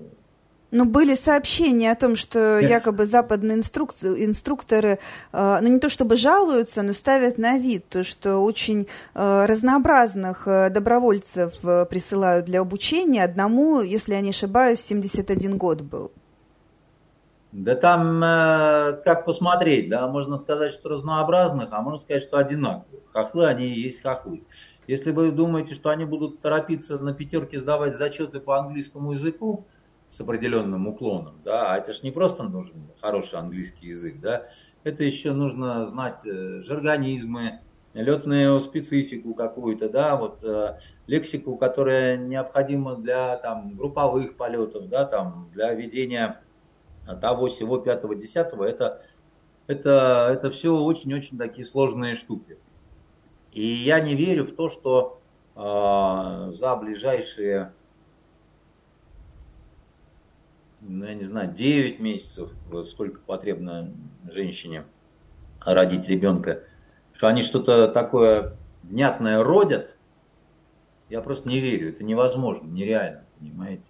ну, 0.70 0.84
были 0.84 1.14
сообщения 1.14 1.92
о 1.92 1.96
том, 1.96 2.16
что 2.16 2.58
якобы 2.58 3.06
западные 3.06 3.56
инструкции, 3.56 4.24
инструкторы, 4.24 4.98
э, 5.32 5.58
ну 5.62 5.68
не 5.68 5.78
то 5.78 5.88
чтобы 5.88 6.16
жалуются, 6.16 6.82
но 6.82 6.92
ставят 6.92 7.38
на 7.38 7.58
вид 7.58 7.88
то, 7.88 8.04
что 8.04 8.38
очень 8.38 8.86
э, 9.14 9.46
разнообразных 9.46 10.46
э, 10.46 10.70
добровольцев 10.70 11.54
э, 11.62 11.86
присылают 11.86 12.44
для 12.44 12.60
обучения. 12.60 13.24
Одному, 13.24 13.80
если 13.80 14.12
я 14.12 14.20
не 14.20 14.30
ошибаюсь, 14.30 14.80
71 14.80 15.56
год 15.56 15.80
был. 15.80 16.12
Да 17.52 17.74
там 17.74 18.22
э, 18.22 19.00
как 19.04 19.24
посмотреть, 19.24 19.88
да, 19.88 20.06
можно 20.06 20.36
сказать, 20.36 20.74
что 20.74 20.90
разнообразных, 20.90 21.68
а 21.72 21.80
можно 21.80 22.00
сказать, 22.00 22.24
что 22.24 22.36
одинаковых. 22.36 23.00
Хохлы, 23.12 23.46
они 23.46 23.68
и 23.68 23.80
есть 23.80 24.02
хохлы. 24.02 24.42
Если 24.86 25.12
вы 25.12 25.32
думаете, 25.32 25.74
что 25.74 25.88
они 25.88 26.04
будут 26.04 26.40
торопиться 26.40 26.98
на 26.98 27.14
пятерке 27.14 27.58
сдавать 27.58 27.96
зачеты 27.96 28.40
по 28.40 28.58
английскому 28.58 29.12
языку, 29.12 29.66
с 30.10 30.20
определенным 30.20 30.86
уклоном, 30.88 31.40
да, 31.44 31.72
а 31.72 31.78
это 31.78 31.92
же 31.92 32.00
не 32.02 32.10
просто 32.10 32.44
нужен 32.44 32.90
хороший 33.00 33.38
английский 33.38 33.88
язык, 33.88 34.20
да, 34.20 34.48
это 34.84 35.04
еще 35.04 35.32
нужно 35.32 35.86
знать 35.86 36.24
э, 36.24 36.62
жаргонизмы, 36.62 37.60
летную 37.94 38.60
специфику 38.60 39.34
какую-то, 39.34 39.88
да, 39.88 40.16
вот 40.16 40.42
э, 40.44 40.78
лексику, 41.06 41.56
которая 41.56 42.16
необходима 42.16 42.96
для 42.96 43.36
там 43.36 43.76
групповых 43.76 44.36
полетов, 44.36 44.88
да, 44.88 45.04
там 45.04 45.50
для 45.52 45.72
ведения 45.74 46.40
того, 47.20 47.48
всего, 47.48 47.78
пятого, 47.78 48.14
десятого, 48.14 48.64
это, 48.64 49.02
это, 49.66 50.28
это 50.30 50.50
все 50.50 50.76
очень-очень 50.76 51.38
такие 51.38 51.66
сложные 51.66 52.16
штуки. 52.16 52.58
И 53.52 53.64
я 53.64 54.00
не 54.00 54.14
верю 54.14 54.44
в 54.44 54.52
то, 54.52 54.70
что 54.70 55.20
э, 55.56 56.52
за 56.52 56.76
ближайшие 56.76 57.72
ну, 60.80 61.04
я 61.04 61.14
не 61.14 61.24
знаю, 61.24 61.52
9 61.52 62.00
месяцев, 62.00 62.50
сколько 62.88 63.20
потребно 63.20 63.92
женщине 64.30 64.84
родить 65.60 66.08
ребенка, 66.08 66.62
что 67.12 67.26
они 67.26 67.42
что-то 67.42 67.88
такое 67.88 68.56
внятное 68.82 69.42
родят, 69.42 69.96
я 71.08 71.20
просто 71.20 71.48
не 71.48 71.60
верю, 71.60 71.90
это 71.90 72.04
невозможно, 72.04 72.66
нереально, 72.66 73.24
понимаете? 73.38 73.82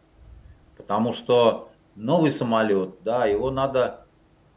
Потому 0.76 1.12
что 1.12 1.70
новый 1.94 2.30
самолет, 2.30 2.94
да, 3.04 3.26
его 3.26 3.50
надо 3.50 4.06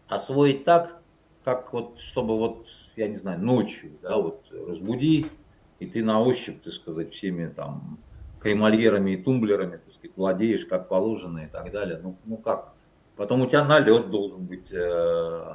освоить 0.08 0.64
так, 0.64 1.02
как 1.44 1.74
вот, 1.74 2.00
чтобы 2.00 2.38
вот, 2.38 2.68
я 2.96 3.08
не 3.08 3.18
знаю, 3.18 3.40
ночью, 3.40 3.92
да, 4.02 4.18
вот 4.18 4.46
разбуди, 4.52 5.26
и 5.80 5.88
ты 5.88 6.04
на 6.04 6.22
ощупь, 6.22 6.62
так 6.62 6.74
сказать, 6.74 7.14
всеми 7.14 7.48
там 7.48 7.98
кремольерами 8.42 9.12
и 9.12 9.18
тумблерами, 9.18 9.78
так 9.78 9.92
сказать, 9.92 10.16
владеешь 10.16 10.66
как 10.66 10.90
положено 10.90 11.40
и 11.40 11.48
так 11.48 11.72
далее. 11.72 12.00
Ну, 12.02 12.18
ну 12.26 12.38
как? 12.38 12.74
Потом 13.16 13.42
у 13.42 13.46
тебя 13.46 13.64
налет 13.64 14.10
должен 14.10 14.46
быть 14.46 14.72
э, 14.72 15.46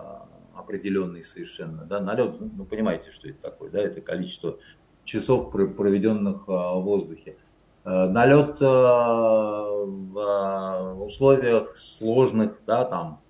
определенный 0.55 1.25
совершенно. 1.25 1.85
Да? 1.85 2.01
Налет, 2.01 2.37
ну 2.41 2.65
понимаете, 2.65 3.11
что 3.11 3.29
это 3.29 3.43
такое, 3.43 3.71
да? 3.71 3.81
Это 3.83 4.01
количество 4.01 4.59
часов, 5.05 5.51
проведенных 5.51 6.43
э, 6.49 6.53
в 6.53 6.83
воздухе. 6.83 7.37
Э, 7.85 8.07
налет 8.07 8.61
э, 8.61 8.65
в 8.65 10.19
э, 10.19 10.93
условиях 10.95 11.79
сложных, 11.79 12.61
да, 12.67 12.85
там, 12.85 13.21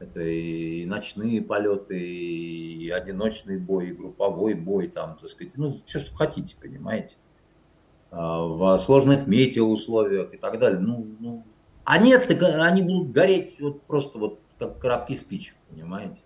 это 0.00 0.20
и 0.20 0.84
ночные 0.86 1.42
полеты, 1.42 1.98
и 1.98 2.90
одиночный 2.90 3.58
бой, 3.58 3.88
и 3.90 3.92
групповой 3.92 4.54
бой, 4.54 4.88
там, 4.88 5.16
так 5.20 5.30
сказать, 5.30 5.52
ну, 5.56 5.80
все, 5.86 5.98
что 6.00 6.14
хотите, 6.16 6.56
понимаете. 6.60 7.14
А, 8.10 8.42
в 8.42 8.78
сложных 8.80 9.26
метеоусловиях 9.26 10.34
и 10.34 10.36
так 10.36 10.58
далее. 10.58 10.80
Ну, 10.80 11.06
ну, 11.20 11.44
а 11.84 11.98
нет, 11.98 12.28
они 12.42 12.82
будут 12.82 13.12
гореть 13.12 13.56
вот 13.60 13.82
просто 13.82 14.18
вот 14.18 14.40
как 14.58 14.78
коробки 14.78 15.14
спичек, 15.14 15.54
понимаете? 15.70 16.18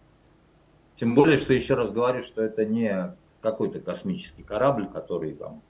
Тем 0.97 1.15
более, 1.15 1.39
что 1.39 1.53
еще 1.53 1.75
раз 1.75 1.91
говорю, 1.91 2.23
что 2.23 2.43
это 2.43 2.65
не 2.65 3.15
какой-то 3.41 3.81
космический 3.81 4.43
корабль, 4.43 4.87
который 4.87 5.35
там 5.35 5.63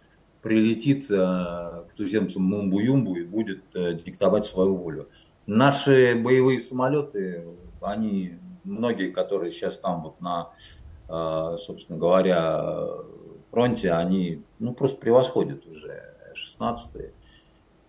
прилетит 0.43 1.11
э, 1.11 1.15
к 1.15 1.95
туземцам 1.97 2.43
Мумбу-Юмбу 2.53 3.17
и 3.17 3.25
будет 3.25 3.65
э, 3.75 3.95
диктовать 3.95 4.47
свою 4.47 4.77
волю. 4.77 5.09
Наши 5.47 6.15
боевые 6.15 6.61
самолеты, 6.61 7.45
они, 7.81 8.39
многие, 8.63 9.11
которые 9.11 9.53
сейчас 9.53 9.79
там 9.79 10.03
вот 10.03 10.21
на, 10.21 10.51
э, 11.09 11.57
собственно 11.59 11.99
говоря, 11.99 12.85
фронте, 13.55 13.93
они 13.93 14.43
ну, 14.59 14.75
просто 14.75 14.97
превосходят 14.97 15.65
уже 15.67 16.03
16 16.35 17.13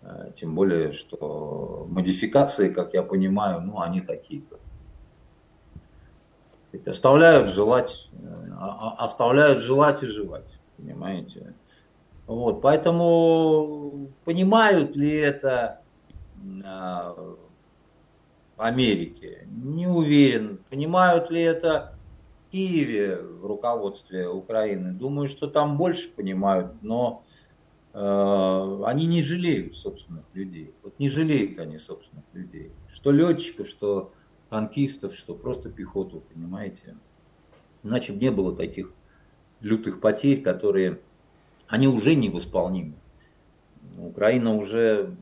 э, 0.03 0.31
Тем 0.37 0.53
более, 0.53 0.93
что 0.93 1.87
модификации, 1.89 2.69
как 2.69 2.93
я 2.93 3.01
понимаю, 3.01 3.61
ну, 3.61 3.81
они 3.81 4.01
такие. 4.01 4.43
Оставляют 6.85 7.49
желать, 7.49 8.09
э, 8.13 8.51
оставляют 8.97 9.63
желать 9.63 10.03
и 10.03 10.05
жевать, 10.05 10.59
понимаете? 10.77 11.55
Вот, 12.27 12.61
поэтому 12.61 14.09
понимают 14.23 14.95
ли 14.95 15.13
это 15.13 15.81
э, 16.43 17.13
в 18.55 18.61
Америке? 18.61 19.47
Не 19.47 19.87
уверен. 19.87 20.59
Понимают 20.69 21.31
ли 21.31 21.41
это 21.41 21.94
Киеве 22.51 23.17
в 23.17 23.45
руководстве 23.45 24.27
Украины. 24.29 24.93
Думаю, 24.93 25.27
что 25.27 25.47
там 25.47 25.77
больше 25.77 26.09
понимают, 26.09 26.73
но 26.81 27.23
э, 27.93 28.81
они 28.85 29.05
не 29.05 29.21
жалеют 29.21 29.75
собственных 29.75 30.25
людей. 30.33 30.73
Вот 30.83 30.99
не 30.99 31.09
жалеют 31.09 31.59
они 31.59 31.79
собственных 31.79 32.25
людей. 32.33 32.71
Что 32.93 33.11
летчиков, 33.11 33.67
что 33.67 34.11
танкистов, 34.49 35.15
что 35.15 35.33
просто 35.33 35.69
пехоту, 35.69 36.21
понимаете. 36.33 36.95
Иначе 37.83 38.13
бы 38.13 38.19
не 38.19 38.31
было 38.31 38.55
таких 38.55 38.91
лютых 39.61 39.99
потерь, 39.99 40.41
которые, 40.41 40.99
они 41.67 41.87
уже 41.87 42.15
невосполнимы. 42.15 42.93
Украина 43.97 44.55
уже, 44.55 45.15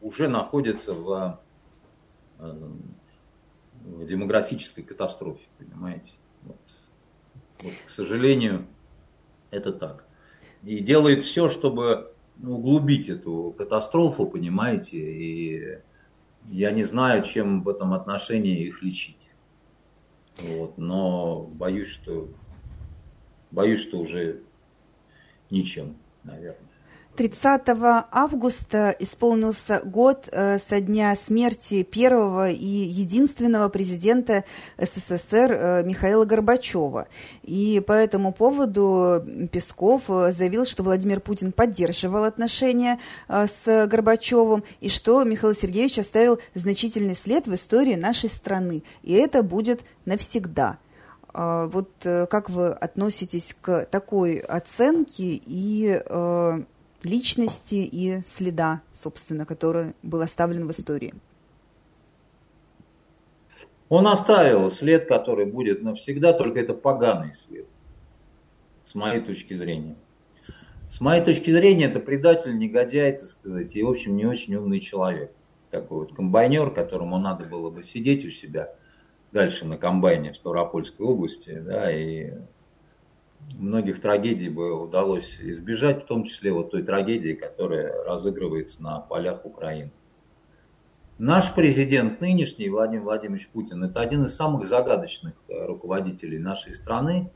уже 0.00 0.28
находится 0.28 0.94
в, 0.94 1.40
э, 2.38 2.68
демографической 3.80 4.84
катастрофе, 4.84 5.46
понимаете. 5.58 6.12
Вот, 6.42 7.72
к 7.86 7.90
сожалению, 7.90 8.66
это 9.50 9.72
так. 9.72 10.06
И 10.62 10.78
делает 10.80 11.24
все, 11.24 11.48
чтобы 11.48 12.12
углубить 12.42 13.08
эту 13.08 13.54
катастрофу, 13.56 14.26
понимаете, 14.26 14.98
и 14.98 15.78
я 16.48 16.70
не 16.70 16.84
знаю, 16.84 17.22
чем 17.22 17.62
в 17.62 17.68
этом 17.68 17.92
отношении 17.92 18.66
их 18.66 18.82
лечить. 18.82 19.16
Вот, 20.42 20.78
но 20.78 21.42
боюсь, 21.42 21.88
что 21.88 22.28
боюсь, 23.50 23.80
что 23.80 23.98
уже 23.98 24.42
ничем, 25.50 25.96
наверное. 26.24 26.69
30 27.20 27.60
августа 28.12 28.96
исполнился 28.98 29.82
год 29.84 30.30
э, 30.32 30.58
со 30.58 30.80
дня 30.80 31.14
смерти 31.14 31.82
первого 31.82 32.48
и 32.48 32.64
единственного 32.64 33.68
президента 33.68 34.44
СССР 34.78 35.52
э, 35.52 35.82
Михаила 35.84 36.24
Горбачева. 36.24 37.08
И 37.42 37.82
по 37.86 37.92
этому 37.92 38.32
поводу 38.32 39.22
Песков 39.52 40.04
э, 40.08 40.32
заявил, 40.32 40.64
что 40.64 40.82
Владимир 40.82 41.20
Путин 41.20 41.52
поддерживал 41.52 42.24
отношения 42.24 42.98
с 43.28 43.86
Горбачевым 43.86 44.64
и 44.80 44.88
что 44.88 45.22
Михаил 45.24 45.54
Сергеевич 45.54 45.98
оставил 45.98 46.40
значительный 46.54 47.14
след 47.14 47.46
в 47.46 47.54
истории 47.54 47.96
нашей 47.96 48.30
страны. 48.30 48.82
И 49.02 49.12
это 49.12 49.42
будет 49.42 49.84
навсегда. 50.06 50.78
Вот 51.34 51.90
как 52.02 52.48
вы 52.48 52.68
относитесь 52.68 53.54
к 53.60 53.84
такой 53.84 54.38
оценке 54.38 55.38
и 55.44 56.00
личности 57.04 57.74
и 57.74 58.20
следа, 58.24 58.82
собственно, 58.92 59.46
который 59.46 59.94
был 60.02 60.20
оставлен 60.20 60.66
в 60.66 60.70
истории. 60.70 61.14
Он 63.88 64.06
оставил 64.06 64.70
след, 64.70 65.06
который 65.06 65.46
будет 65.46 65.82
навсегда, 65.82 66.32
только 66.32 66.60
это 66.60 66.74
поганый 66.74 67.34
след, 67.34 67.66
с 68.86 68.94
моей 68.94 69.20
точки 69.20 69.54
зрения. 69.54 69.96
С 70.88 71.00
моей 71.00 71.22
точки 71.24 71.50
зрения, 71.50 71.86
это 71.86 72.00
предатель, 72.00 72.56
негодяй, 72.56 73.12
так 73.12 73.28
сказать, 73.28 73.74
и, 73.74 73.82
в 73.82 73.90
общем, 73.90 74.16
не 74.16 74.26
очень 74.26 74.54
умный 74.54 74.80
человек. 74.80 75.32
Такой 75.70 76.00
вот 76.00 76.14
комбайнер, 76.14 76.70
которому 76.70 77.18
надо 77.18 77.44
было 77.44 77.70
бы 77.70 77.82
сидеть 77.82 78.24
у 78.24 78.30
себя 78.30 78.74
дальше 79.32 79.64
на 79.64 79.76
комбайне 79.76 80.32
в 80.32 80.36
Ставропольской 80.36 81.06
области, 81.06 81.58
да, 81.58 81.92
и 81.92 82.32
многих 83.58 84.00
трагедий 84.00 84.48
бы 84.48 84.80
удалось 84.80 85.38
избежать, 85.40 86.04
в 86.04 86.06
том 86.06 86.24
числе 86.24 86.52
вот 86.52 86.70
той 86.70 86.82
трагедии, 86.82 87.34
которая 87.34 88.04
разыгрывается 88.04 88.82
на 88.82 89.00
полях 89.00 89.44
Украины. 89.44 89.90
Наш 91.18 91.54
президент 91.54 92.20
нынешний, 92.20 92.70
Владимир 92.70 93.02
Владимирович 93.02 93.48
Путин, 93.48 93.84
это 93.84 94.00
один 94.00 94.24
из 94.24 94.34
самых 94.34 94.66
загадочных 94.66 95.34
э, 95.48 95.66
руководителей 95.66 96.38
нашей 96.38 96.74
страны, 96.74 97.30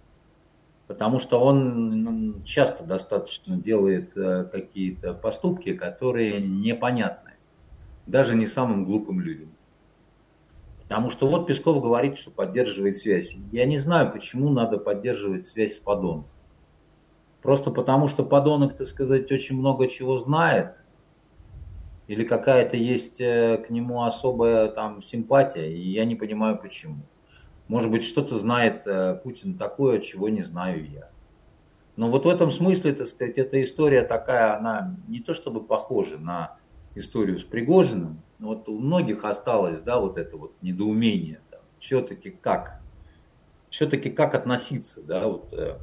потому 0.86 1.20
что 1.20 1.38
он 1.38 2.42
часто 2.44 2.84
достаточно 2.84 3.58
делает 3.58 4.16
э, 4.16 4.44
какие-то 4.50 5.12
поступки, 5.12 5.74
которые 5.74 6.40
непонятны 6.40 7.32
даже 8.06 8.34
не 8.34 8.46
самым 8.46 8.84
глупым 8.84 9.20
людям. 9.20 9.53
Потому 10.88 11.10
что 11.10 11.26
вот 11.26 11.46
Песков 11.46 11.82
говорит, 11.82 12.18
что 12.18 12.30
поддерживает 12.30 12.98
связь. 12.98 13.34
Я 13.52 13.64
не 13.64 13.78
знаю, 13.78 14.12
почему 14.12 14.50
надо 14.50 14.78
поддерживать 14.78 15.46
связь 15.46 15.76
с 15.76 15.78
подонком. 15.78 16.28
Просто 17.42 17.70
потому, 17.70 18.08
что 18.08 18.24
подонок, 18.24 18.76
так 18.76 18.88
сказать, 18.88 19.30
очень 19.30 19.58
много 19.58 19.86
чего 19.88 20.18
знает, 20.18 20.78
или 22.06 22.24
какая-то 22.24 22.76
есть 22.76 23.20
э, 23.20 23.62
к 23.66 23.70
нему 23.70 24.02
особая 24.02 24.68
там 24.68 25.02
симпатия, 25.02 25.70
и 25.70 25.90
я 25.90 26.04
не 26.04 26.16
понимаю 26.16 26.58
почему. 26.58 27.02
Может 27.68 27.90
быть, 27.90 28.04
что-то 28.04 28.38
знает 28.38 28.86
э, 28.86 29.20
Путин 29.22 29.56
такое, 29.56 30.00
чего 30.00 30.28
не 30.28 30.42
знаю 30.42 30.90
я. 30.90 31.10
Но 31.96 32.10
вот 32.10 32.26
в 32.26 32.28
этом 32.28 32.50
смысле, 32.50 32.92
так 32.92 33.08
сказать, 33.08 33.38
эта 33.38 33.62
история 33.62 34.02
такая, 34.02 34.56
она 34.56 34.96
не 35.08 35.20
то 35.20 35.32
чтобы 35.32 35.62
похожа 35.62 36.18
на 36.18 36.56
историю 36.94 37.38
с 37.38 37.44
Пригожиным, 37.44 38.20
вот 38.38 38.68
у 38.68 38.78
многих 38.78 39.24
осталось, 39.24 39.80
да, 39.80 40.00
вот 40.00 40.18
это 40.18 40.36
вот 40.36 40.54
недоумение, 40.62 41.40
да, 41.50 41.58
все-таки 41.78 42.30
как, 42.30 42.80
все-таки 43.70 44.10
как 44.10 44.34
относиться, 44.34 45.02
да, 45.02 45.28
вот 45.28 45.52
э, 45.52 45.78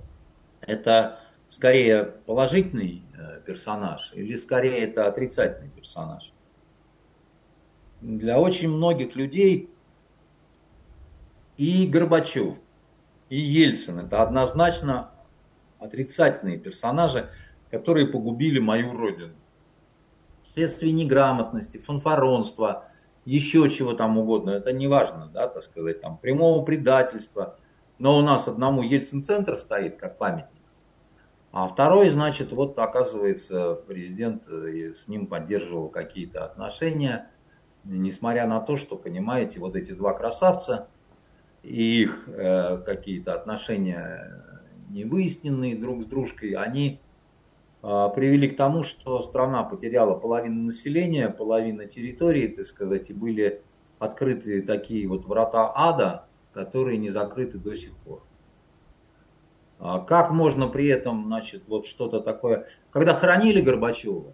это 0.61 1.19
скорее 1.47 2.03
положительный 2.25 3.03
э, 3.17 3.41
персонаж 3.45 4.11
или 4.13 4.37
скорее 4.37 4.79
это 4.79 5.07
отрицательный 5.07 5.69
персонаж. 5.69 6.31
Для 8.01 8.39
очень 8.39 8.69
многих 8.69 9.15
людей 9.15 9.69
и 11.57 11.87
Горбачев, 11.87 12.57
и 13.29 13.39
Ельцин 13.39 13.99
это 13.99 14.23
однозначно 14.23 15.11
отрицательные 15.79 16.57
персонажи, 16.57 17.29
которые 17.69 18.07
погубили 18.07 18.59
мою 18.59 18.97
родину 18.97 19.35
вследствие 20.51 20.91
неграмотности, 20.91 21.77
фанфаронства, 21.77 22.85
еще 23.25 23.69
чего 23.69 23.93
там 23.93 24.17
угодно, 24.17 24.51
это 24.51 24.73
не 24.73 24.87
важно, 24.87 25.29
да, 25.33 25.47
так 25.47 25.63
сказать, 25.63 26.01
там, 26.01 26.17
прямого 26.17 26.63
предательства. 26.63 27.57
Но 27.99 28.17
у 28.17 28.21
нас 28.21 28.47
одному 28.47 28.81
Ельцин-центр 28.81 29.57
стоит 29.57 29.97
как 29.97 30.17
памятник. 30.17 30.61
А 31.51 31.67
второй, 31.67 32.09
значит, 32.09 32.51
вот 32.51 32.79
оказывается, 32.79 33.75
президент 33.75 34.47
э, 34.47 34.93
с 34.93 35.07
ним 35.07 35.27
поддерживал 35.27 35.89
какие-то 35.89 36.45
отношения, 36.45 37.29
несмотря 37.83 38.47
на 38.47 38.61
то, 38.61 38.77
что, 38.77 38.95
понимаете, 38.95 39.59
вот 39.59 39.75
эти 39.75 39.91
два 39.91 40.13
красавца 40.13 40.87
и 41.61 42.03
их 42.03 42.27
э, 42.27 42.77
какие-то 42.85 43.33
отношения 43.33 44.43
невыясненные 44.89 45.75
друг 45.75 46.03
с 46.03 46.05
дружкой, 46.05 46.53
они 46.53 47.01
привели 47.81 48.47
к 48.47 48.55
тому, 48.55 48.83
что 48.83 49.21
страна 49.21 49.63
потеряла 49.63 50.13
половину 50.13 50.63
населения, 50.63 51.29
половину 51.29 51.87
территории, 51.87 52.47
так 52.47 52.67
сказать, 52.67 53.09
и 53.09 53.13
были 53.13 53.61
открыты 53.97 54.61
такие 54.61 55.07
вот 55.07 55.25
врата 55.25 55.71
ада, 55.75 56.25
которые 56.53 56.97
не 56.97 57.11
закрыты 57.11 57.57
до 57.57 57.75
сих 57.75 57.95
пор. 57.97 58.23
А 59.79 59.99
как 59.99 60.31
можно 60.31 60.67
при 60.67 60.87
этом, 60.87 61.25
значит, 61.25 61.63
вот 61.67 61.87
что-то 61.87 62.19
такое... 62.19 62.67
Когда 62.91 63.15
хоронили 63.15 63.61
Горбачева, 63.61 64.33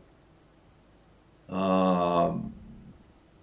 а, 1.47 2.37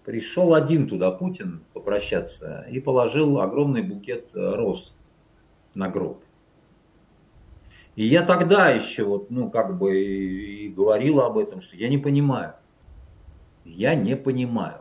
пришел 0.04 0.54
один 0.54 0.86
туда 0.86 1.10
Путин 1.10 1.64
попрощаться 1.72 2.66
и 2.70 2.78
положил 2.80 3.40
огромный 3.40 3.82
букет 3.82 4.30
роз 4.34 4.94
на 5.74 5.88
гроб. 5.88 6.23
И 7.96 8.06
я 8.06 8.22
тогда 8.22 8.70
еще 8.70 9.04
вот, 9.04 9.30
ну, 9.30 9.50
как 9.50 9.78
бы 9.78 10.02
и 10.02 10.68
говорил 10.68 11.20
об 11.20 11.38
этом, 11.38 11.60
что 11.60 11.76
я 11.76 11.88
не 11.88 11.98
понимаю. 11.98 12.54
Я 13.64 13.94
не 13.94 14.16
понимаю. 14.16 14.80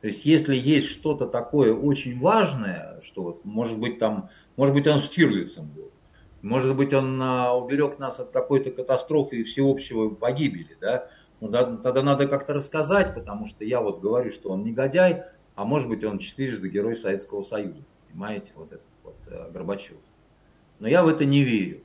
То 0.00 0.08
есть, 0.08 0.24
если 0.24 0.54
есть 0.54 0.88
что-то 0.88 1.26
такое 1.26 1.74
очень 1.74 2.18
важное, 2.20 3.00
что 3.04 3.22
вот, 3.22 3.44
может 3.44 3.78
быть, 3.78 3.98
там, 3.98 4.28
может 4.56 4.74
быть, 4.74 4.86
он 4.86 4.98
Штирлицем 4.98 5.68
был, 5.68 5.90
может 6.42 6.76
быть, 6.76 6.92
он 6.92 7.20
а, 7.20 7.54
уберег 7.54 7.98
нас 7.98 8.20
от 8.20 8.30
какой-то 8.30 8.70
катастрофы 8.70 9.40
и 9.40 9.42
всеобщего 9.42 10.10
погибели, 10.10 10.76
да, 10.80 11.08
ну, 11.40 11.48
да, 11.48 11.64
тогда 11.76 12.02
надо 12.02 12.28
как-то 12.28 12.52
рассказать, 12.52 13.14
потому 13.14 13.46
что 13.46 13.64
я 13.64 13.80
вот 13.80 14.00
говорю, 14.00 14.30
что 14.30 14.50
он 14.50 14.62
негодяй, 14.62 15.22
а 15.56 15.64
может 15.64 15.88
быть, 15.88 16.04
он 16.04 16.18
четырежды 16.18 16.68
герой 16.68 16.96
Советского 16.96 17.42
Союза, 17.42 17.82
понимаете, 18.08 18.52
вот 18.54 18.72
этот 18.72 18.86
вот 19.02 19.16
э, 19.26 19.50
Горбачев. 19.50 19.96
Но 20.78 20.86
я 20.86 21.02
в 21.02 21.08
это 21.08 21.24
не 21.24 21.42
верю. 21.42 21.80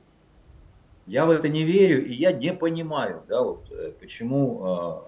Я 1.06 1.26
в 1.26 1.30
это 1.30 1.48
не 1.48 1.64
верю, 1.64 2.06
и 2.06 2.12
я 2.12 2.32
не 2.32 2.52
понимаю, 2.54 3.22
да, 3.28 3.42
вот, 3.42 3.70
э, 3.70 3.92
почему 4.00 5.02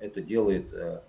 э, 0.00 0.06
это 0.06 0.20
делает 0.20 0.72
э, 0.72 1.00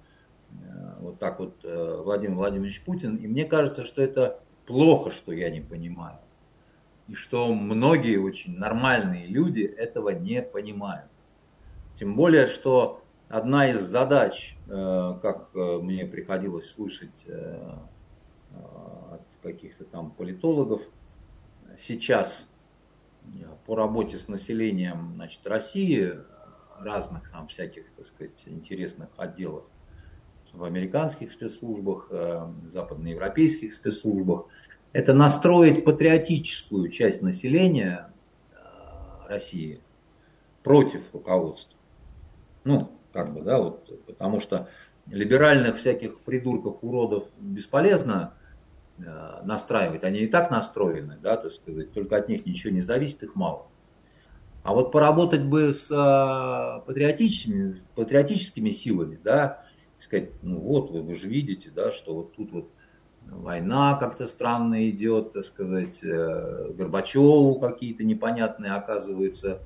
э, 0.52 0.94
вот 1.00 1.20
так 1.20 1.40
вот 1.40 1.56
э, 1.64 2.02
Владимир 2.04 2.38
Владимирович 2.38 2.82
Путин. 2.82 3.18
И 3.18 3.28
мне 3.28 3.46
кажется, 3.46 3.86
что 3.86 4.02
это 4.02 4.40
плохо, 4.66 5.12
что 5.12 5.32
я 5.32 5.50
не 5.52 5.62
понимаю. 5.62 6.18
И 7.08 7.16
что 7.16 7.54
многие 7.54 8.18
очень 8.18 8.58
нормальные 8.58 9.28
люди 9.28 9.62
этого 9.62 10.10
не 10.10 10.42
понимают. 10.42 11.10
Тем 12.00 12.16
более, 12.16 12.48
что 12.48 13.02
одна 13.30 13.70
из 13.70 13.82
задач, 13.82 14.56
э, 14.68 15.20
как 15.22 15.50
э, 15.54 15.80
мне 15.82 16.06
приходилось 16.06 16.72
слышать 16.72 17.24
э, 17.28 17.76
от 19.12 19.22
каких-то 19.42 19.84
там 19.86 20.12
политологов, 20.12 20.82
сейчас 21.78 22.48
по 23.66 23.76
работе 23.76 24.20
с 24.20 24.28
населением 24.28 25.14
значит, 25.16 25.46
России, 25.46 26.14
разных 26.80 27.30
там 27.32 27.48
всяких, 27.48 27.86
так 27.96 28.08
сказать, 28.08 28.44
интересных 28.46 29.10
отделов 29.18 29.64
в 30.54 30.64
американских 30.64 31.32
спецслужбах, 31.32 32.08
э, 32.12 32.48
западноевропейских 32.68 33.74
спецслужбах, 33.74 34.46
это 34.92 35.14
настроить 35.14 35.84
патриотическую 35.84 36.90
часть 36.90 37.24
населения 37.24 38.12
э, 38.52 38.58
России 39.28 39.82
против 40.62 41.02
руководства. 41.12 41.78
Ну, 42.64 42.92
как 43.12 43.34
бы, 43.34 43.42
да, 43.42 43.60
вот, 43.60 44.06
потому 44.06 44.40
что 44.40 44.70
либеральных 45.08 45.80
всяких 45.80 46.20
придурков, 46.20 46.78
уродов 46.82 47.28
бесполезно 47.40 48.36
настраивать. 48.98 50.04
Они 50.04 50.20
и 50.20 50.28
так 50.28 50.52
настроены, 50.52 51.18
да, 51.22 51.36
так 51.38 51.52
сказать, 51.52 51.92
только 51.94 52.16
от 52.16 52.30
них 52.30 52.46
ничего 52.46 52.72
не 52.72 52.82
зависит, 52.82 53.24
их 53.24 53.36
мало. 53.36 53.68
А 54.64 54.74
вот 54.74 54.92
поработать 54.92 55.44
бы 55.44 55.74
с 55.74 55.92
э, 55.92 56.86
патриотическими, 56.86 57.76
патриотическими 57.96 58.72
силами, 58.72 59.20
да, 59.22 59.66
сказать, 60.00 60.32
ну 60.42 60.58
вот, 60.60 60.90
вы, 60.90 61.02
вы 61.02 61.16
же 61.16 61.28
видите, 61.28 61.70
да, 61.70 61.92
что 61.92 62.16
вот 62.16 62.36
тут 62.36 62.52
вот 62.54 62.70
война 63.26 63.98
как-то 63.98 64.26
странно 64.26 64.90
идет, 64.90 65.34
так 65.34 65.46
сказать, 65.46 66.00
э, 66.02 66.72
Горбачеву 66.78 67.60
какие-то 67.60 68.06
непонятные, 68.06 68.74
оказывается, 68.74 69.60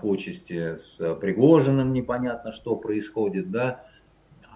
почести, 0.00 0.76
с 0.76 1.16
Пригожиным 1.16 1.92
непонятно, 1.92 2.52
что 2.52 2.76
происходит, 2.76 3.50
да, 3.50 3.82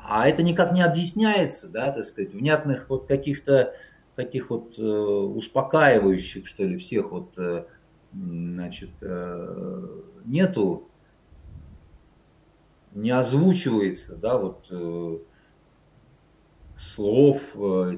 а 0.05 0.29
это 0.29 0.43
никак 0.43 0.73
не 0.73 0.83
объясняется, 0.83 1.69
да, 1.69 1.93
так 1.93 2.05
сказать, 2.05 2.33
внятных 2.33 2.89
вот 2.89 3.07
каких-то 3.07 3.75
таких 4.17 4.51
вот 4.51 4.79
э, 4.79 4.83
успокаивающих, 4.83 6.47
что 6.47 6.65
ли, 6.65 6.77
всех 6.77 7.11
вот, 7.11 7.39
э, 7.39 7.65
значит, 8.13 8.91
э, 9.01 9.87
нету, 10.25 10.89
не 12.93 13.11
озвучивается, 13.11 14.17
да, 14.17 14.37
вот 14.37 14.67
э, 14.71 15.19
слов, 16.77 17.41
э, 17.55 17.97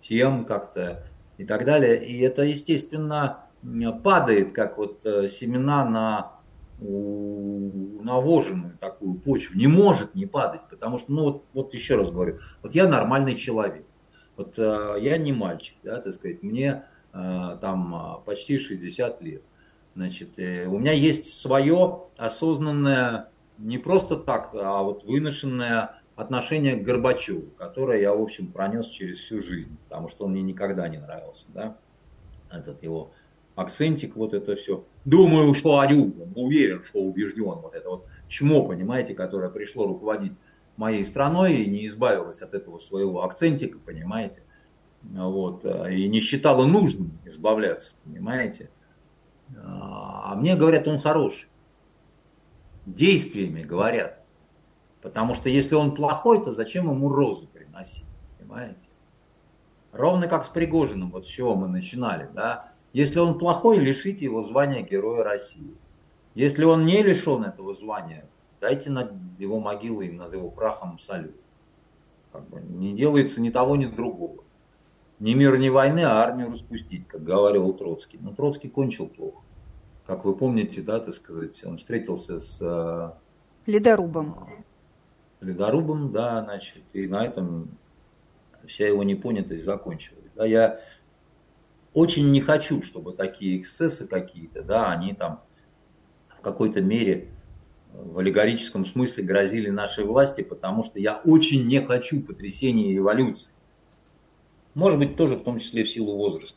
тем 0.00 0.44
как-то 0.44 1.04
и 1.38 1.44
так 1.44 1.64
далее. 1.64 2.04
И 2.04 2.20
это, 2.20 2.42
естественно, 2.42 3.46
падает, 4.02 4.52
как 4.52 4.78
вот 4.78 5.04
э, 5.04 5.28
семена 5.28 5.84
на 5.84 6.32
навоженную 6.82 8.76
такую 8.78 9.14
почву. 9.14 9.56
Не 9.56 9.66
может 9.66 10.14
не 10.14 10.26
падать, 10.26 10.62
потому 10.68 10.98
что, 10.98 11.12
ну 11.12 11.22
вот, 11.24 11.44
вот 11.52 11.74
еще 11.74 11.96
раз 11.96 12.10
говорю, 12.10 12.38
вот 12.62 12.74
я 12.74 12.88
нормальный 12.88 13.36
человек. 13.36 13.86
Вот 14.36 14.58
э, 14.58 14.96
я 15.00 15.18
не 15.18 15.32
мальчик, 15.32 15.76
да, 15.82 16.00
так 16.00 16.14
сказать, 16.14 16.42
мне 16.42 16.84
э, 17.12 17.58
там 17.60 18.22
почти 18.24 18.58
60 18.58 19.22
лет. 19.22 19.42
Значит, 19.94 20.38
э, 20.38 20.66
у 20.66 20.78
меня 20.78 20.92
есть 20.92 21.38
свое 21.40 22.04
осознанное, 22.16 23.28
не 23.58 23.78
просто 23.78 24.16
так, 24.16 24.50
а 24.54 24.82
вот 24.82 25.04
выношенное 25.04 25.96
отношение 26.16 26.76
к 26.76 26.82
Горбачеву, 26.82 27.50
которое 27.58 28.00
я, 28.00 28.14
в 28.14 28.22
общем, 28.22 28.50
пронес 28.50 28.86
через 28.86 29.18
всю 29.18 29.42
жизнь, 29.42 29.76
потому 29.88 30.08
что 30.08 30.24
он 30.24 30.32
мне 30.32 30.42
никогда 30.42 30.88
не 30.88 30.98
нравился, 30.98 31.44
да, 31.48 31.76
этот 32.50 32.82
его 32.82 33.12
акцентик, 33.54 34.16
вот 34.16 34.34
это 34.34 34.56
все. 34.56 34.84
Думаю, 35.04 35.54
что 35.54 35.78
они, 35.78 36.14
уверен, 36.34 36.82
что 36.84 37.00
убежден, 37.00 37.60
вот 37.60 37.74
это 37.74 37.88
вот 37.88 38.06
чмо, 38.28 38.64
понимаете, 38.66 39.14
которое 39.14 39.50
пришло 39.50 39.86
руководить 39.86 40.32
моей 40.76 41.04
страной 41.04 41.54
и 41.54 41.70
не 41.70 41.86
избавилась 41.86 42.40
от 42.40 42.54
этого 42.54 42.78
своего 42.78 43.24
акцентика, 43.24 43.78
понимаете, 43.78 44.42
вот, 45.02 45.64
и 45.64 46.08
не 46.08 46.20
считала 46.20 46.64
нужным 46.64 47.18
избавляться, 47.24 47.92
понимаете. 48.04 48.70
А 49.62 50.34
мне 50.34 50.56
говорят, 50.56 50.88
он 50.88 50.98
хороший. 50.98 51.48
Действиями 52.86 53.62
говорят. 53.62 54.18
Потому 55.02 55.34
что 55.34 55.48
если 55.48 55.74
он 55.74 55.94
плохой, 55.94 56.44
то 56.44 56.54
зачем 56.54 56.88
ему 56.88 57.08
розы 57.12 57.46
приносить, 57.48 58.04
понимаете? 58.38 58.78
Ровно 59.90 60.26
как 60.26 60.46
с 60.46 60.48
Пригожиным, 60.48 61.10
вот 61.10 61.26
с 61.26 61.28
чего 61.28 61.54
мы 61.54 61.68
начинали, 61.68 62.30
да. 62.32 62.71
Если 62.92 63.18
он 63.18 63.38
плохой, 63.38 63.78
лишите 63.78 64.24
его 64.24 64.42
звания 64.42 64.82
Героя 64.82 65.24
России. 65.24 65.74
Если 66.34 66.64
он 66.64 66.84
не 66.84 67.02
лишен 67.02 67.44
этого 67.44 67.74
звания, 67.74 68.26
дайте 68.60 68.90
над 68.90 69.12
его 69.38 69.60
могилой, 69.60 70.10
над 70.12 70.32
его 70.32 70.50
прахом 70.50 70.98
салют. 70.98 71.34
Как 72.32 72.48
бы 72.48 72.60
не 72.60 72.94
делается 72.94 73.40
ни 73.40 73.50
того, 73.50 73.76
ни 73.76 73.86
другого. 73.86 74.42
Ни 75.20 75.34
мира, 75.34 75.56
ни 75.56 75.68
войны, 75.68 76.00
а 76.00 76.22
армию 76.22 76.50
распустить, 76.50 77.06
как 77.06 77.22
говорил 77.22 77.72
Троцкий. 77.74 78.18
Но 78.20 78.32
Троцкий 78.32 78.68
кончил 78.68 79.06
плохо. 79.06 79.42
Как 80.06 80.24
вы 80.24 80.34
помните, 80.34 80.82
да, 80.82 80.98
так 80.98 81.14
сказать, 81.14 81.62
он 81.64 81.78
встретился 81.78 82.40
с... 82.40 82.58
Э, 82.60 83.12
Ледорубом. 83.66 84.48
Ледорубом, 85.40 86.10
да, 86.10 86.42
значит, 86.42 86.82
и 86.92 87.06
на 87.06 87.24
этом 87.24 87.68
вся 88.66 88.88
его 88.88 89.04
непонятость 89.04 89.64
закончилась. 89.64 90.24
Да, 90.34 90.44
я 90.44 90.80
очень 91.94 92.30
не 92.30 92.40
хочу, 92.40 92.82
чтобы 92.82 93.12
такие 93.12 93.60
эксцессы 93.60 94.06
какие-то, 94.06 94.62
да, 94.62 94.90
они 94.90 95.14
там 95.14 95.42
в 96.28 96.40
какой-то 96.40 96.80
мере 96.80 97.28
в 97.92 98.18
аллегорическом 98.18 98.86
смысле 98.86 99.24
грозили 99.24 99.68
нашей 99.68 100.04
власти, 100.04 100.42
потому 100.42 100.84
что 100.84 100.98
я 100.98 101.20
очень 101.24 101.66
не 101.66 101.80
хочу 101.82 102.22
потрясения 102.22 102.90
и 102.90 102.94
революции. 102.94 103.50
Может 104.74 104.98
быть, 104.98 105.16
тоже 105.16 105.36
в 105.36 105.42
том 105.42 105.58
числе 105.58 105.84
в 105.84 105.90
силу 105.90 106.16
возраста. 106.16 106.56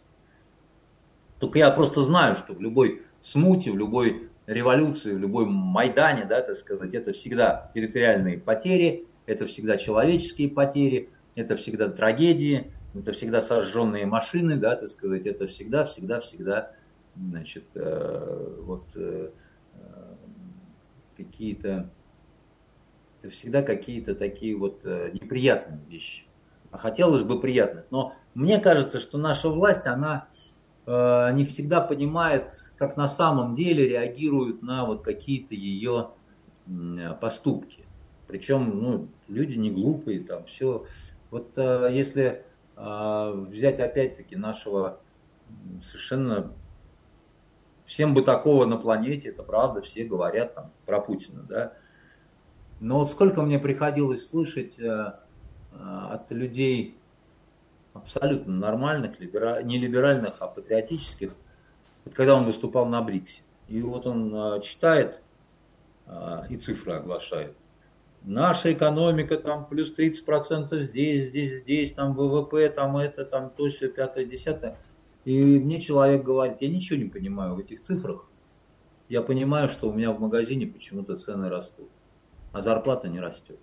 Только 1.40 1.60
я 1.60 1.70
просто 1.72 2.04
знаю, 2.04 2.38
что 2.38 2.54
в 2.54 2.62
любой 2.62 3.02
смуте, 3.20 3.72
в 3.72 3.78
любой 3.78 4.30
революции, 4.48 5.12
в 5.12 5.20
любой 5.20 5.46
Майдане, 5.46 6.26
да, 6.26 6.42
так 6.42 6.56
сказать, 6.56 6.94
это 6.94 7.12
всегда 7.12 7.70
территориальные 7.74 8.40
потери, 8.40 9.06
это 9.26 9.46
всегда 9.46 9.78
человеческие 9.78 10.50
потери, 10.50 11.10
это 11.36 11.58
всегда 11.58 11.90
трагедии, 11.90 12.72
это 12.96 13.12
всегда 13.12 13.42
сожженные 13.42 14.06
машины, 14.06 14.56
да, 14.56 14.76
так 14.76 14.90
сказать, 14.90 15.26
это 15.26 15.48
всегда, 15.48 15.86
всегда, 15.86 16.22
всегда, 16.22 16.72
значит, 17.16 17.66
э, 17.76 18.60
вот 18.62 18.86
э, 18.96 19.30
какие-то, 21.18 21.90
это 23.22 23.32
всегда 23.32 23.64
какие-то 23.64 24.16
такие 24.16 24.56
вот 24.56 24.82
э, 24.86 25.12
неприятные 25.14 25.82
вещи. 25.90 26.26
А 26.72 26.78
хотелось 26.78 27.24
бы 27.24 27.40
приятных. 27.40 27.86
Но 27.90 28.14
мне 28.34 28.60
кажется, 28.60 29.00
что 29.00 29.18
наша 29.18 29.50
власть, 29.50 29.88
она 29.88 30.28
э, 30.86 31.32
не 31.34 31.46
всегда 31.46 31.82
понимает, 31.82 32.54
как 32.78 32.98
на 32.98 33.08
самом 33.08 33.56
деле 33.56 33.88
реагируют 33.88 34.62
на 34.62 34.86
вот 34.86 35.02
какие-то 35.02 35.56
ее 35.56 36.10
э, 36.68 37.14
поступки. 37.20 37.86
Причем, 38.28 38.82
ну, 38.82 39.08
люди 39.28 39.56
не 39.56 39.72
глупые, 39.72 40.22
там 40.22 40.46
все. 40.46 40.86
Вот 41.32 41.52
э, 41.56 41.90
если 41.92 42.44
взять 42.76 43.80
опять-таки 43.80 44.36
нашего 44.36 45.00
совершенно 45.84 46.52
всем 47.86 48.14
бы 48.14 48.22
такого 48.22 48.66
на 48.66 48.78
планете, 48.78 49.30
это 49.30 49.44
правда, 49.44 49.82
все 49.82 50.04
говорят 50.04 50.56
там 50.56 50.72
про 50.86 51.00
Путина, 51.00 51.44
да. 51.44 51.74
Но 52.80 53.00
вот 53.00 53.12
сколько 53.12 53.42
мне 53.42 53.60
приходилось 53.60 54.28
слышать 54.28 54.78
э, 54.80 54.84
э, 54.84 55.14
от 55.78 56.30
людей 56.32 56.98
абсолютно 57.94 58.54
нормальных, 58.54 59.20
либера... 59.20 59.62
не 59.64 59.78
либеральных, 59.78 60.36
а 60.40 60.48
патриотических, 60.48 61.34
вот 62.04 62.14
когда 62.14 62.36
он 62.36 62.46
выступал 62.46 62.86
на 62.86 63.02
БРИКСе. 63.02 63.42
И 63.70 63.82
вот 63.82 64.06
он 64.06 64.36
э, 64.36 64.62
читает 64.62 65.22
и 66.50 66.58
цифры 66.58 66.94
оглашает 66.94 67.58
наша 68.26 68.74
экономика 68.74 69.38
там 69.38 69.66
плюс 69.68 69.94
30% 69.96 70.82
здесь, 70.84 71.28
здесь, 71.28 71.62
здесь, 71.62 71.94
там 71.94 72.16
ВВП, 72.16 72.70
там 72.70 72.98
это, 72.98 73.26
там 73.26 73.50
то, 73.50 73.70
все, 73.70 73.88
пятое, 73.88 74.26
десятое. 74.26 74.78
И 75.24 75.42
мне 75.42 75.82
человек 75.82 76.24
говорит, 76.24 76.58
я 76.60 76.70
ничего 76.70 77.00
не 77.00 77.10
понимаю 77.10 77.56
в 77.56 77.60
этих 77.60 77.82
цифрах. 77.82 78.26
Я 79.10 79.22
понимаю, 79.22 79.70
что 79.70 79.90
у 79.90 79.94
меня 79.94 80.12
в 80.12 80.20
магазине 80.20 80.68
почему-то 80.68 81.18
цены 81.18 81.50
растут, 81.50 81.90
а 82.52 82.62
зарплата 82.62 83.08
не 83.08 83.20
растет. 83.20 83.60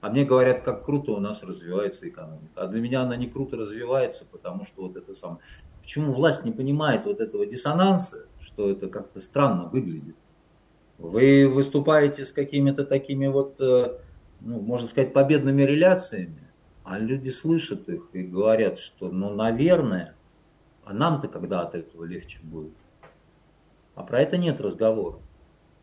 А 0.00 0.10
мне 0.10 0.24
говорят, 0.24 0.62
как 0.62 0.84
круто 0.84 1.12
у 1.12 1.20
нас 1.20 1.42
развивается 1.42 2.06
экономика. 2.08 2.52
А 2.56 2.66
для 2.66 2.80
меня 2.80 3.02
она 3.02 3.16
не 3.16 3.26
круто 3.26 3.56
развивается, 3.56 4.26
потому 4.30 4.66
что 4.66 4.82
вот 4.82 4.96
это 4.96 5.14
самое. 5.14 5.40
Почему 5.80 6.12
власть 6.12 6.44
не 6.44 6.52
понимает 6.52 7.06
вот 7.06 7.20
этого 7.20 7.46
диссонанса, 7.46 8.26
что 8.40 8.70
это 8.70 8.88
как-то 8.88 9.20
странно 9.20 9.64
выглядит? 9.64 10.16
Вы 10.98 11.48
выступаете 11.48 12.24
с 12.24 12.32
какими-то 12.32 12.84
такими 12.84 13.26
вот, 13.26 13.56
э, 13.60 13.98
ну, 14.40 14.60
можно 14.60 14.88
сказать, 14.88 15.12
победными 15.12 15.62
реляциями, 15.62 16.48
а 16.84 16.98
люди 16.98 17.30
слышат 17.30 17.88
их 17.88 18.08
и 18.12 18.22
говорят, 18.22 18.78
что, 18.78 19.10
ну, 19.10 19.34
наверное, 19.34 20.14
а 20.84 20.92
нам-то 20.92 21.28
когда 21.28 21.62
от 21.62 21.74
этого 21.74 22.04
легче 22.04 22.38
будет. 22.42 22.74
А 23.94 24.02
про 24.02 24.20
это 24.20 24.36
нет 24.36 24.60
разговора. 24.60 25.18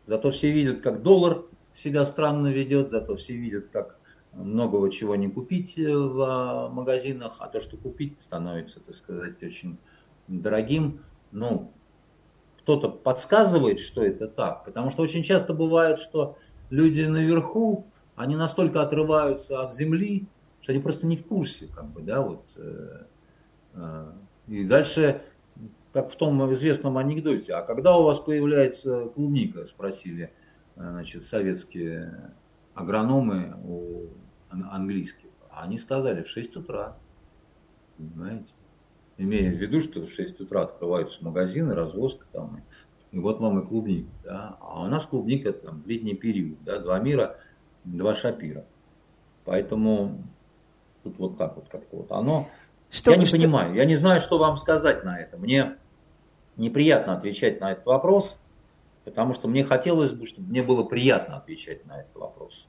Зато 0.06 0.30
все 0.30 0.50
видят, 0.50 0.80
как 0.80 1.02
доллар 1.02 1.44
себя 1.74 2.04
странно 2.06 2.48
ведет, 2.48 2.90
зато 2.90 3.16
все 3.16 3.34
видят, 3.34 3.68
как 3.72 3.98
многого 4.32 4.90
чего 4.90 5.14
не 5.16 5.28
купить 5.28 5.78
э, 5.78 5.94
в 5.94 6.20
а, 6.22 6.68
магазинах, 6.68 7.36
а 7.38 7.48
то, 7.48 7.60
что 7.60 7.76
купить, 7.76 8.20
становится, 8.20 8.80
так 8.80 8.94
сказать, 8.94 9.42
очень 9.42 9.78
дорогим. 10.26 11.00
Ну, 11.32 11.72
кто-то 12.62 12.88
подсказывает, 12.88 13.80
что 13.80 14.04
это 14.04 14.28
так. 14.28 14.64
Потому 14.64 14.90
что 14.90 15.02
очень 15.02 15.22
часто 15.22 15.52
бывает, 15.52 15.98
что 15.98 16.36
люди 16.70 17.02
наверху, 17.02 17.86
они 18.14 18.36
настолько 18.36 18.82
отрываются 18.82 19.62
от 19.62 19.74
земли, 19.74 20.26
что 20.60 20.72
они 20.72 20.80
просто 20.80 21.06
не 21.06 21.16
в 21.16 21.26
курсе, 21.26 21.66
как 21.66 21.86
бы, 21.86 22.02
да, 22.02 22.22
вот. 22.22 22.44
Э, 22.56 23.04
э, 23.74 24.12
и 24.46 24.64
дальше, 24.64 25.22
как 25.92 26.12
в 26.12 26.16
том 26.16 26.52
известном 26.54 26.98
анекдоте, 26.98 27.52
а 27.54 27.62
когда 27.62 27.98
у 27.98 28.04
вас 28.04 28.20
появляется 28.20 29.06
клубника, 29.06 29.66
спросили, 29.66 30.32
э, 30.76 30.88
значит, 30.88 31.24
советские 31.24 32.32
агрономы 32.74 33.56
у 33.64 34.06
английских. 34.50 35.28
Они 35.50 35.78
сказали 35.78 36.22
в 36.22 36.28
6 36.28 36.56
утра. 36.56 36.96
Понимаете? 37.96 38.51
Имея 39.22 39.50
в 39.50 39.54
виду, 39.54 39.80
что 39.80 40.06
в 40.06 40.12
6 40.12 40.40
утра 40.40 40.62
открываются 40.62 41.24
магазины, 41.24 41.74
развозка 41.74 42.26
там, 42.32 42.62
и 43.10 43.18
вот 43.18 43.40
вам 43.40 43.60
и 43.60 43.66
клубника, 43.66 44.10
да, 44.24 44.56
а 44.60 44.84
у 44.84 44.86
нас 44.86 45.04
клубника 45.04 45.52
там 45.52 45.82
в 45.82 45.86
летний 45.86 46.14
период, 46.14 46.62
да, 46.64 46.78
два 46.78 46.98
мира, 46.98 47.38
два 47.84 48.14
шапира. 48.14 48.64
Поэтому 49.44 50.22
тут 51.02 51.18
вот 51.18 51.38
так 51.38 51.56
вот 51.56 51.68
как-то 51.68 51.96
вот 51.96 52.12
оно. 52.12 52.48
Что, 52.90 53.12
я 53.12 53.16
не 53.16 53.26
что... 53.26 53.36
понимаю, 53.36 53.74
я 53.74 53.84
не 53.84 53.96
знаю, 53.96 54.20
что 54.20 54.38
вам 54.38 54.56
сказать 54.56 55.04
на 55.04 55.18
это. 55.18 55.36
Мне 55.36 55.76
неприятно 56.56 57.16
отвечать 57.16 57.60
на 57.60 57.72
этот 57.72 57.86
вопрос, 57.86 58.36
потому 59.04 59.34
что 59.34 59.48
мне 59.48 59.64
хотелось 59.64 60.12
бы, 60.12 60.26
чтобы 60.26 60.48
мне 60.48 60.62
было 60.62 60.82
приятно 60.84 61.36
отвечать 61.36 61.84
на 61.86 62.00
этот 62.00 62.14
вопрос. 62.14 62.66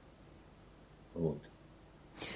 Вот. 1.13 1.39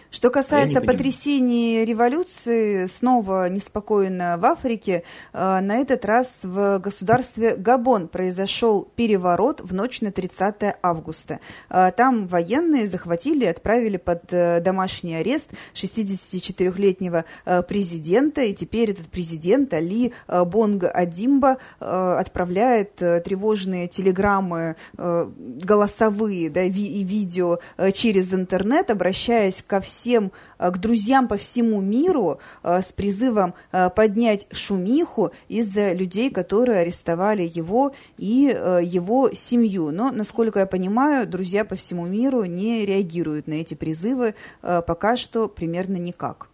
Что 0.09 0.29
касается 0.29 0.79
потрясений 0.79 1.83
революции, 1.83 2.87
снова 2.87 3.49
неспокойно 3.49 4.37
в 4.37 4.45
Африке. 4.45 5.03
Э, 5.33 5.59
на 5.59 5.77
этот 5.77 6.05
раз 6.05 6.31
в 6.43 6.79
государстве 6.79 7.55
Габон 7.55 8.07
произошел 8.07 8.87
переворот 8.95 9.59
в 9.61 9.73
ночь 9.73 9.99
на 9.99 10.11
30 10.13 10.77
августа. 10.81 11.39
Э, 11.69 11.91
там 11.95 12.27
военные 12.27 12.87
захватили 12.87 13.43
и 13.43 13.47
отправили 13.47 13.97
под 13.97 14.31
э, 14.31 14.61
домашний 14.61 15.15
арест 15.15 15.51
64-летнего 15.73 17.25
президента. 17.67 18.43
И 18.43 18.53
теперь 18.53 18.91
этот 18.91 19.07
президент 19.07 19.73
Али 19.73 20.13
Бонга 20.27 20.89
Адимба 20.89 21.57
отправляет 21.79 22.95
тревожные 22.95 23.87
телеграммы 23.87 24.75
голосовые 24.97 26.49
да, 26.49 26.63
и 26.63 26.69
видео 26.69 27.59
через 27.93 28.33
интернет, 28.33 28.89
обращаясь 28.89 29.63
ко 29.65 29.81
всем 29.81 29.96
всем, 29.97 30.31
э, 30.59 30.71
к 30.71 30.77
друзьям 30.77 31.27
по 31.27 31.37
всему 31.37 31.81
миру 31.81 32.39
э, 32.63 32.81
с 32.81 32.91
призывом 32.93 33.53
э, 33.71 33.89
поднять 33.89 34.47
шумиху 34.51 35.31
из-за 35.47 35.93
людей, 35.93 36.29
которые 36.31 36.79
арестовали 36.79 37.43
его 37.43 37.93
и 38.17 38.55
его 38.83 39.31
семью. 39.33 39.91
Но, 39.91 40.11
насколько 40.11 40.59
я 40.59 40.65
понимаю, 40.65 41.27
друзья 41.27 41.65
по 41.65 41.75
всему 41.75 42.05
миру 42.05 42.45
не 42.45 42.85
реагируют 42.85 43.47
на 43.47 43.55
эти 43.55 43.73
призывы 43.73 44.35
пока 44.61 45.17
что 45.17 45.47
примерно 45.47 45.97
никак. 45.97 46.49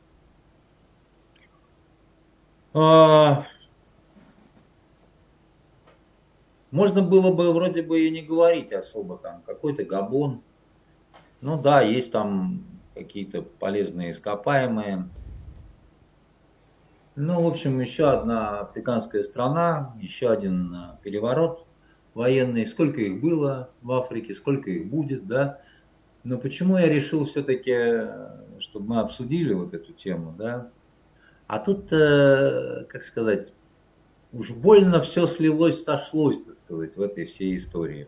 А... 2.73 3.45
Можно 6.71 7.03
было 7.03 7.31
бы 7.31 7.53
вроде 7.53 7.83
бы 7.83 7.99
и 7.99 8.09
не 8.09 8.21
говорить 8.21 8.71
особо 8.73 9.17
там, 9.17 9.41
какой-то 9.45 9.83
Габон. 9.83 10.41
Ну 11.41 11.61
да, 11.61 11.81
есть 11.81 12.11
там 12.11 12.63
какие-то 12.93 13.41
полезные 13.41 14.11
ископаемые. 14.11 15.09
Ну, 17.15 17.41
в 17.43 17.47
общем, 17.47 17.79
еще 17.79 18.09
одна 18.09 18.61
африканская 18.61 19.23
страна, 19.23 19.95
еще 20.01 20.31
один 20.31 20.73
э, 20.73 20.77
переворот 21.03 21.67
военный. 22.15 22.65
Сколько 22.65 23.01
их 23.01 23.21
было 23.21 23.69
в 23.81 23.91
Африке, 23.91 24.33
сколько 24.33 24.71
их 24.71 24.89
будет, 24.89 25.27
да. 25.27 25.61
Но 26.23 26.37
почему 26.37 26.77
я 26.77 26.87
решил 26.87 27.25
все-таки, 27.25 27.71
э, 27.71 28.59
чтобы 28.59 28.95
мы 28.95 28.99
обсудили 28.99 29.53
вот 29.53 29.75
эту 29.75 29.93
тему, 29.93 30.33
да. 30.35 30.69
А 31.45 31.59
тут, 31.59 31.91
э, 31.91 32.85
как 32.89 33.03
сказать, 33.03 33.53
уж 34.31 34.49
больно 34.49 35.01
все 35.01 35.27
слилось, 35.27 35.83
сошлось, 35.83 36.43
так 36.43 36.55
сказать, 36.65 36.95
в 36.95 37.01
этой 37.01 37.25
всей 37.27 37.55
истории. 37.57 38.07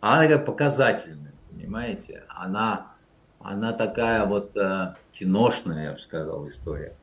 Она 0.00 0.24
такая 0.24 0.38
показательная, 0.38 1.34
понимаете? 1.50 2.24
Она 2.28 2.92
она 3.40 3.72
такая 3.72 4.26
вот 4.26 4.56
э, 4.56 4.94
киношная, 5.12 5.84
я 5.84 5.92
бы 5.92 6.00
сказал, 6.00 6.48
история. 6.48 6.94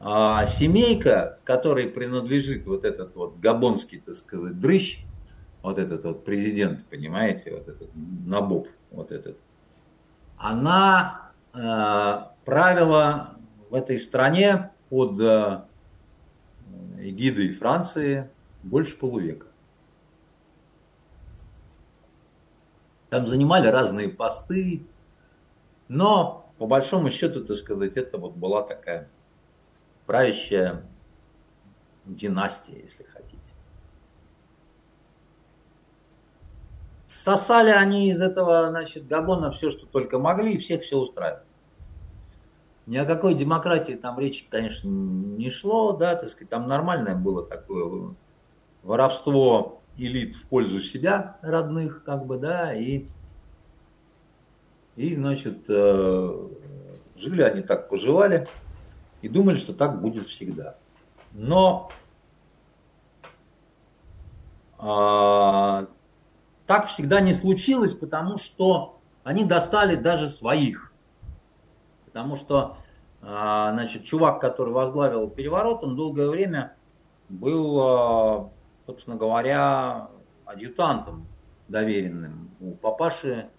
А 0.00 0.46
семейка, 0.46 1.38
которой 1.44 1.88
принадлежит 1.88 2.66
вот 2.66 2.84
этот 2.84 3.16
вот 3.16 3.38
габонский, 3.38 4.00
так 4.00 4.16
сказать, 4.16 4.60
дрыщ, 4.60 5.00
вот 5.62 5.78
этот 5.78 6.04
вот 6.04 6.24
президент, 6.24 6.84
понимаете, 6.86 7.52
вот 7.52 7.68
этот 7.68 7.88
Набоб, 7.94 8.68
вот 8.92 9.10
этот, 9.10 9.36
она 10.36 11.32
э, 11.52 12.18
правила 12.44 13.34
в 13.70 13.74
этой 13.74 13.98
стране 13.98 14.70
под 14.88 15.20
э, 15.20 15.62
эгидой 16.98 17.52
Франции 17.52 18.30
больше 18.62 18.96
полувека. 18.96 19.47
Там 23.10 23.26
занимали 23.26 23.68
разные 23.68 24.08
посты, 24.08 24.86
но 25.88 26.50
по 26.58 26.66
большому 26.66 27.10
счету, 27.10 27.44
так 27.44 27.56
сказать, 27.56 27.96
это 27.96 28.18
вот 28.18 28.34
была 28.34 28.62
такая 28.62 29.08
правящая 30.06 30.84
династия, 32.04 32.80
если 32.82 33.04
хотите. 33.04 33.38
Сосали 37.06 37.70
они 37.70 38.10
из 38.10 38.20
этого, 38.20 38.68
значит, 38.68 39.06
Габона 39.06 39.50
все, 39.50 39.70
что 39.70 39.86
только 39.86 40.18
могли, 40.18 40.54
и 40.54 40.58
всех 40.58 40.82
все 40.82 40.98
устраивали. 40.98 41.44
Ни 42.86 42.96
о 42.96 43.06
какой 43.06 43.34
демократии 43.34 43.92
там 43.92 44.18
речи, 44.18 44.46
конечно, 44.50 44.88
не 44.88 45.50
шло, 45.50 45.92
да, 45.92 46.16
так 46.16 46.30
сказать, 46.30 46.50
там 46.50 46.68
нормальное 46.68 47.14
было 47.14 47.46
такое 47.46 48.14
воровство 48.82 49.77
элит 49.98 50.36
в 50.36 50.46
пользу 50.46 50.80
себя, 50.80 51.36
родных, 51.42 52.04
как 52.04 52.24
бы, 52.24 52.38
да, 52.38 52.72
и, 52.72 53.06
и 54.96 55.14
значит, 55.14 55.64
э, 55.68 56.48
жили 57.16 57.42
они 57.42 57.62
так, 57.62 57.88
поживали, 57.88 58.46
и 59.20 59.28
думали, 59.28 59.58
что 59.58 59.74
так 59.74 60.00
будет 60.00 60.28
всегда. 60.28 60.76
Но 61.32 61.90
э, 64.78 65.86
так 66.66 66.88
всегда 66.88 67.20
не 67.20 67.34
случилось, 67.34 67.94
потому 67.94 68.38
что 68.38 69.00
они 69.24 69.44
достали 69.44 69.96
даже 69.96 70.28
своих. 70.28 70.92
Потому 72.06 72.36
что, 72.36 72.76
э, 73.20 73.26
значит, 73.26 74.04
чувак, 74.04 74.40
который 74.40 74.72
возглавил 74.72 75.28
переворот, 75.28 75.82
он 75.82 75.96
долгое 75.96 76.28
время 76.28 76.76
был 77.28 77.80
э, 77.80 78.48
собственно 78.88 79.16
говоря, 79.16 80.08
адъютантом 80.46 81.26
доверенным 81.68 82.50
у 82.58 82.72
папаши, 82.72 83.50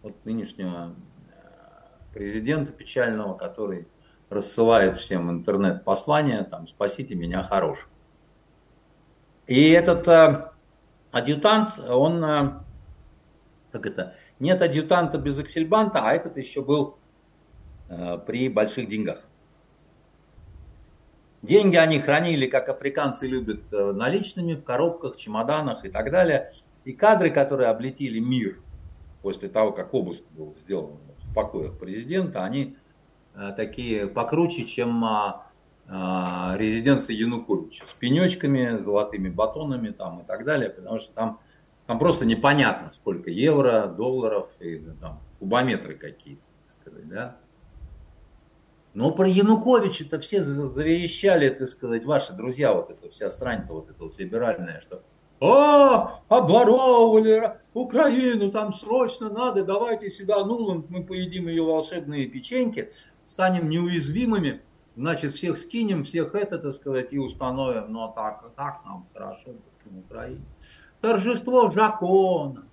вот 0.00 0.14
нынешнего 0.24 0.94
э, 1.30 2.14
президента 2.14 2.72
печального, 2.72 3.36
который 3.36 3.86
рассылает 4.30 4.96
всем 4.96 5.30
интернет-послания, 5.30 6.42
там, 6.44 6.66
спасите 6.68 7.14
меня, 7.14 7.42
хорош. 7.42 7.86
И 9.46 9.72
этот 9.72 10.08
э, 10.08 10.50
адъютант, 11.10 11.78
он, 11.78 12.24
э, 12.24 12.52
как 13.72 13.84
это, 13.84 14.14
нет 14.38 14.62
адъютанта 14.62 15.18
без 15.18 15.38
аксельбанта, 15.38 16.00
а 16.00 16.14
этот 16.14 16.38
еще 16.38 16.62
был 16.62 16.96
э, 17.90 18.18
при 18.26 18.48
больших 18.48 18.88
деньгах. 18.88 19.20
Деньги 21.46 21.76
они 21.76 22.00
хранили, 22.00 22.46
как 22.46 22.68
африканцы 22.68 23.28
любят, 23.28 23.72
э, 23.72 23.92
наличными, 23.92 24.54
в 24.54 24.64
коробках, 24.64 25.16
чемоданах 25.16 25.84
и 25.84 25.88
так 25.88 26.10
далее. 26.10 26.52
И 26.84 26.92
кадры, 26.92 27.30
которые 27.30 27.68
облетели 27.68 28.18
мир 28.18 28.58
после 29.22 29.48
того, 29.48 29.70
как 29.70 29.94
обыск 29.94 30.22
был 30.32 30.56
сделан 30.64 30.98
в 31.18 31.34
покоях 31.34 31.78
президента, 31.78 32.42
они 32.42 32.76
э, 33.34 33.52
такие 33.56 34.08
покруче, 34.08 34.64
чем 34.64 35.04
а, 35.04 35.46
а, 35.88 36.56
резиденция 36.58 37.14
Януковича. 37.14 37.84
С 37.86 37.92
пенечками, 37.92 38.78
золотыми 38.78 39.28
батонами 39.28 39.90
там, 39.90 40.20
и 40.20 40.24
так 40.24 40.44
далее. 40.44 40.70
Потому 40.70 40.98
что 40.98 41.12
там, 41.12 41.40
там 41.86 42.00
просто 42.00 42.26
непонятно, 42.26 42.90
сколько 42.90 43.30
евро, 43.30 43.86
долларов 43.86 44.48
и 44.58 44.82
там, 45.00 45.20
кубометры 45.38 45.94
какие-то. 45.94 46.42
Да? 47.04 47.36
Но 48.96 49.10
про 49.10 49.28
Януковича-то 49.28 50.18
все 50.20 50.42
заверещали, 50.42 51.50
так 51.50 51.68
сказать, 51.68 52.06
ваши 52.06 52.32
друзья, 52.32 52.72
вот 52.72 52.90
эта 52.90 53.10
вся 53.10 53.30
срань-то, 53.30 53.74
вот 53.74 53.90
эта 53.90 54.02
вот 54.02 54.18
либеральная, 54.18 54.80
что 54.80 55.02
а, 55.38 56.22
обворовывали 56.30 57.58
Украину, 57.74 58.50
там 58.50 58.72
срочно 58.72 59.28
надо, 59.28 59.64
давайте 59.64 60.10
сюда 60.10 60.42
Нуланд, 60.46 60.88
мы 60.88 61.04
поедим 61.04 61.46
ее 61.46 61.62
волшебные 61.62 62.26
печеньки, 62.26 62.90
станем 63.26 63.68
неуязвимыми, 63.68 64.62
значит, 64.96 65.34
всех 65.34 65.58
скинем, 65.58 66.04
всех 66.04 66.34
это, 66.34 66.58
так 66.58 66.74
сказать, 66.74 67.12
и 67.12 67.18
установим, 67.18 67.92
ну, 67.92 68.04
а 68.04 68.08
так, 68.12 68.50
так 68.56 68.80
нам 68.86 69.06
хорошо 69.12 69.50
в 69.84 69.98
Украине. 69.98 70.46
Торжество 71.02 71.70
закона, 71.70 72.64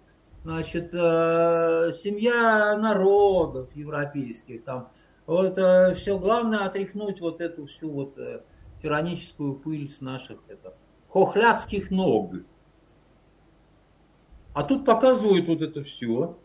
значит, 0.45 0.93
э, 0.93 1.91
семья 2.01 2.77
народов 2.77 3.67
европейских, 3.75 4.63
там, 4.63 4.87
вот 5.25 5.57
э, 5.57 5.95
все 5.95 6.19
главное 6.19 6.65
отряхнуть 6.65 7.21
вот 7.21 7.41
эту 7.41 7.65
всю 7.65 7.89
вот 7.89 8.17
э, 8.17 8.41
тираническую 8.81 9.55
пыль 9.55 9.89
с 9.89 10.01
наших 10.01 10.39
это, 10.47 10.75
хохлядских 11.09 11.91
ног. 11.91 12.35
А 14.53 14.63
тут 14.63 14.85
показывают 14.85 15.47
вот 15.47 15.61
это 15.61 15.83
все. 15.83 16.37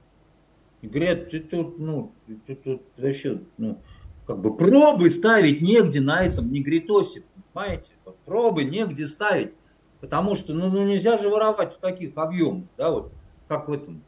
И 0.81 0.87
говорят, 0.87 1.31
ты 1.31 1.41
тут, 1.41 1.79
ну, 1.79 2.13
ты 2.47 2.55
тут 2.55 2.83
вообще, 2.97 3.43
ну, 3.57 3.81
как 4.27 4.39
бы 4.39 4.57
пробы 4.57 5.11
ставить 5.11 5.61
негде 5.61 6.01
на 6.01 6.23
этом 6.23 6.53
негритосе, 6.53 7.25
понимаете? 7.53 7.91
Вот 8.05 8.17
пробы 8.21 8.63
негде 8.63 9.09
ставить, 9.09 9.53
потому 10.01 10.37
что, 10.37 10.55
ну, 10.55 10.71
ну, 10.71 10.87
нельзя 10.87 11.19
же 11.19 11.29
воровать 11.29 11.75
в 11.75 11.79
таких 11.79 12.17
объемах, 12.17 12.69
да, 12.77 12.93
вот, 12.93 13.13
как 13.49 13.69
в 13.69 13.73
этом, 13.73 14.03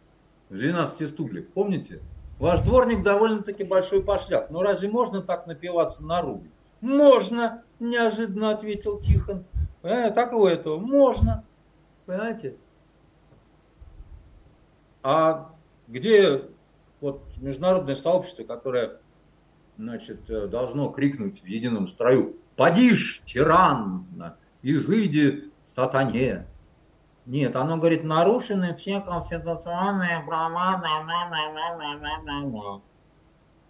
в 0.48 0.56
12 0.56 1.08
стульях, 1.08 1.48
помните? 1.48 2.00
Ваш 2.40 2.60
дворник 2.62 3.02
довольно-таки 3.02 3.64
большой 3.64 4.02
пошляк. 4.02 4.50
Но 4.50 4.62
разве 4.62 4.88
можно 4.88 5.20
так 5.20 5.46
напиваться 5.46 6.02
на 6.02 6.22
рубль? 6.22 6.48
Можно, 6.80 7.62
неожиданно 7.78 8.50
ответил 8.50 8.98
Тихон. 8.98 9.44
Э, 9.82 10.10
так 10.10 10.32
у 10.32 10.46
этого 10.46 10.78
можно. 10.78 11.44
Понимаете? 12.06 12.56
А 15.02 15.50
где 15.86 16.44
вот 17.02 17.22
международное 17.36 17.96
сообщество, 17.96 18.44
которое 18.44 19.00
значит, 19.76 20.28
э, 20.30 20.46
должно 20.46 20.88
крикнуть 20.88 21.42
в 21.42 21.46
едином 21.46 21.88
строю 21.88 22.36
«Падишь, 22.56 23.20
тиран! 23.26 24.06
Изыди, 24.62 25.50
сатане!» 25.74 26.46
Нет, 27.26 27.54
оно 27.56 27.76
говорит, 27.76 28.04
нарушены 28.04 28.74
все 28.74 29.00
конституционные 29.00 30.22
права. 30.26 30.82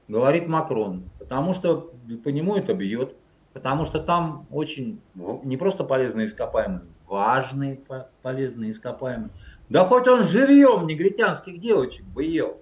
Говорит 0.09 0.49
Макрон. 0.49 1.11
Потому 1.19 1.55
что 1.55 1.93
по 2.25 2.29
нему 2.29 2.57
это 2.57 2.75
бьет. 2.75 3.15
Потому 3.53 3.85
что 3.85 3.99
там 3.99 4.47
очень 4.51 5.01
не 5.15 5.57
просто 5.57 5.83
полезные 5.83 6.27
ископаемые, 6.27 6.83
важные 7.09 7.81
полезные 8.23 8.71
ископаемые. 8.71 9.31
Да 9.69 9.85
хоть 9.85 10.07
он 10.07 10.23
живьем 10.23 10.87
негритянских 10.87 11.61
девочек 11.61 12.05
бы 12.07 12.25
ел. 12.25 12.59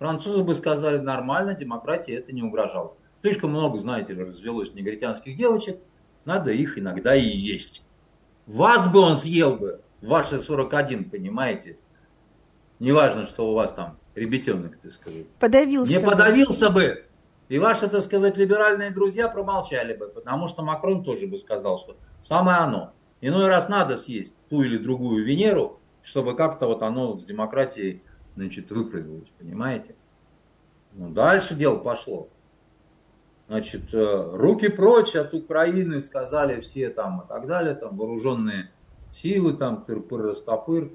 Французы 0.00 0.42
бы 0.42 0.56
сказали, 0.56 0.98
нормально, 0.98 1.54
демократии 1.54 2.12
это 2.12 2.32
не 2.32 2.42
угрожало. 2.42 2.94
Слишком 3.20 3.50
много, 3.50 3.78
знаете 3.78 4.14
развелось 4.14 4.72
негритянских 4.74 5.36
девочек, 5.36 5.78
надо 6.24 6.50
их 6.50 6.78
иногда 6.78 7.14
и 7.14 7.28
есть. 7.28 7.82
Вас 8.46 8.90
бы 8.90 8.98
он 9.00 9.16
съел 9.16 9.56
бы, 9.56 9.80
ваши 10.02 10.42
41, 10.42 11.10
понимаете? 11.10 11.78
Неважно, 12.78 13.26
что 13.26 13.50
у 13.50 13.54
вас 13.54 13.72
там 13.72 13.98
ребятенок, 14.14 14.78
так 14.78 14.92
сказать. 14.92 15.28
Подавился. 15.38 15.92
Не 15.92 16.00
подавился 16.00 16.70
бы. 16.70 17.04
И 17.48 17.58
ваши, 17.58 17.88
так 17.88 18.02
сказать, 18.02 18.36
либеральные 18.36 18.90
друзья 18.90 19.28
промолчали 19.28 19.94
бы, 19.94 20.06
потому 20.06 20.48
что 20.48 20.62
Макрон 20.62 21.02
тоже 21.02 21.26
бы 21.26 21.38
сказал, 21.38 21.80
что 21.80 21.96
самое 22.22 22.58
оно. 22.58 22.92
Иной 23.20 23.48
раз 23.48 23.68
надо 23.68 23.96
съесть 23.96 24.34
ту 24.48 24.62
или 24.62 24.78
другую 24.78 25.24
Венеру, 25.24 25.80
чтобы 26.02 26.36
как-то 26.36 26.66
вот 26.66 26.82
оно 26.82 27.18
с 27.18 27.24
демократией 27.24 28.02
значит, 28.36 28.70
выправилось, 28.70 29.28
понимаете? 29.38 29.94
Ну, 30.92 31.10
дальше 31.10 31.54
дело 31.54 31.76
пошло. 31.76 32.28
Значит, 33.48 33.92
э, 33.92 34.30
руки 34.32 34.68
прочь 34.68 35.16
от 35.16 35.34
Украины, 35.34 36.00
сказали 36.02 36.60
все 36.60 36.88
там 36.88 37.22
и 37.22 37.28
так 37.28 37.46
далее, 37.48 37.74
там 37.74 37.96
вооруженные 37.96 38.70
силы, 39.12 39.54
там 39.54 39.84
тырпыр-растопыр. 39.86 40.92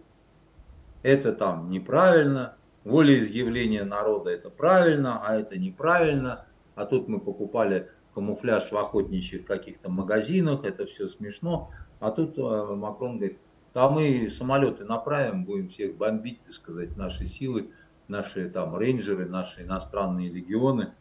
Это 1.04 1.34
там 1.34 1.70
неправильно. 1.70 2.56
Волеизъявление 2.84 3.84
народа 3.84 4.30
это 4.30 4.50
правильно, 4.50 5.22
а 5.24 5.36
это 5.36 5.58
неправильно. 5.58 6.46
А 6.76 6.86
тут 6.86 7.08
мы 7.08 7.20
покупали 7.20 7.90
камуфляж 8.14 8.72
в 8.72 8.78
охотничьих 8.78 9.46
каких-то 9.46 9.90
магазинах, 9.90 10.64
это 10.64 10.86
все 10.86 11.10
смешно. 11.10 11.68
А 12.00 12.12
тут 12.12 12.38
э, 12.38 12.42
Макрон 12.42 13.18
говорит, 13.18 13.40
там 13.74 13.96
мы 13.96 14.30
самолеты 14.30 14.86
направим, 14.86 15.44
будем 15.44 15.70
всех 15.70 15.98
бомбить, 15.98 16.42
так 16.44 16.54
сказать, 16.54 16.96
наши 16.96 17.28
силы, 17.28 17.72
наши 18.08 18.50
там 18.50 18.78
рейнджеры, 18.78 19.28
наши 19.28 19.64
иностранные 19.64 20.30
легионы. 20.30 20.94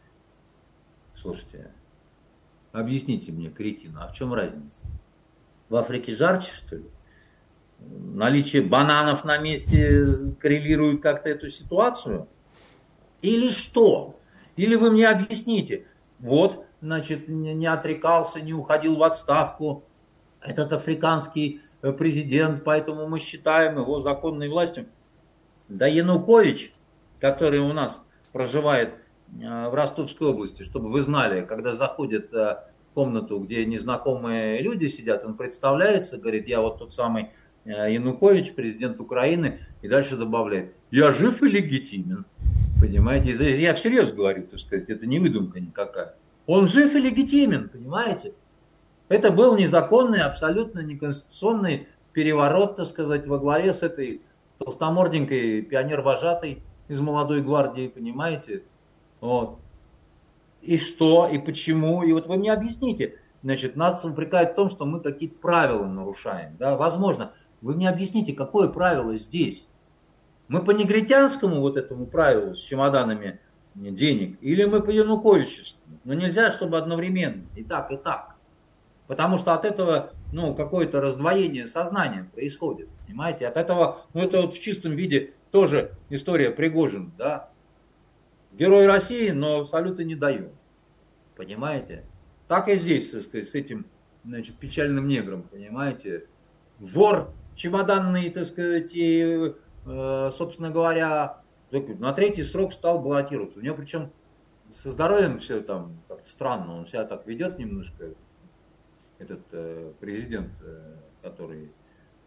Слушайте, 1.15 1.71
объясните 2.73 3.31
мне, 3.31 3.49
кретина, 3.49 4.03
а 4.03 4.07
в 4.11 4.13
чем 4.13 4.33
разница? 4.33 4.83
В 5.69 5.75
Африке 5.77 6.15
жарче, 6.15 6.53
что 6.53 6.75
ли? 6.75 6.85
Наличие 7.89 8.61
бананов 8.61 9.23
на 9.25 9.37
месте 9.37 10.05
коррелирует 10.39 11.01
как-то 11.01 11.29
эту 11.29 11.49
ситуацию? 11.49 12.27
Или 13.21 13.49
что? 13.49 14.19
Или 14.55 14.75
вы 14.75 14.91
мне 14.91 15.07
объясните, 15.07 15.85
вот, 16.19 16.65
значит, 16.81 17.27
не 17.27 17.65
отрекался, 17.65 18.39
не 18.41 18.53
уходил 18.53 18.95
в 18.95 19.03
отставку 19.03 19.83
этот 20.41 20.71
африканский 20.71 21.61
Э, 21.85 21.91
президент, 21.91 22.63
поэтому 22.63 23.07
мы 23.07 23.19
считаем 23.19 23.77
его 23.77 24.01
законной 24.01 24.49
властью. 24.49 24.87
Да 25.67 25.85
Янукович, 25.85 26.73
который 27.19 27.59
у 27.59 27.73
нас 27.73 28.01
проживает 28.31 28.95
э, 29.39 29.69
в 29.69 29.73
Ростовской 29.75 30.29
области, 30.29 30.63
чтобы 30.63 30.89
вы 30.89 31.03
знали, 31.03 31.45
когда 31.45 31.75
заходит 31.75 32.33
э, 32.33 32.57
в 32.89 32.93
комнату, 32.95 33.37
где 33.37 33.63
незнакомые 33.65 34.63
люди 34.63 34.87
сидят, 34.87 35.23
он 35.25 35.37
представляется, 35.37 36.17
говорит, 36.17 36.47
я 36.47 36.59
вот 36.59 36.79
тот 36.79 36.91
самый 36.91 37.29
Янукович, 37.65 38.53
президент 38.53 38.99
Украины, 38.99 39.59
и 39.81 39.87
дальше 39.87 40.15
добавляет, 40.15 40.73
я 40.91 41.11
жив 41.11 41.41
и 41.43 41.47
легитимен. 41.47 42.25
Понимаете, 42.79 43.59
я 43.59 43.73
всерьез 43.73 44.11
говорю, 44.11 44.43
так 44.47 44.59
сказать, 44.59 44.89
это 44.89 45.07
не 45.07 45.19
выдумка 45.19 45.59
никакая. 45.59 46.15
Он 46.45 46.67
жив 46.67 46.95
и 46.95 46.99
легитимен, 46.99 47.69
понимаете? 47.69 48.33
Это 49.07 49.31
был 49.31 49.57
незаконный, 49.57 50.21
абсолютно 50.21 50.81
неконституционный 50.81 51.87
переворот, 52.13 52.75
так 52.75 52.87
сказать, 52.87 53.25
во 53.27 53.39
главе 53.39 53.73
с 53.73 53.81
этой 53.81 54.21
толстоморденькой 54.59 55.61
пионер-вожатой 55.63 56.63
из 56.87 56.99
молодой 56.99 57.41
гвардии, 57.41 57.87
понимаете? 57.87 58.63
Вот. 59.21 59.59
И 60.61 60.77
что, 60.77 61.27
и 61.27 61.37
почему, 61.39 62.03
и 62.03 62.11
вот 62.11 62.27
вы 62.27 62.37
мне 62.37 62.51
объясните. 62.53 63.19
Значит, 63.43 63.75
нас 63.75 64.03
упрекают 64.03 64.51
в 64.51 64.55
том, 64.55 64.69
что 64.69 64.85
мы 64.85 64.99
какие-то 64.99 65.37
правила 65.37 65.85
нарушаем. 65.85 66.55
Да? 66.57 66.75
Возможно, 66.75 67.33
вы 67.61 67.75
мне 67.75 67.89
объясните, 67.89 68.33
какое 68.33 68.67
правило 68.67 69.17
здесь? 69.17 69.67
Мы 70.47 70.63
по 70.63 70.71
негритянскому 70.71 71.61
вот 71.61 71.77
этому 71.77 72.05
правилу 72.05 72.55
с 72.55 72.59
чемоданами 72.59 73.39
денег, 73.73 74.37
или 74.41 74.65
мы 74.65 74.81
по 74.81 74.91
януковическому? 74.91 75.99
Но 76.03 76.13
нельзя, 76.13 76.51
чтобы 76.51 76.77
одновременно, 76.77 77.45
и 77.55 77.63
так, 77.63 77.91
и 77.91 77.97
так. 77.97 78.35
Потому 79.07 79.37
что 79.37 79.53
от 79.53 79.65
этого, 79.65 80.13
ну, 80.31 80.55
какое-то 80.55 80.99
раздвоение 80.99 81.67
сознания 81.67 82.29
происходит, 82.33 82.89
понимаете? 83.05 83.47
От 83.47 83.57
этого, 83.57 84.01
ну, 84.13 84.21
это 84.21 84.41
вот 84.41 84.53
в 84.53 84.59
чистом 84.59 84.93
виде 84.93 85.33
тоже 85.51 85.91
история 86.09 86.51
Пригожин, 86.51 87.11
да? 87.17 87.49
Герой 88.51 88.87
России, 88.87 89.29
но 89.29 89.63
салюты 89.63 90.05
не 90.05 90.15
даем, 90.15 90.49
понимаете? 91.35 92.03
Так 92.47 92.67
и 92.67 92.75
здесь, 92.75 93.09
так 93.09 93.23
сказать, 93.23 93.49
с 93.49 93.53
этим, 93.53 93.85
значит, 94.23 94.55
печальным 94.55 95.07
негром, 95.07 95.43
понимаете? 95.43 96.25
Вор 96.79 97.31
чемоданный, 97.55 98.29
так 98.29 98.47
сказать, 98.47 98.91
и, 98.93 99.53
э, 99.85 100.31
собственно 100.37 100.71
говоря, 100.71 101.41
на 101.71 102.13
третий 102.13 102.43
срок 102.43 102.73
стал 102.73 102.99
баллотироваться. 102.99 103.59
У 103.59 103.61
него 103.61 103.75
причем 103.75 104.11
со 104.69 104.91
здоровьем 104.91 105.39
все 105.39 105.61
там 105.61 105.97
как-то 106.07 106.29
странно, 106.29 106.77
он 106.77 106.87
себя 106.87 107.05
так 107.05 107.27
ведет 107.27 107.59
немножко, 107.59 108.13
этот 109.19 109.41
э, 109.51 109.91
президент, 109.99 110.51
э, 110.61 110.95
который 111.21 111.71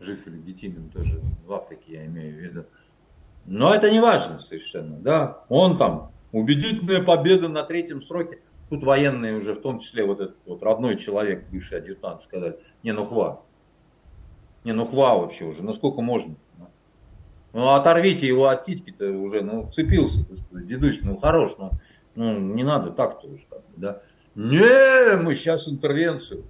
жив 0.00 0.26
и 0.26 0.30
легитимен 0.30 0.90
тоже 0.90 1.20
в 1.44 1.52
Африке, 1.52 1.94
я 1.94 2.06
имею 2.06 2.34
в 2.34 2.38
виду. 2.38 2.64
Но 3.46 3.74
это 3.74 3.90
не 3.90 4.00
важно 4.00 4.38
совершенно, 4.38 4.96
да. 4.96 5.44
Он 5.48 5.78
там, 5.78 6.12
убедительная 6.32 7.02
победа 7.02 7.48
на 7.48 7.62
третьем 7.62 8.02
сроке. 8.02 8.40
Тут 8.68 8.84
военные 8.84 9.36
уже, 9.36 9.54
в 9.54 9.60
том 9.60 9.80
числе 9.80 10.04
вот 10.04 10.20
этот 10.20 10.36
вот 10.44 10.62
родной 10.62 10.96
человек, 10.96 11.46
бывший 11.50 11.78
адъютант, 11.78 12.22
сказали, 12.22 12.58
не, 12.82 12.92
ну 12.92 13.04
хва. 13.04 13.42
Не, 14.64 14.72
ну 14.72 14.84
хва 14.84 15.14
вообще 15.14 15.44
уже, 15.44 15.62
ну 15.62 15.72
сколько 15.72 16.00
можно? 16.00 16.34
Ну 17.52 17.68
оторвите 17.70 18.26
его 18.26 18.48
от 18.48 18.64
титьки-то 18.64 19.10
уже, 19.12 19.42
ну 19.42 19.64
вцепился, 19.64 20.24
дедусь, 20.50 21.00
ну 21.02 21.16
хорош, 21.16 21.52
ну, 21.58 21.70
ну 22.14 22.38
не 22.38 22.62
надо 22.62 22.90
так-то 22.90 23.26
уж, 23.28 23.40
как 23.48 23.60
бы, 23.60 23.72
да. 23.76 24.02
Не, 24.34 25.16
мы 25.16 25.34
сейчас 25.34 25.66
интервенцию 25.66 26.44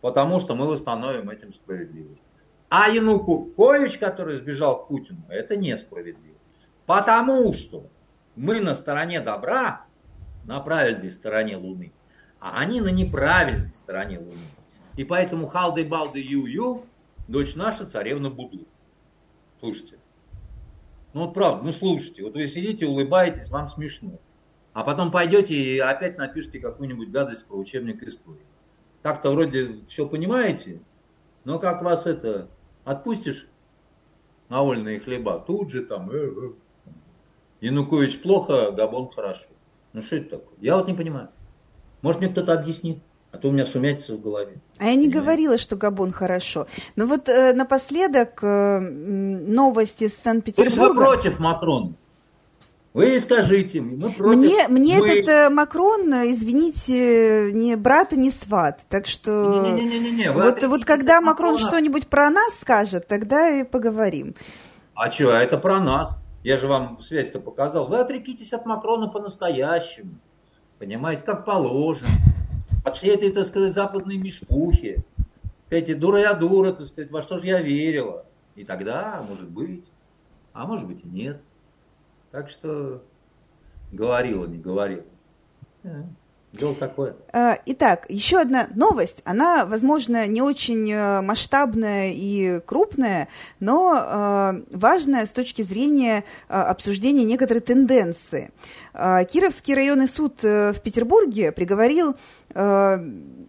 потому 0.00 0.40
что 0.40 0.54
мы 0.54 0.66
восстановим 0.66 1.30
этим 1.30 1.52
справедливость. 1.52 2.22
А 2.68 2.88
Янукович, 2.88 3.98
который 3.98 4.36
сбежал 4.36 4.84
к 4.84 4.88
Путину, 4.88 5.22
это 5.28 5.56
несправедливо. 5.56 6.36
Потому 6.86 7.52
что 7.52 7.86
мы 8.36 8.60
на 8.60 8.74
стороне 8.74 9.20
добра, 9.20 9.84
на 10.44 10.60
правильной 10.60 11.12
стороне 11.12 11.56
Луны, 11.56 11.92
а 12.38 12.58
они 12.60 12.80
на 12.80 12.88
неправильной 12.88 13.72
стороне 13.74 14.18
Луны. 14.18 14.38
И 14.96 15.04
поэтому 15.04 15.46
халды-балды 15.46 16.20
ю-ю, 16.20 16.84
дочь 17.30 17.54
наша 17.54 17.86
царевна 17.86 18.30
Буду. 18.30 18.66
Слушайте. 19.60 19.98
Ну 21.12 21.26
вот 21.26 21.34
правда, 21.34 21.64
ну 21.64 21.72
слушайте, 21.72 22.22
вот 22.22 22.34
вы 22.34 22.46
сидите, 22.46 22.86
улыбаетесь, 22.86 23.48
вам 23.48 23.68
смешно. 23.68 24.18
А 24.72 24.84
потом 24.84 25.10
пойдете 25.10 25.54
и 25.54 25.78
опять 25.78 26.18
напишите 26.18 26.60
какую-нибудь 26.60 27.10
гадость 27.10 27.44
про 27.46 27.56
учебник 27.56 28.02
истории 28.02 28.44
как-то 29.02 29.30
вроде 29.30 29.80
все 29.88 30.06
понимаете, 30.06 30.80
но 31.44 31.58
как 31.58 31.82
вас 31.82 32.06
это 32.06 32.48
отпустишь 32.84 33.46
на 34.48 34.62
вольные 34.62 35.00
хлеба, 35.00 35.38
тут 35.38 35.70
же 35.70 35.82
там 35.82 36.10
э, 36.10 36.16
э, 36.16 36.52
Янукович 37.60 38.20
плохо, 38.20 38.72
Габон 38.72 39.10
хорошо. 39.10 39.46
Ну 39.92 40.02
что 40.02 40.16
это 40.16 40.38
такое? 40.38 40.54
Я 40.60 40.76
вот 40.76 40.88
не 40.88 40.94
понимаю. 40.94 41.28
Может 42.02 42.20
мне 42.20 42.30
кто-то 42.30 42.52
объяснит? 42.52 43.02
А 43.32 43.38
то 43.38 43.48
у 43.48 43.52
меня 43.52 43.64
сумятится 43.64 44.14
в 44.14 44.20
голове. 44.20 44.58
А 44.78 44.86
я 44.86 44.90
не 44.90 45.06
Понимаете? 45.06 45.18
говорила, 45.18 45.58
что 45.58 45.76
Габон 45.76 46.12
хорошо. 46.12 46.66
Но 46.96 47.06
вот 47.06 47.28
э, 47.28 47.52
напоследок 47.52 48.40
э, 48.42 48.80
новости 48.80 50.08
с 50.08 50.16
Санкт-Петербурга. 50.16 50.98
Вы 50.98 51.04
против 51.04 51.38
Макрона? 51.38 51.92
Вы 52.92 53.20
скажите, 53.20 53.80
мы 53.80 54.10
против. 54.10 54.36
Мне, 54.36 54.66
мне 54.66 54.98
мы... 54.98 55.08
этот 55.08 55.28
э, 55.28 55.48
Макрон, 55.48 56.12
извините, 56.12 57.52
не 57.52 57.76
брат 57.76 58.12
и 58.12 58.16
не 58.16 58.32
сват. 58.32 58.80
Так 58.88 59.06
что 59.06 59.70
не, 59.74 59.84
не, 59.84 60.00
не, 60.00 60.10
не, 60.10 60.32
вот, 60.32 60.64
вот 60.64 60.84
когда 60.84 61.20
Макрон 61.20 61.52
Макрона... 61.52 61.70
что-нибудь 61.70 62.08
про 62.08 62.30
нас 62.30 62.58
скажет, 62.60 63.06
тогда 63.06 63.60
и 63.60 63.62
поговорим. 63.62 64.34
А 64.94 65.08
что, 65.08 65.30
это 65.30 65.56
про 65.56 65.78
нас. 65.78 66.18
Я 66.42 66.56
же 66.56 66.66
вам 66.66 67.00
связь-то 67.00 67.38
показал. 67.38 67.86
Вы 67.86 67.98
отрекитесь 67.98 68.52
от 68.52 68.66
Макрона 68.66 69.06
по-настоящему. 69.06 70.14
Понимаете, 70.80 71.22
как 71.22 71.44
положено. 71.44 72.08
От 72.84 72.96
всей 72.96 73.14
этой, 73.14 73.30
так 73.30 73.46
сказать, 73.46 73.74
западной 73.74 74.16
мешпухи. 74.16 75.02
Эти 75.68 75.94
дура 75.94 76.18
я 76.20 76.34
дура, 76.34 76.72
так 76.72 76.86
сказать, 76.86 77.10
во 77.10 77.22
что 77.22 77.38
же 77.38 77.46
я 77.46 77.60
верила. 77.60 78.24
И 78.56 78.64
тогда, 78.64 79.24
может 79.28 79.48
быть, 79.48 79.84
а 80.52 80.66
может 80.66 80.86
быть 80.86 81.04
и 81.04 81.08
нет. 81.08 81.40
Так 82.30 82.50
что 82.50 83.02
говорила, 83.92 84.46
не 84.46 84.58
говорила. 84.58 85.04
Дело 86.52 86.74
такое. 86.74 87.14
А, 87.32 87.60
итак, 87.64 88.06
еще 88.08 88.40
одна 88.40 88.66
новость. 88.74 89.22
Она, 89.24 89.64
возможно, 89.66 90.26
не 90.26 90.42
очень 90.42 90.90
э, 90.90 91.20
масштабная 91.20 92.10
и 92.12 92.58
крупная, 92.66 93.28
но 93.60 93.94
э, 93.94 94.76
важная 94.76 95.26
с 95.26 95.32
точки 95.32 95.62
зрения 95.62 96.24
э, 96.48 96.54
обсуждения 96.60 97.22
некоторой 97.24 97.60
тенденции. 97.60 98.50
Кировский 98.92 99.74
районный 99.74 100.08
суд 100.08 100.42
в 100.42 100.74
Петербурге 100.82 101.52
приговорил 101.52 102.16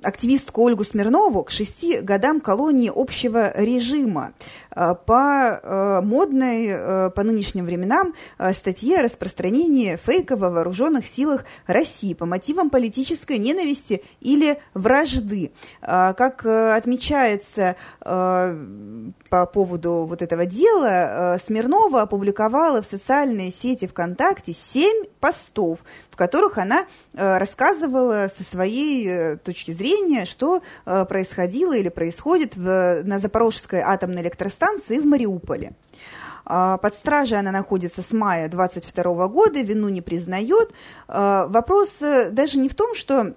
активистку 0.04 0.64
Ольгу 0.64 0.84
Смирнову 0.84 1.44
к 1.44 1.52
шести 1.52 2.00
годам 2.02 2.42
колонии 2.42 2.92
общего 2.94 3.52
режима 3.56 4.34
э, 4.76 4.96
по 5.06 5.60
э, 5.62 6.02
модной 6.04 6.68
э, 6.70 7.10
по 7.12 7.24
нынешним 7.24 7.66
временам 7.66 8.14
статье 8.54 9.00
о 9.00 9.04
распространении 9.04 9.98
фейков 10.04 10.42
о 10.42 10.50
вооруженных 10.50 11.06
силах 11.06 11.46
России 11.68 12.14
по 12.14 12.26
мотивам 12.26 12.70
политической 12.70 13.38
ненависти 13.38 14.04
или 14.20 14.60
вражды. 14.74 15.52
Как 15.82 16.46
отмечается 16.46 17.76
по 18.00 19.46
поводу 19.54 20.06
вот 20.08 20.22
этого 20.22 20.46
дела, 20.46 21.38
Смирнова 21.44 22.02
опубликовала 22.02 22.82
в 22.82 22.86
социальной 22.86 23.52
сети 23.52 23.88
ВКонтакте 23.88 24.54
семь 24.54 25.06
постов, 25.20 25.80
которых 26.22 26.58
она 26.58 26.86
рассказывала 27.14 28.30
со 28.36 28.44
своей 28.44 29.38
точки 29.38 29.72
зрения 29.72 30.26
что 30.26 30.62
э, 30.86 31.06
происходило 31.06 31.76
или 31.76 31.90
происходит 31.90 32.56
в, 32.56 33.02
на 33.04 33.20
Запорожской 33.20 33.82
атомной 33.82 34.22
электростанции 34.22 34.98
в 35.00 35.06
Мариуполе. 35.06 35.74
А, 36.46 36.78
под 36.78 36.96
стражей 36.96 37.40
она 37.40 37.52
находится 37.52 38.02
с 38.02 38.12
мая 38.12 38.50
22 38.50 39.28
года, 39.28 39.62
вину 39.62 39.90
не 39.90 40.02
признает. 40.02 40.74
А, 41.08 41.48
вопрос 41.48 42.02
э, 42.02 42.30
даже 42.32 42.60
не 42.60 42.70
в 42.70 42.76
том, 42.76 42.96
что 42.96 43.34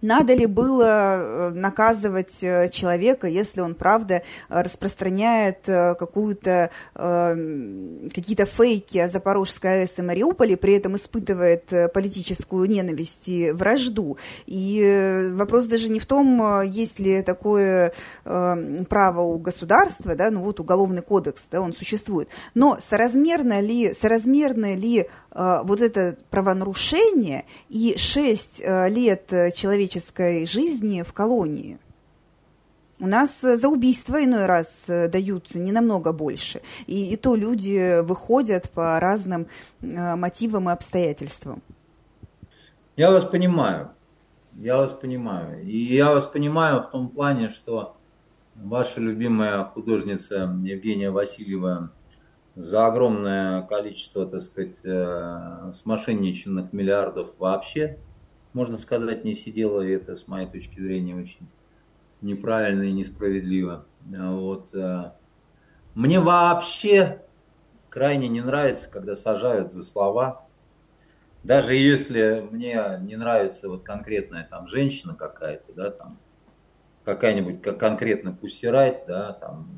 надо 0.00 0.34
ли 0.34 0.46
было 0.46 0.84
э, 0.84 1.50
наказывать 1.50 2.38
э, 2.42 2.68
человека, 2.70 3.26
если 3.26 3.60
он, 3.60 3.74
правда, 3.74 4.22
распространяет 4.48 5.68
э, 5.68 5.94
какую-то, 5.94 6.70
какие-то 6.94 8.46
фейки 8.46 8.98
о 8.98 9.08
Запорожской 9.08 9.82
АЭС 9.82 9.98
и 9.98 10.02
Мариуполе, 10.02 10.56
при 10.56 10.74
этом 10.74 10.96
испытывает 10.96 11.92
политическую 11.92 12.68
ненависть 12.68 13.28
и 13.28 13.50
вражду? 13.50 14.18
И 14.46 15.30
вопрос 15.32 15.66
даже 15.66 15.88
не 15.88 16.00
в 16.00 16.06
том, 16.06 16.62
есть 16.62 16.98
ли 16.98 17.22
такое 17.22 17.92
право 18.24 19.20
у 19.22 19.38
государства, 19.38 20.14
да, 20.14 20.30
ну 20.30 20.40
вот 20.40 20.60
уголовный 20.60 21.02
кодекс, 21.02 21.48
да, 21.50 21.60
он 21.60 21.72
существует, 21.72 22.28
но 22.54 22.78
соразмерно 22.80 23.60
ли, 23.60 23.94
соразмерно 23.94 24.74
ли 24.74 25.08
вот 25.30 25.80
это 25.80 26.16
правонарушение 26.30 27.44
и 27.68 27.94
6 27.96 28.60
лет 28.88 29.32
человеческого 29.54 29.87
человеческой 29.88 30.46
жизни 30.46 31.02
в 31.02 31.12
колонии. 31.12 31.78
У 33.00 33.06
нас 33.06 33.40
за 33.40 33.68
убийство 33.68 34.22
иной 34.22 34.46
раз 34.46 34.84
э, 34.88 35.08
дают 35.08 35.54
не 35.54 35.70
намного 35.70 36.12
больше. 36.12 36.60
И, 36.88 37.12
и 37.12 37.16
то 37.16 37.36
люди 37.36 38.02
выходят 38.02 38.68
по 38.70 38.98
разным 38.98 39.46
э, 39.80 40.16
мотивам 40.16 40.68
и 40.68 40.72
обстоятельствам. 40.72 41.62
Я 42.96 43.12
вас 43.12 43.24
понимаю. 43.24 43.90
Я 44.56 44.78
вас 44.78 44.90
понимаю. 44.90 45.62
И 45.62 45.94
я 45.94 46.12
вас 46.12 46.26
понимаю 46.26 46.82
в 46.82 46.90
том 46.90 47.08
плане, 47.08 47.50
что 47.50 47.96
ваша 48.56 49.00
любимая 49.00 49.62
художница 49.64 50.52
Евгения 50.64 51.12
Васильева 51.12 51.92
за 52.56 52.86
огромное 52.86 53.62
количество, 53.62 54.26
так 54.26 54.42
сказать, 54.42 54.80
э, 54.82 55.72
смошенниченных 55.72 56.72
миллиардов 56.72 57.28
вообще– 57.38 57.98
можно 58.58 58.76
сказать, 58.76 59.24
не 59.24 59.34
сидела, 59.34 59.82
и 59.82 59.92
это, 59.92 60.16
с 60.16 60.26
моей 60.26 60.48
точки 60.48 60.80
зрения, 60.80 61.14
очень 61.14 61.46
неправильно 62.20 62.82
и 62.82 62.92
несправедливо. 62.92 63.86
Вот. 64.00 64.74
Э, 64.74 65.12
мне 65.94 66.18
вообще 66.18 67.22
крайне 67.88 68.26
не 68.26 68.40
нравится, 68.40 68.88
когда 68.90 69.14
сажают 69.14 69.72
за 69.72 69.84
слова. 69.84 70.48
Даже 71.44 71.76
если 71.76 72.44
мне 72.50 72.98
не 73.00 73.14
нравится 73.14 73.68
вот 73.68 73.84
конкретная 73.84 74.48
там 74.50 74.66
женщина 74.66 75.14
какая-то, 75.14 75.72
да, 75.74 75.92
там, 75.92 76.18
какая-нибудь 77.04 77.62
как 77.62 77.78
конкретно 77.78 78.32
пустирает, 78.32 79.04
да, 79.06 79.34
там, 79.34 79.68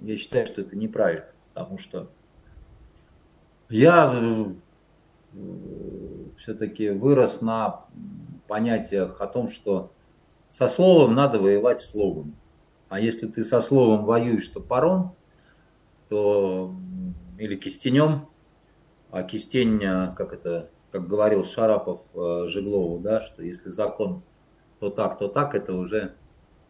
я 0.00 0.16
считаю, 0.16 0.46
что 0.46 0.62
это 0.62 0.74
неправильно, 0.74 1.28
потому 1.52 1.76
что 1.76 2.10
я 3.68 4.10
все-таки 6.38 6.90
вырос 6.90 7.40
на 7.40 7.86
понятиях 8.46 9.20
о 9.20 9.26
том, 9.26 9.50
что 9.50 9.92
со 10.50 10.68
словом 10.68 11.14
надо 11.14 11.38
воевать 11.38 11.80
словом. 11.80 12.34
А 12.88 13.00
если 13.00 13.26
ты 13.26 13.44
со 13.44 13.60
словом 13.60 14.04
воюешь 14.04 14.48
топором, 14.48 15.14
то 16.08 16.74
или 17.38 17.56
кистенем, 17.56 18.28
а 19.10 19.22
кистень, 19.22 19.80
как 20.14 20.32
это, 20.32 20.70
как 20.90 21.08
говорил 21.08 21.44
Шарапов 21.44 22.02
э, 22.14 22.46
Жеглову, 22.48 22.98
да, 22.98 23.20
что 23.20 23.42
если 23.42 23.70
закон 23.70 24.22
то 24.78 24.90
так, 24.90 25.18
то 25.18 25.28
так, 25.28 25.54
это 25.54 25.74
уже 25.74 26.14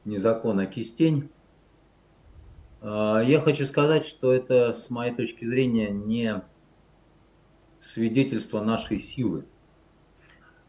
не 0.05 0.19
закон, 0.19 0.59
а 0.61 0.67
кистень. 0.67 1.29
Э, 2.81 3.21
я 3.25 3.41
хочу 3.41 3.67
сказать, 3.67 4.07
что 4.07 4.33
это, 4.33 4.73
с 4.73 4.91
моей 4.91 5.15
точки 5.15 5.45
зрения, 5.45 5.91
не 5.91 6.43
свидетельство 7.87 8.61
нашей 8.61 9.01
силы. 9.01 9.45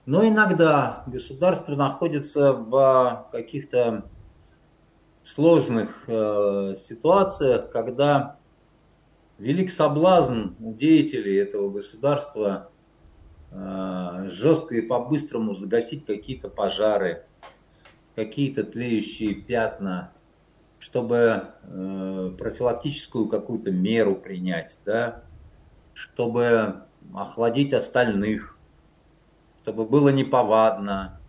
Но 0.05 0.25
иногда 0.25 1.03
государство 1.07 1.75
находится 1.75 2.53
в 2.53 3.27
каких-то 3.31 4.09
сложных 5.23 6.05
э, 6.07 6.75
ситуациях, 6.79 7.69
когда 7.71 8.37
велик 9.37 9.71
соблазн 9.71 10.53
у 10.59 10.73
деятелей 10.73 11.35
этого 11.35 11.69
государства 11.69 12.71
э, 13.51 14.29
жестко 14.29 14.75
и 14.75 14.81
по-быстрому 14.81 15.55
загасить 15.55 16.05
какие-то 16.05 16.47
пожары, 16.47 17.25
какие-то 18.15 18.63
тлеющие 18.63 19.35
пятна, 19.35 20.13
чтобы 20.79 21.49
э, 21.63 22.31
профилактическую 22.37 23.27
какую-то 23.27 23.71
меру 23.71 24.15
принять, 24.15 24.79
да, 24.85 25.23
чтобы 25.93 26.86
охладить 27.13 27.73
остальных, 27.73 28.57
чтобы 29.61 29.85
было 29.85 30.09
неповадно, 30.09 31.19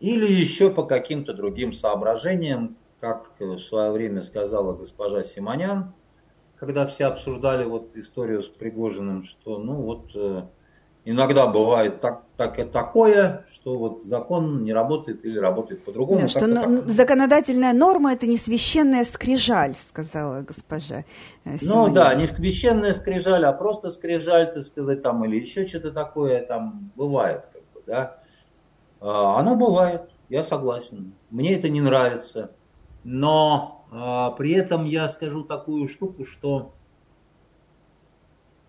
или 0.00 0.30
еще 0.30 0.70
по 0.70 0.84
каким-то 0.84 1.34
другим 1.34 1.72
соображениям, 1.72 2.76
как 3.00 3.32
в 3.38 3.58
свое 3.58 3.90
время 3.90 4.22
сказала 4.22 4.74
госпожа 4.74 5.24
Симонян, 5.24 5.92
когда 6.56 6.86
все 6.86 7.06
обсуждали 7.06 7.64
вот 7.64 7.96
историю 7.96 8.42
с 8.42 8.48
Пригожиным, 8.48 9.24
что 9.24 9.58
ну 9.58 9.74
вот 9.74 10.10
э, 10.14 10.46
иногда 11.10 11.46
бывает 11.46 12.00
так, 12.02 12.22
так, 12.36 12.70
такое, 12.70 13.46
что 13.50 13.78
вот 13.78 14.04
закон 14.04 14.62
не 14.62 14.74
работает 14.74 15.24
или 15.24 15.38
работает 15.38 15.82
по-другому. 15.84 16.20
Да, 16.20 16.28
что 16.28 16.46
но, 16.46 16.82
законодательная 16.86 17.72
норма 17.72 18.12
это 18.12 18.26
не 18.26 18.36
священная 18.36 19.04
скрижаль, 19.04 19.74
сказала 19.74 20.42
госпожа. 20.42 21.04
Симонина. 21.44 21.86
Ну 21.86 21.92
да, 21.92 22.14
не 22.14 22.26
священная 22.26 22.92
скрижаль, 22.92 23.46
а 23.46 23.52
просто 23.52 23.90
скрижаль, 23.90 24.52
так 24.52 24.64
сказать, 24.64 25.02
там, 25.02 25.24
или 25.24 25.40
еще 25.40 25.66
что-то 25.66 25.92
такое 25.92 26.44
там 26.44 26.92
бывает, 26.94 27.44
как 27.54 27.62
бы, 27.74 27.82
да. 27.86 28.18
А, 29.00 29.40
оно 29.40 29.56
бывает, 29.56 30.02
я 30.28 30.44
согласен. 30.44 31.14
Мне 31.30 31.54
это 31.54 31.70
не 31.70 31.80
нравится. 31.80 32.50
Но 33.02 33.86
а, 33.90 34.32
при 34.32 34.52
этом 34.52 34.84
я 34.84 35.08
скажу 35.08 35.42
такую 35.42 35.88
штуку, 35.88 36.26
что 36.26 36.74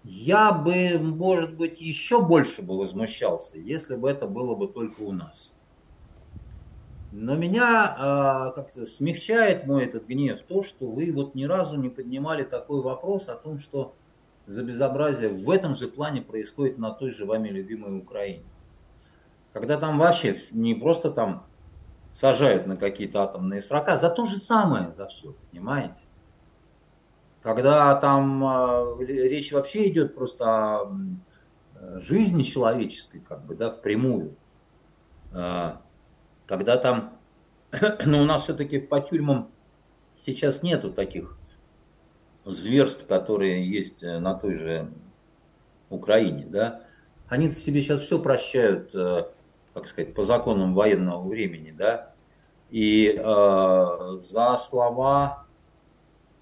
я 0.04 0.52
бы, 0.52 0.98
может 1.00 1.56
быть, 1.58 1.82
еще 1.82 2.22
больше 2.22 2.62
бы 2.62 2.78
возмущался, 2.78 3.58
если 3.58 3.96
бы 3.96 4.10
это 4.10 4.28
было 4.28 4.56
бы 4.56 4.68
только 4.68 5.02
у 5.02 5.12
нас. 5.12 5.54
Но 7.12 7.36
меня 7.36 7.96
э, 7.98 8.56
как-то 8.56 8.86
смягчает 8.86 9.66
мой 9.66 9.86
этот 9.86 10.06
гнев 10.06 10.42
то, 10.44 10.64
что 10.64 10.92
вы 10.92 11.12
вот 11.12 11.34
ни 11.34 11.46
разу 11.46 11.76
не 11.76 11.90
поднимали 11.90 12.44
такой 12.44 12.82
вопрос 12.82 13.28
о 13.28 13.36
том, 13.36 13.58
что 13.58 13.98
за 14.46 14.64
безобразие 14.64 15.30
в 15.30 15.50
этом 15.50 15.76
же 15.76 15.88
плане 15.88 16.22
происходит 16.22 16.78
на 16.78 16.92
той 16.92 17.12
же 17.12 17.26
вами 17.26 17.50
любимой 17.50 17.98
Украине. 17.98 18.52
Когда 19.54 19.78
там 19.80 19.98
вообще 19.98 20.42
не 20.52 20.76
просто 20.76 21.12
там 21.12 21.48
сажают 22.12 22.68
на 22.68 22.78
какие-то 22.78 23.24
атомные 23.24 23.62
срока, 23.62 23.98
за 23.98 24.10
то 24.10 24.26
же 24.28 24.40
самое, 24.40 24.92
за 24.92 25.08
все, 25.08 25.36
понимаете? 25.50 26.09
Когда 27.42 27.96
там 27.96 28.44
э, 28.44 29.06
речь 29.06 29.52
вообще 29.52 29.90
идет 29.90 30.14
просто 30.14 30.46
о 30.46 30.92
э, 31.76 32.00
жизни 32.02 32.44
человеческой, 32.44 33.22
как 33.22 33.46
бы, 33.46 33.56
да, 33.56 33.72
впрямую. 33.72 34.36
Э, 35.32 35.76
когда 36.46 36.78
там, 36.78 37.14
ну, 38.06 38.22
у 38.22 38.26
нас 38.26 38.44
все-таки 38.44 38.80
по 38.80 39.00
тюрьмам 39.00 39.52
сейчас 40.26 40.64
нету 40.64 40.92
таких 40.92 41.38
зверств, 42.44 43.06
которые 43.08 43.70
есть 43.70 44.04
э, 44.04 44.20
на 44.20 44.34
той 44.34 44.56
же 44.56 44.92
Украине, 45.90 46.46
да. 46.46 46.82
Они 47.28 47.50
себе 47.52 47.82
сейчас 47.82 48.02
все 48.02 48.20
прощают, 48.20 48.94
э, 48.94 49.26
как 49.74 49.88
сказать, 49.88 50.14
по 50.14 50.26
законам 50.26 50.74
военного 50.74 51.28
времени, 51.28 51.72
да. 51.72 52.14
И 52.70 53.16
э, 53.18 54.20
за 54.30 54.58
слова 54.58 55.46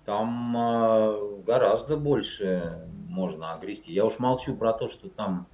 там 0.08 0.56
э, 0.58 1.42
гораздо 1.46 1.98
больше 1.98 2.88
можно 3.10 3.54
огрести. 3.54 3.92
Я 3.92 4.06
уж 4.06 4.20
молчу 4.20 4.56
про 4.56 4.72
то, 4.72 4.88
что 4.88 5.10
там 5.10 5.48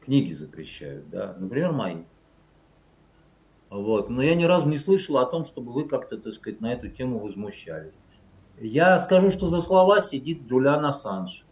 книги 0.00 0.32
запрещают, 0.34 1.10
да, 1.10 1.34
например, 1.36 1.72
мои. 1.72 2.04
Вот. 3.70 4.08
Но 4.08 4.22
я 4.22 4.36
ни 4.36 4.44
разу 4.44 4.68
не 4.68 4.78
слышал 4.78 5.18
о 5.18 5.26
том, 5.26 5.44
чтобы 5.46 5.72
вы 5.72 5.88
как-то, 5.88 6.16
так 6.16 6.32
сказать, 6.34 6.60
на 6.60 6.72
эту 6.72 6.90
тему 6.90 7.18
возмущались. 7.18 7.98
Я 8.60 9.00
скажу, 9.00 9.32
что 9.32 9.48
за 9.48 9.60
слова 9.60 10.00
сидит 10.00 10.46
Джулиан 10.46 10.86
Ассанж. 10.86 11.44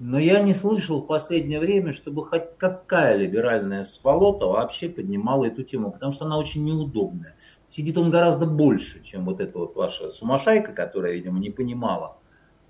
Но 0.00 0.18
я 0.18 0.42
не 0.42 0.54
слышал 0.54 1.02
в 1.02 1.06
последнее 1.06 1.60
время, 1.60 1.92
чтобы 1.92 2.26
хоть 2.26 2.56
какая 2.58 3.14
либеральная 3.14 3.84
сволота 3.84 4.46
вообще 4.46 4.88
поднимала 4.88 5.44
эту 5.44 5.62
тему, 5.62 5.92
потому 5.92 6.12
что 6.12 6.24
она 6.24 6.36
очень 6.36 6.64
неудобная. 6.64 7.36
Сидит 7.72 7.96
он 7.96 8.10
гораздо 8.10 8.44
больше, 8.44 9.02
чем 9.02 9.24
вот 9.24 9.40
эта 9.40 9.58
вот 9.58 9.74
ваша 9.76 10.10
сумасшайка, 10.10 10.74
которая, 10.74 11.14
видимо, 11.14 11.38
не 11.38 11.48
понимала, 11.48 12.18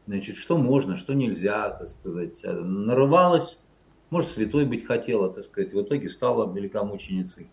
значит, 0.06 0.36
что 0.36 0.56
можно, 0.56 0.96
что 0.96 1.12
нельзя, 1.12 1.70
так 1.70 1.88
сказать, 1.88 2.40
нарывалась, 2.44 3.58
может, 4.10 4.30
святой 4.30 4.64
быть 4.64 4.86
хотела, 4.86 5.28
так 5.32 5.44
сказать, 5.44 5.72
в 5.72 5.82
итоге 5.82 6.08
стала 6.08 6.48
великомученицей. 6.54 7.50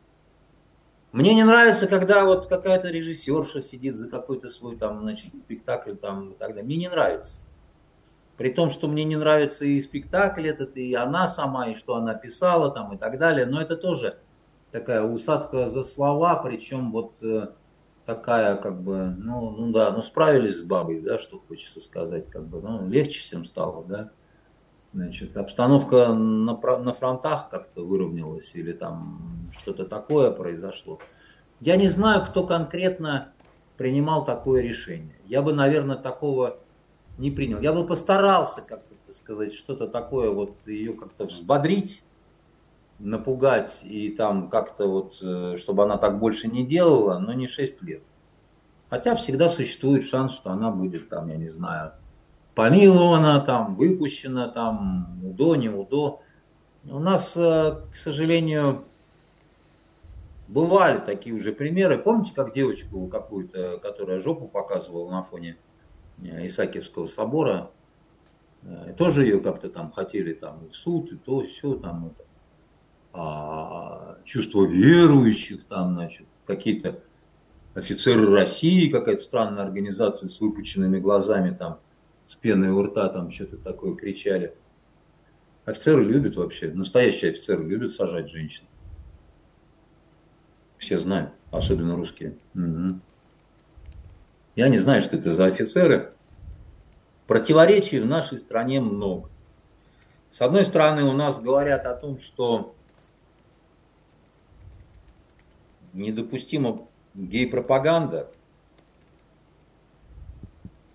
Мне 1.11 1.33
не 1.33 1.43
нравится, 1.43 1.87
когда 1.87 2.23
вот 2.23 2.45
какая-то 2.45 2.89
режиссерша 2.89 3.61
сидит 3.61 3.95
за 3.95 4.07
какой-то 4.09 4.51
свой 4.51 4.77
там, 4.77 4.99
значит, 5.01 5.33
спектакль 5.45 5.95
там 5.95 6.33
и 6.33 6.35
так 6.35 6.49
далее. 6.49 6.63
Мне 6.63 6.75
не 6.75 6.87
нравится. 6.87 7.33
При 8.37 8.51
том, 8.51 8.69
что 8.69 8.87
мне 8.87 9.05
не 9.05 9.15
нравится 9.15 9.65
и 9.65 9.81
спектакль 9.81 10.47
этот, 10.47 10.77
и 10.77 10.93
она 10.93 11.27
сама, 11.27 11.69
и 11.69 11.73
что 11.73 11.95
она 11.95 12.13
писала 12.13 12.69
там 12.69 12.93
и 12.93 12.97
так 12.99 13.17
далее. 13.17 13.47
Но 13.47 13.59
это 13.59 13.75
тоже 13.75 14.19
такая 14.71 15.03
усадка 15.03 15.67
за 15.67 15.83
слова, 15.83 16.35
причем 16.35 16.91
вот 16.91 17.13
э, 17.21 17.47
такая 18.05 18.55
как 18.55 18.81
бы, 18.81 19.15
ну, 19.17 19.51
ну 19.51 19.71
да, 19.71 19.91
ну 19.91 20.01
справились 20.01 20.57
с 20.57 20.61
бабой, 20.61 21.01
да, 21.01 21.19
что 21.19 21.39
хочется 21.47 21.81
сказать, 21.81 22.29
как 22.29 22.47
бы, 22.47 22.61
ну, 22.61 22.87
легче 22.87 23.19
всем 23.19 23.45
стало, 23.45 23.83
да. 23.85 24.11
Значит, 24.93 25.37
обстановка 25.37 26.13
на, 26.13 26.53
на 26.55 26.93
фронтах 26.93 27.49
как-то 27.49 27.83
выровнялась 27.83 28.49
или 28.53 28.73
там 28.73 29.51
что-то 29.59 29.85
такое 29.85 30.31
произошло. 30.31 30.99
Я 31.59 31.75
не 31.75 31.89
знаю, 31.89 32.25
кто 32.25 32.47
конкретно 32.47 33.33
принимал 33.77 34.25
такое 34.25 34.61
решение. 34.61 35.15
Я 35.25 35.43
бы, 35.43 35.53
наверное, 35.53 35.95
такого 35.95 36.57
не 37.19 37.29
принял. 37.29 37.59
Я 37.59 37.73
бы 37.73 37.85
постарался 37.85 38.61
как-то, 38.61 38.95
сказать, 39.13 39.53
что-то 39.53 39.87
такое, 39.87 40.31
вот 40.31 40.55
ее 40.65 40.93
как-то 40.93 41.25
взбодрить, 41.25 42.01
напугать 42.99 43.79
и 43.83 44.09
там 44.09 44.49
как-то 44.49 44.85
вот, 44.85 45.17
э, 45.21 45.55
чтобы 45.57 45.83
она 45.83 45.97
так 45.97 46.19
больше 46.19 46.47
не 46.47 46.65
делала, 46.65 47.17
но 47.17 47.33
не 47.33 47.47
6 47.47 47.81
лет. 47.81 48.03
Хотя 48.89 49.15
всегда 49.15 49.49
существует 49.49 50.03
шанс, 50.03 50.33
что 50.33 50.51
она 50.51 50.71
будет 50.71 51.09
там, 51.09 51.29
я 51.29 51.37
не 51.37 51.49
знаю, 51.49 51.93
помилована, 52.55 53.39
там, 53.39 53.75
выпущена, 53.75 54.49
там, 54.49 55.19
УДО, 55.23 55.55
не 55.55 55.69
УДО. 55.69 56.21
У 56.85 56.99
нас, 56.99 57.33
э, 57.37 57.81
к 57.91 57.95
сожалению, 57.95 58.83
бывали 60.47 60.99
такие 60.99 61.33
уже 61.35 61.53
примеры. 61.53 61.97
Помните, 61.97 62.33
как 62.35 62.53
девочку 62.53 63.07
какую-то, 63.07 63.77
которая 63.77 64.19
жопу 64.19 64.47
показывала 64.47 65.09
на 65.09 65.23
фоне 65.23 65.57
э, 66.21 66.47
Исаакиевского 66.47 67.07
собора, 67.07 67.71
тоже 68.97 69.23
ее 69.23 69.39
как-то 69.39 69.69
там 69.69 69.89
хотели 69.89 70.33
там 70.33 70.67
в 70.69 70.75
суд, 70.75 71.13
и 71.13 71.15
то, 71.15 71.43
все 71.43 71.75
там 71.75 72.07
это. 72.07 72.28
А 73.13 74.17
чувство 74.23 74.65
верующих 74.65 75.65
там, 75.65 75.93
значит, 75.93 76.27
какие-то 76.45 76.99
офицеры 77.73 78.27
России, 78.27 78.89
какая-то 78.89 79.23
странная 79.23 79.63
организация 79.63 80.29
с 80.29 80.39
выпученными 80.39 80.99
глазами 80.99 81.51
там 81.51 81.79
с 82.25 82.35
пеной 82.35 82.69
у 82.69 82.83
рта 82.83 83.09
там 83.09 83.31
что-то 83.31 83.57
такое 83.57 83.95
кричали. 83.95 84.53
Офицеры 85.65 86.03
любят 86.03 86.35
вообще, 86.35 86.71
настоящие 86.71 87.31
офицеры 87.31 87.63
любят 87.63 87.93
сажать 87.93 88.29
женщин. 88.29 88.65
Все 90.77 90.99
знают, 90.99 91.31
особенно 91.51 91.95
русские. 91.95 92.37
Угу. 92.53 92.99
Я 94.55 94.69
не 94.69 94.77
знаю, 94.77 95.01
что 95.01 95.17
это 95.17 95.33
за 95.33 95.45
офицеры. 95.45 96.13
Противоречий 97.27 97.99
в 97.99 98.05
нашей 98.05 98.37
стране 98.37 98.79
много. 98.81 99.29
С 100.31 100.41
одной 100.41 100.65
стороны, 100.65 101.03
у 101.03 101.13
нас 101.13 101.39
говорят 101.41 101.85
о 101.85 101.95
том, 101.95 102.19
что 102.19 102.75
недопустима 105.93 106.87
гей-пропаганда, 107.13 108.29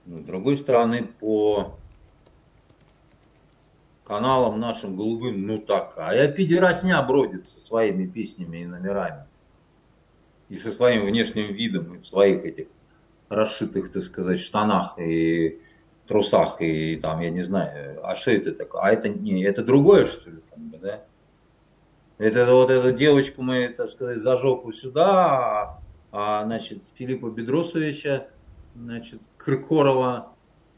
с 0.07 0.25
другой 0.25 0.59
стороны, 0.59 1.09
по 1.21 1.77
каналам 4.05 4.61
нашим 4.61 4.97
голубым, 4.97 5.47
ну 5.47 5.59
такая 5.59 6.31
пидеросня 6.31 7.03
бродит 7.03 7.47
со 7.47 7.61
своими 7.61 8.07
песнями 8.07 8.59
и 8.59 8.67
номерами. 8.67 9.25
И 10.51 10.59
со 10.59 10.73
своим 10.73 11.07
внешним 11.07 11.53
видом, 11.55 11.95
и 11.95 11.99
в 11.99 12.07
своих 12.07 12.45
этих 12.45 12.67
расшитых, 13.31 13.91
так 13.91 14.05
сказать, 14.05 14.41
штанах 14.41 14.99
и 14.99 15.59
трусах, 16.07 16.61
и 16.61 16.97
там, 16.97 17.21
я 17.21 17.31
не 17.31 17.43
знаю, 17.43 18.07
а 18.07 18.15
что 18.15 18.31
это 18.31 18.53
такое? 18.53 18.83
А 18.83 18.93
это 18.93 19.09
не, 19.09 19.43
это 19.43 19.65
другое, 19.65 20.05
что 20.05 20.31
ли, 20.31 20.41
как 20.51 20.81
да? 20.81 21.05
Это 22.19 22.53
вот 22.53 22.71
эту 22.71 22.93
девочку 22.93 23.43
мы, 23.43 23.69
так 23.69 23.91
сказать, 23.91 24.21
за 24.21 24.37
жопу 24.37 24.73
сюда, 24.73 25.81
а, 26.13 26.41
а 26.41 26.45
значит, 26.45 26.83
Филиппа 26.95 27.29
Бедросовича, 27.29 28.29
значит, 28.77 29.21
Кыркорова, 29.37 30.35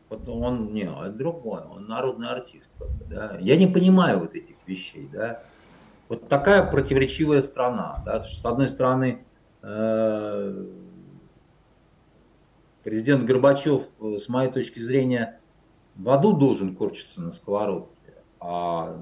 он 0.08 0.72
не, 0.72 0.84
это 0.84 1.10
другой, 1.10 1.62
он 1.62 1.86
народный 1.88 2.28
артист. 2.28 2.68
Да. 3.10 3.36
Я 3.40 3.56
не 3.56 3.66
понимаю 3.66 4.20
вот 4.20 4.34
этих 4.34 4.56
вещей. 4.66 5.08
Да. 5.12 5.42
Вот 6.08 6.28
такая 6.28 6.62
противоречивая 6.70 7.42
страна. 7.42 8.02
Да. 8.06 8.22
С 8.22 8.44
одной 8.44 8.68
стороны, 8.68 9.24
э, 9.62 10.66
президент 12.84 13.24
Горбачев, 13.24 13.82
э, 14.00 14.18
с 14.22 14.28
моей 14.28 14.50
точки 14.50 14.78
зрения, 14.78 15.40
в 15.96 16.08
аду 16.10 16.32
должен 16.34 16.76
корчиться 16.76 17.20
на 17.20 17.32
сковородке, 17.32 18.14
а 18.38 18.96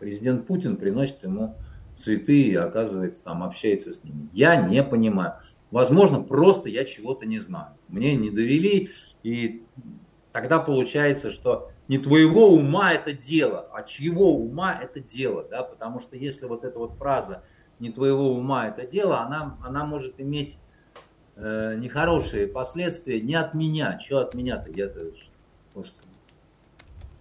президент 0.00 0.46
Путин 0.46 0.76
приносит 0.76 1.22
ему 1.22 1.56
цветы 1.96 2.40
и, 2.40 2.54
оказывается, 2.56 3.22
там 3.22 3.44
общается 3.44 3.92
с 3.92 4.02
ними. 4.02 4.28
Я 4.32 4.56
не 4.56 4.82
понимаю. 4.82 5.34
Возможно, 5.70 6.20
просто 6.20 6.68
я 6.68 6.84
чего-то 6.84 7.26
не 7.26 7.38
знаю. 7.38 7.74
Мне 7.88 8.16
не 8.16 8.30
довели, 8.30 8.90
и 9.22 9.62
тогда 10.32 10.58
получается, 10.58 11.30
что 11.30 11.70
не 11.86 11.98
твоего 11.98 12.48
ума 12.48 12.92
это 12.92 13.12
дело, 13.12 13.68
а 13.72 13.82
чьего 13.82 14.34
ума 14.34 14.76
это 14.80 15.00
дело. 15.00 15.46
Да? 15.48 15.62
Потому 15.62 16.00
что 16.00 16.16
если 16.16 16.46
вот 16.46 16.64
эта 16.64 16.78
вот 16.78 16.94
фраза 16.94 17.44
не 17.78 17.92
твоего 17.92 18.32
ума 18.32 18.68
это 18.68 18.86
дело, 18.86 19.20
она, 19.20 19.58
она 19.62 19.84
может 19.84 20.18
иметь 20.20 20.58
э, 21.36 21.76
нехорошие 21.76 22.46
последствия 22.46 23.20
не 23.20 23.34
от 23.34 23.54
меня. 23.54 24.00
Что 24.00 24.20
от 24.20 24.34
меня-то? 24.34 24.70
Я-то. 24.70 25.12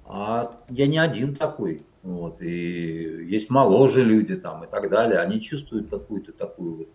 А 0.05 0.59
я 0.69 0.87
не 0.87 0.97
один 0.97 1.35
такой. 1.35 1.83
Вот, 2.01 2.41
и 2.41 3.25
есть 3.25 3.49
моложе 3.49 4.03
люди 4.03 4.35
там 4.35 4.63
и 4.63 4.67
так 4.67 4.89
далее. 4.89 5.19
Они 5.19 5.41
чувствуют 5.41 5.89
какую-то 5.89 6.31
такую 6.31 6.75
вот 6.75 6.87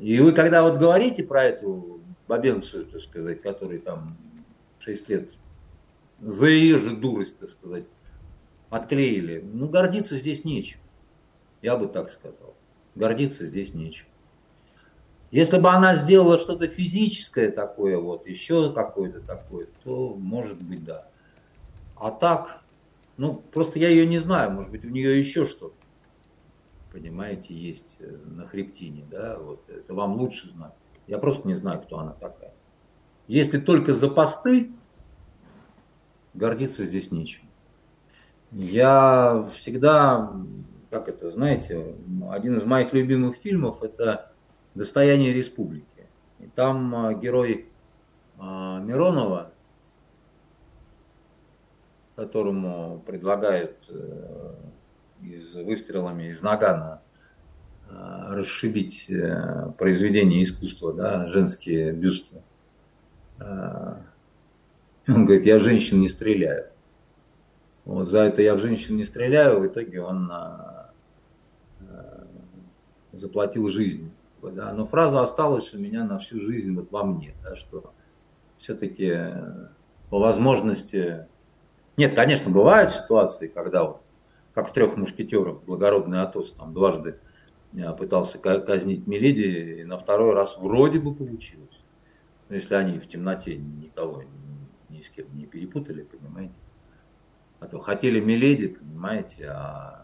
и 0.00 0.20
вы 0.20 0.32
когда 0.32 0.62
вот 0.62 0.78
говорите 0.78 1.22
про 1.22 1.44
эту 1.44 2.00
бабенцию, 2.28 2.86
так 2.86 3.00
сказать, 3.02 3.42
который 3.42 3.78
там 3.78 4.16
6 4.80 5.08
лет 5.08 5.30
за 6.20 6.46
ее 6.46 6.78
же 6.78 6.96
дурость, 6.96 7.38
так 7.38 7.50
сказать, 7.50 7.84
отклеили, 8.70 9.44
ну 9.52 9.68
гордиться 9.68 10.16
здесь 10.18 10.44
нечем. 10.44 10.78
Я 11.62 11.76
бы 11.76 11.86
так 11.86 12.10
сказал. 12.10 12.54
Гордиться 12.94 13.46
здесь 13.46 13.74
нечем. 13.74 14.06
Если 15.30 15.58
бы 15.58 15.70
она 15.70 15.96
сделала 15.96 16.38
что-то 16.38 16.68
физическое 16.68 17.50
такое, 17.50 17.98
вот, 17.98 18.26
еще 18.26 18.72
какое-то 18.72 19.20
такое, 19.20 19.68
то 19.82 20.14
может 20.14 20.62
быть 20.62 20.84
да. 20.84 21.08
А 21.96 22.10
так, 22.10 22.62
ну, 23.16 23.34
просто 23.34 23.78
я 23.78 23.88
ее 23.88 24.06
не 24.06 24.18
знаю, 24.18 24.50
может 24.50 24.70
быть, 24.70 24.84
у 24.84 24.88
нее 24.88 25.18
еще 25.18 25.46
что-то, 25.46 25.76
понимаете, 26.92 27.54
есть 27.54 27.96
э, 28.00 28.16
на 28.26 28.46
хребтине, 28.46 29.04
да, 29.10 29.38
вот 29.38 29.68
это 29.68 29.94
вам 29.94 30.14
лучше 30.14 30.50
знать. 30.50 30.74
Я 31.06 31.18
просто 31.18 31.46
не 31.46 31.54
знаю, 31.54 31.80
кто 31.82 31.98
она 31.98 32.12
такая. 32.12 32.54
Если 33.26 33.58
только 33.58 33.94
за 33.94 34.08
посты, 34.08 34.72
гордиться 36.34 36.84
здесь 36.84 37.10
нечем. 37.10 37.42
Я 38.50 39.48
всегда, 39.54 40.32
как 40.90 41.08
это, 41.08 41.30
знаете, 41.32 41.96
один 42.30 42.56
из 42.56 42.64
моих 42.64 42.92
любимых 42.92 43.36
фильмов 43.36 43.82
это 43.82 44.32
«Достояние 44.74 45.32
республики». 45.32 45.86
И 46.38 46.46
там 46.46 46.94
а, 46.94 47.14
герой 47.14 47.68
а, 48.38 48.80
Миронова, 48.80 49.52
которому 52.16 53.02
предлагают 53.06 53.76
э, 53.88 54.54
из 55.22 55.54
выстрелами 55.54 56.30
из 56.30 56.42
нагана 56.42 57.02
э, 57.88 57.92
расшибить 58.28 59.10
э, 59.10 59.72
произведение 59.78 60.44
искусства, 60.44 60.92
да, 60.92 61.26
женские 61.26 61.92
бюсты. 61.92 62.42
Он 65.06 65.26
говорит, 65.26 65.44
я 65.44 65.58
женщин 65.58 66.00
не 66.00 66.08
стреляю. 66.08 66.68
Вот 67.84 68.08
за 68.08 68.20
это 68.20 68.40
я 68.40 68.54
в 68.54 68.60
женщин 68.60 68.96
не 68.96 69.04
стреляю, 69.04 69.60
в 69.60 69.66
итоге 69.66 70.00
он 70.00 70.32
заплатил 73.12 73.68
жизнь. 73.68 74.10
Да. 74.40 74.72
Но 74.72 74.86
фраза 74.86 75.22
осталась 75.22 75.74
у 75.74 75.78
меня 75.78 76.04
на 76.04 76.18
всю 76.18 76.40
жизнь 76.40 76.74
вот 76.74 76.90
во 76.90 77.04
мне, 77.04 77.34
да, 77.42 77.56
что 77.56 77.92
все-таки 78.58 79.14
по 80.10 80.18
возможности 80.18 81.26
нет, 81.96 82.14
конечно, 82.14 82.50
бывают 82.50 82.90
ситуации, 82.90 83.48
когда 83.48 83.84
вот, 83.84 84.02
как 84.52 84.68
в 84.68 84.72
трех 84.72 84.96
мушкетерах, 84.96 85.62
благородный 85.62 86.22
Атос 86.22 86.52
там 86.52 86.74
дважды 86.74 87.18
э, 87.72 87.92
пытался 87.92 88.38
казнить 88.38 89.06
Миледи, 89.06 89.80
и 89.80 89.84
на 89.84 89.98
второй 89.98 90.34
раз 90.34 90.56
вроде 90.58 90.98
бы 90.98 91.14
получилось. 91.14 91.80
Но 92.48 92.56
если 92.56 92.74
они 92.74 92.98
в 92.98 93.08
темноте 93.08 93.56
никого 93.56 94.22
ни, 94.88 95.02
с 95.02 95.08
кем 95.08 95.26
не 95.36 95.46
перепутали, 95.46 96.02
понимаете. 96.02 96.54
А 97.60 97.66
то 97.66 97.78
хотели 97.78 98.20
Миледи, 98.20 98.68
понимаете, 98.68 99.48
а 99.48 100.03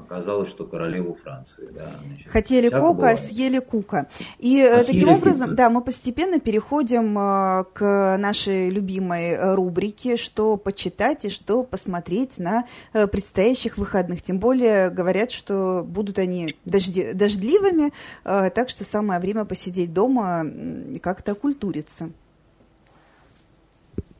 Оказалось, 0.00 0.50
что 0.50 0.64
королеву 0.64 1.14
Франции. 1.14 1.68
Да, 1.72 1.90
значит, 2.06 2.28
Хотели 2.28 2.68
кока, 2.68 2.92
бывает. 2.92 3.20
съели 3.20 3.58
кука. 3.58 4.08
И 4.38 4.60
а 4.60 4.84
таким 4.84 5.08
образом, 5.10 5.50
кука. 5.50 5.56
да, 5.56 5.70
мы 5.70 5.82
постепенно 5.82 6.40
переходим 6.40 7.18
э, 7.18 7.64
к 7.72 8.16
нашей 8.18 8.70
любимой 8.70 9.30
э, 9.30 9.54
рубрике, 9.54 10.16
что 10.16 10.56
почитать 10.56 11.24
и 11.24 11.30
что 11.30 11.62
посмотреть 11.62 12.38
на 12.38 12.64
предстоящих 12.92 13.78
выходных. 13.78 14.22
Тем 14.22 14.38
более 14.38 14.90
говорят, 14.90 15.30
что 15.30 15.84
будут 15.86 16.18
они 16.18 16.56
дожди, 16.64 17.12
дождливыми, 17.12 17.92
так 18.24 18.68
что 18.68 18.84
самое 18.84 19.20
время 19.20 19.44
посидеть 19.44 19.92
дома 19.92 20.44
и 20.44 20.98
как-то 20.98 21.32
окультуриться. 21.32 22.10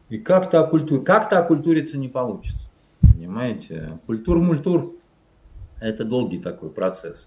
И 0.08 0.18
как-то 0.18 0.60
окультуриться, 0.60 1.06
как-то 1.06 1.38
окультуриться 1.38 1.96
не 1.96 2.08
получится. 2.08 2.68
Понимаете? 3.00 3.98
Культур-мультур 4.06 4.96
это 5.80 6.04
долгий 6.04 6.38
такой 6.38 6.70
процесс. 6.70 7.26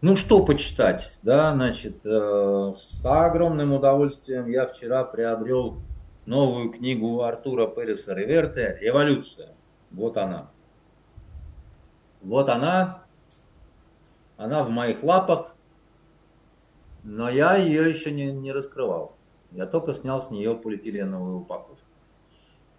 Ну 0.00 0.16
что 0.16 0.44
почитать, 0.44 1.18
да, 1.22 1.52
значит, 1.54 2.04
э, 2.04 2.72
с 2.76 3.00
огромным 3.04 3.72
удовольствием 3.72 4.48
я 4.50 4.66
вчера 4.66 5.02
приобрел 5.02 5.78
новую 6.26 6.70
книгу 6.70 7.22
Артура 7.22 7.66
Переса 7.66 8.14
Реверте 8.14 8.78
«Революция». 8.80 9.54
Вот 9.90 10.16
она. 10.16 10.50
Вот 12.20 12.48
она. 12.48 13.04
Она 14.36 14.64
в 14.64 14.70
моих 14.70 15.02
лапах, 15.02 15.54
но 17.02 17.30
я 17.30 17.56
ее 17.56 17.88
еще 17.88 18.10
не, 18.10 18.32
не 18.32 18.52
раскрывал. 18.52 19.14
Я 19.52 19.66
только 19.66 19.94
снял 19.94 20.20
с 20.20 20.30
нее 20.30 20.54
полиэтиленовую 20.54 21.38
упаковку. 21.38 21.78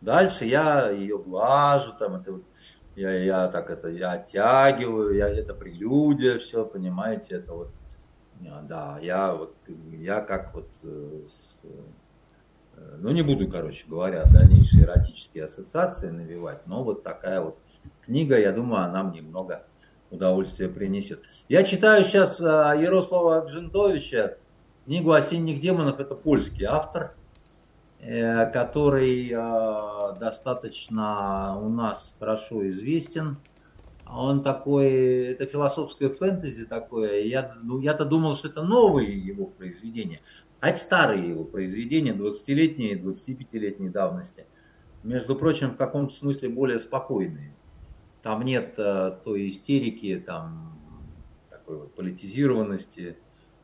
Дальше 0.02 0.46
я 0.46 0.90
ее 0.90 1.18
глажу, 1.18 1.94
там 1.98 2.16
это 2.16 2.40
я, 2.96 3.12
я 3.12 3.48
так 3.48 3.70
это, 3.70 3.90
я 3.90 4.14
оттягиваю, 4.14 5.16
я, 5.16 5.30
это 5.30 5.54
прелюдия, 5.54 6.40
все, 6.40 6.66
понимаете, 6.66 7.36
это 7.36 7.54
вот, 7.54 7.70
да, 8.40 9.00
я 9.02 9.34
вот, 9.34 9.56
я 9.92 10.22
как 10.22 10.54
вот, 10.54 10.70
э, 10.84 11.22
э, 11.64 12.98
ну 13.00 13.12
не 13.12 13.22
буду, 13.22 13.50
короче 13.50 13.86
говоря, 13.88 14.26
дальнейшие 14.32 14.84
эротические 14.84 15.46
ассоциации 15.46 16.10
навевать, 16.10 16.66
но 16.68 16.84
вот 16.84 17.04
такая 17.04 17.42
вот 17.42 17.58
книга, 18.02 18.40
я 18.40 18.52
думаю, 18.52 18.84
она 18.84 19.04
мне 19.04 19.22
много 19.22 19.66
удовольствия 20.12 20.70
принесет. 20.70 21.24
Я 21.50 21.64
читаю 21.64 22.06
сейчас 22.06 22.40
э, 22.40 22.44
Ярослава 22.44 23.46
Джентовича, 23.46 24.38
книгу 24.86 25.12
«Осенних 25.12 25.60
демонов», 25.60 26.00
это 26.00 26.16
польский 26.16 26.66
автор– 26.66 27.14
который 28.06 29.32
э, 29.32 30.20
достаточно 30.20 31.58
у 31.60 31.70
нас 31.70 32.16
хорошо 32.20 32.68
известен. 32.70 33.38
Он 34.06 34.44
такой, 34.44 34.92
это 35.32 35.48
философское 35.48 36.10
фэнтези 36.10 36.66
такое. 36.66 37.22
Я, 37.22 37.56
ну, 37.64 37.80
я-то 37.80 38.06
думал, 38.06 38.36
что 38.36 38.50
это 38.50 38.62
новые 38.62 39.18
его 39.18 39.48
произведения. 39.48 40.22
А 40.60 40.76
старые 40.76 41.30
его 41.30 41.44
произведения, 41.46 42.14
20-летние, 42.14 43.00
25-летней 43.02 43.90
давности. 43.90 44.46
Между 45.02 45.36
прочим, 45.36 45.72
в 45.72 45.78
каком-то 45.78 46.14
смысле 46.14 46.50
более 46.50 46.80
спокойные. 46.80 47.56
Там 48.22 48.44
нет 48.44 48.76
э, 48.78 49.18
той 49.24 49.50
истерики, 49.50 50.24
там 50.24 50.80
такой 51.50 51.78
вот 51.78 51.96
политизированности, 51.96 53.18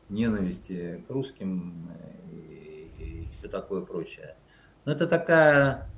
ненависти 0.08 1.04
к 1.06 1.10
русским 1.10 1.90
все 3.42 3.48
такое 3.48 3.82
прочее. 3.82 4.36
Но 4.84 4.92
это 4.92 5.08
такая 5.08 5.88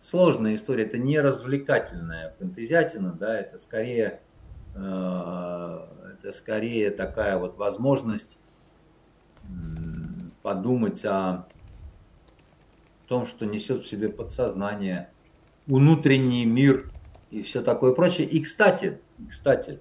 сложная 0.00 0.56
история, 0.56 0.84
это 0.84 0.98
не 0.98 1.20
развлекательная 1.20 2.34
фантазиатина, 2.38 3.12
да, 3.12 3.38
это 3.38 3.58
скорее, 3.58 4.20
э, 4.74 5.86
это 6.18 6.32
скорее 6.32 6.90
такая 6.90 7.38
вот 7.38 7.56
возможность 7.56 8.36
подумать 10.42 11.04
о 11.04 11.46
том, 13.06 13.26
что 13.26 13.46
несет 13.46 13.84
в 13.84 13.88
себе 13.88 14.08
подсознание, 14.08 15.10
внутренний 15.66 16.44
мир 16.44 16.90
и 17.30 17.42
все 17.42 17.62
такое 17.62 17.92
прочее. 17.92 18.26
И, 18.26 18.42
кстати, 18.42 19.00
кстати, 19.28 19.78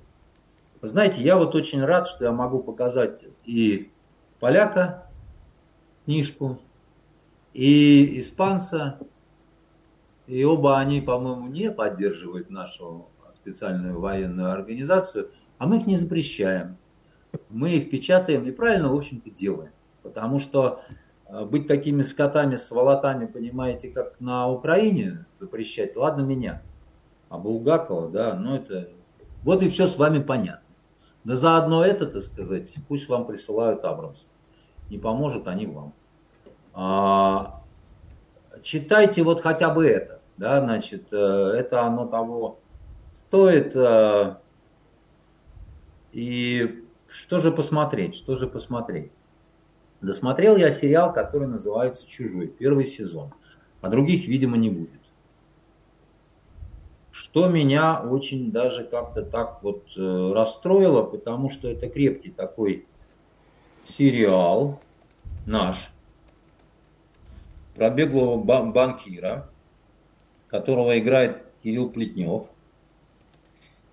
вы 0.82 0.88
знаете, 0.88 1.22
я 1.24 1.38
вот 1.38 1.56
очень 1.56 1.84
рад, 1.84 2.08
что 2.08 2.26
я 2.26 2.32
могу 2.32 2.60
показать 2.60 3.24
и 3.46 3.92
поляка 4.40 5.10
книжку, 6.06 6.60
и 7.54 8.20
испанца, 8.20 9.00
и 10.28 10.44
оба 10.44 10.78
они, 10.78 11.02
по-моему, 11.02 11.48
не 11.48 11.72
поддерживают 11.72 12.50
нашу 12.50 13.08
специальную 13.36 14.00
военную 14.00 14.52
организацию, 14.52 15.32
а 15.58 15.68
мы 15.68 15.78
их 15.78 15.88
не 15.88 15.96
запрещаем. 15.96 16.78
Мы 17.50 17.72
их 17.72 17.90
печатаем 17.90 18.46
и 18.46 18.52
правильно, 18.52 18.92
в 18.92 18.96
общем-то, 18.96 19.30
делаем. 19.30 19.72
Потому 20.04 20.40
что 20.40 20.82
э, 21.28 21.46
быть 21.46 21.68
такими 21.68 22.02
скотами, 22.02 22.56
сволотами, 22.56 23.26
понимаете, 23.26 23.90
как 23.90 24.20
на 24.20 24.50
Украине 24.50 25.26
запрещать, 25.40 25.96
ладно 25.96 26.22
меня, 26.22 26.62
а 27.30 27.38
Булгакова, 27.38 28.10
да, 28.10 28.36
ну 28.36 28.56
это... 28.56 28.90
Вот 29.44 29.64
и 29.64 29.70
все 29.70 29.88
с 29.88 29.98
вами 29.98 30.22
понятно. 30.22 30.68
Да 31.24 31.36
заодно 31.38 31.84
это, 31.84 32.08
так 32.08 32.24
сказать, 32.24 32.74
пусть 32.88 33.08
вам 33.08 33.26
присылают 33.26 33.86
Абрамс. 33.86 34.28
Не 34.90 34.98
поможет 34.98 35.48
они 35.48 35.66
вам. 35.66 35.94
А, 36.82 37.62
читайте 38.64 39.22
вот 39.22 39.42
хотя 39.42 39.70
бы 39.70 39.86
это, 39.86 40.22
да, 40.38 40.62
значит, 40.62 41.08
э, 41.12 41.16
это 41.58 41.82
оно 41.82 42.08
того 42.08 42.60
стоит. 43.28 43.76
Э, 43.76 44.38
и 46.14 46.86
что 47.10 47.40
же 47.40 47.52
посмотреть, 47.52 48.16
что 48.16 48.38
же 48.38 48.48
посмотреть? 48.48 49.12
Досмотрел 50.00 50.56
я 50.56 50.72
сериал, 50.72 51.12
который 51.12 51.50
называется 51.50 52.08
«Чужой», 52.08 52.48
первый 52.48 52.88
сезон, 52.88 53.34
а 53.82 53.90
других, 53.90 54.26
видимо, 54.26 54.56
не 54.56 54.70
будет. 54.70 55.02
Что 57.12 57.50
меня 57.50 58.00
очень 58.00 58.54
даже 58.54 58.86
как-то 58.86 59.24
так 59.24 59.62
вот 59.64 59.84
э, 59.98 60.32
расстроило, 60.34 61.04
потому 61.04 61.50
что 61.50 61.68
это 61.68 61.90
крепкий 61.90 62.32
такой 62.32 62.88
сериал 63.98 64.80
наш, 65.46 65.92
про 67.80 67.90
беглого 67.90 68.44
банкира, 68.44 69.50
которого 70.50 71.00
играет 71.00 71.46
Кирилл 71.64 71.90
Плетнев, 71.90 72.48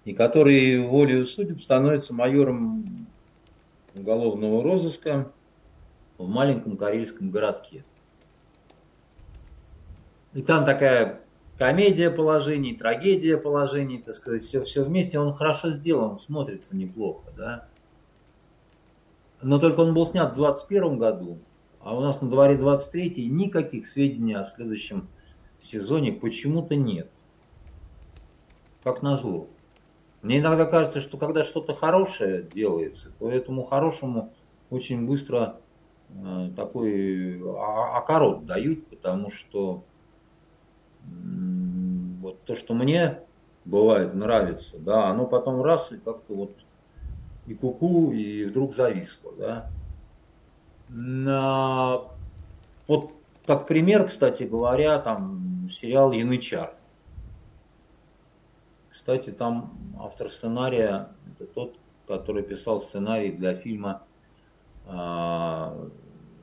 и 0.04 0.12
который 0.12 0.80
волею 0.80 1.24
судеб 1.24 1.62
становится 1.62 2.12
майором 2.12 2.84
уголовного 3.94 4.64
розыска 4.64 5.30
в 6.18 6.28
маленьком 6.28 6.76
карельском 6.76 7.30
городке. 7.30 7.84
И 10.34 10.42
там 10.42 10.64
такая 10.64 11.20
комедия 11.56 12.10
положений, 12.10 12.74
трагедия 12.74 13.38
положений, 13.38 14.02
так 14.04 14.16
сказать, 14.16 14.42
все, 14.42 14.64
все 14.64 14.82
вместе, 14.82 15.20
он 15.20 15.32
хорошо 15.32 15.70
сделан, 15.70 16.18
смотрится 16.18 16.74
неплохо, 16.74 17.30
да. 17.36 17.68
Но 19.42 19.60
только 19.60 19.80
он 19.80 19.94
был 19.94 20.08
снят 20.08 20.32
в 20.32 20.36
21 20.36 20.98
году, 20.98 21.38
а 21.86 21.94
у 21.94 22.00
нас 22.00 22.20
на 22.20 22.28
дворе 22.28 22.56
23 22.56 23.06
и 23.06 23.28
никаких 23.30 23.86
сведений 23.86 24.34
о 24.34 24.42
следующем 24.42 25.06
сезоне 25.60 26.12
почему-то 26.12 26.74
нет. 26.74 27.08
Как 28.82 29.02
назло. 29.02 29.46
Мне 30.20 30.40
иногда 30.40 30.66
кажется, 30.66 31.00
что 31.00 31.16
когда 31.16 31.44
что-то 31.44 31.74
хорошее 31.76 32.42
делается, 32.42 33.12
то 33.20 33.30
этому 33.30 33.62
хорошему 33.62 34.34
очень 34.68 35.06
быстро 35.06 35.60
э, 36.08 36.50
такой 36.56 37.40
окорот 37.94 38.46
дают, 38.46 38.88
потому 38.88 39.30
что 39.30 39.84
вот 42.20 42.42
то, 42.42 42.56
что 42.56 42.74
мне 42.74 43.20
бывает 43.64 44.12
нравится, 44.12 44.80
да, 44.80 45.06
оно 45.08 45.24
потом 45.24 45.62
раз 45.62 45.92
и 45.92 45.98
как-то 45.98 46.34
вот 46.34 46.56
и 47.46 47.54
куку, 47.54 48.10
и 48.10 48.44
вдруг 48.46 48.74
зависло, 48.74 49.32
да. 49.38 49.70
На, 50.88 52.00
вот 52.86 53.12
как 53.46 53.66
пример, 53.66 54.08
кстати 54.08 54.44
говоря, 54.44 54.98
там 54.98 55.68
сериал 55.70 56.12
Янычар. 56.12 56.72
Кстати, 58.90 59.30
там 59.30 59.72
автор 60.00 60.28
сценария, 60.30 61.10
это 61.32 61.46
тот, 61.46 61.76
который 62.08 62.42
писал 62.42 62.80
сценарий 62.80 63.32
для 63.32 63.54
фильма 63.54 64.02
а, 64.84 65.76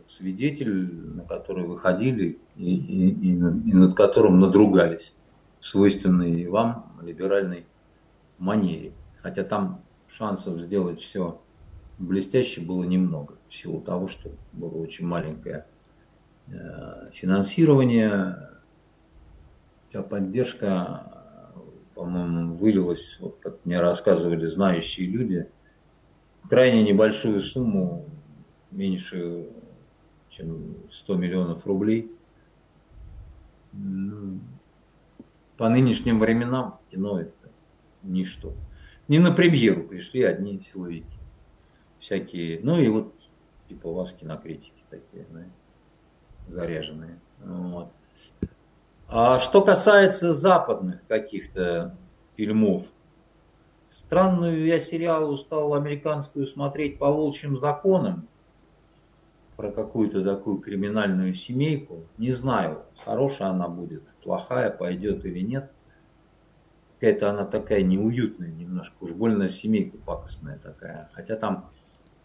«Свидетель», 0.08 1.16
на 1.16 1.24
который 1.24 1.66
выходили 1.66 2.40
и, 2.56 2.76
и, 2.76 3.10
и, 3.10 3.30
и 3.32 3.74
над 3.74 3.96
которым 3.96 4.40
надругались 4.40 5.16
в 5.60 5.68
свойственной 5.68 6.48
вам 6.48 6.94
либеральной 7.02 7.66
манере. 8.38 8.94
Хотя 9.22 9.44
там 9.44 9.82
шансов 10.08 10.60
сделать 10.60 11.02
все 11.02 11.42
блестяще 11.98 12.62
было 12.62 12.84
немного, 12.84 13.38
в 13.50 13.56
силу 13.56 13.82
того, 13.82 14.08
что 14.08 14.32
было 14.52 14.78
очень 14.78 15.06
маленькое 15.06 15.66
э, 16.48 17.10
финансирование, 17.14 18.50
вся 19.90 20.02
поддержка 20.02 21.14
по-моему, 21.94 22.56
вылилось, 22.56 23.18
вот 23.20 23.38
как 23.42 23.64
мне 23.66 23.80
рассказывали 23.80 24.46
знающие 24.46 25.08
люди, 25.08 25.48
крайне 26.50 26.84
небольшую 26.84 27.42
сумму, 27.42 28.06
меньше, 28.72 29.50
чем 30.30 30.76
100 30.92 31.16
миллионов 31.16 31.66
рублей. 31.66 32.12
По 35.58 35.70
нынешним 35.70 36.20
временам 36.20 36.80
кино 36.92 37.22
это 37.22 37.50
ничто. 38.02 38.54
Не 39.08 39.20
на 39.20 39.32
премьеру 39.32 39.84
пришли 39.84 40.24
одни 40.24 40.62
силовики. 40.62 41.06
Всякие, 42.04 42.60
ну 42.62 42.78
и 42.78 42.90
вот 42.90 43.14
типа 43.70 43.88
у 43.88 43.94
вас 43.94 44.12
кинокритики 44.12 44.84
такие, 44.90 45.26
знаете, 45.32 45.52
заряженные. 46.50 47.18
Вот. 47.40 47.94
А 49.08 49.40
что 49.40 49.62
касается 49.62 50.34
западных 50.34 51.00
каких-то 51.08 51.96
фильмов, 52.36 52.84
странную 53.90 54.66
я 54.66 54.82
сериал 54.82 55.32
устал 55.32 55.74
американскую 55.76 56.46
смотреть 56.46 57.00
по 57.00 57.10
волчьим 57.10 57.58
законам, 57.58 58.28
про 59.56 59.72
какую-то 59.72 60.26
такую 60.26 60.58
криминальную 60.58 61.34
семейку. 61.36 62.04
Не 62.18 62.34
знаю, 62.34 62.84
хорошая 63.06 63.52
она 63.52 63.70
будет, 63.70 64.04
плохая, 64.24 64.70
пойдет 64.72 65.24
или 65.24 65.40
нет. 65.40 65.72
Какая-то 66.96 67.30
она 67.30 67.46
такая 67.46 67.82
неуютная 67.82 68.50
немножко, 68.50 68.96
уж 69.00 69.12
больно 69.12 69.48
семейка 69.50 69.98
пакостная 70.00 70.58
такая. 70.58 71.10
Хотя 71.14 71.38
там 71.38 71.70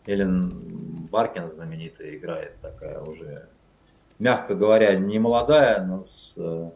Эллен 0.08 1.06
Баркин 1.10 1.50
знаменитая 1.50 2.16
играет, 2.16 2.58
такая 2.62 2.98
уже 3.00 3.48
мягко 4.18 4.54
говоря, 4.54 4.96
не 4.96 5.18
молодая, 5.18 5.84
но 5.84 6.04
с 6.04 6.32
э, 6.36 6.70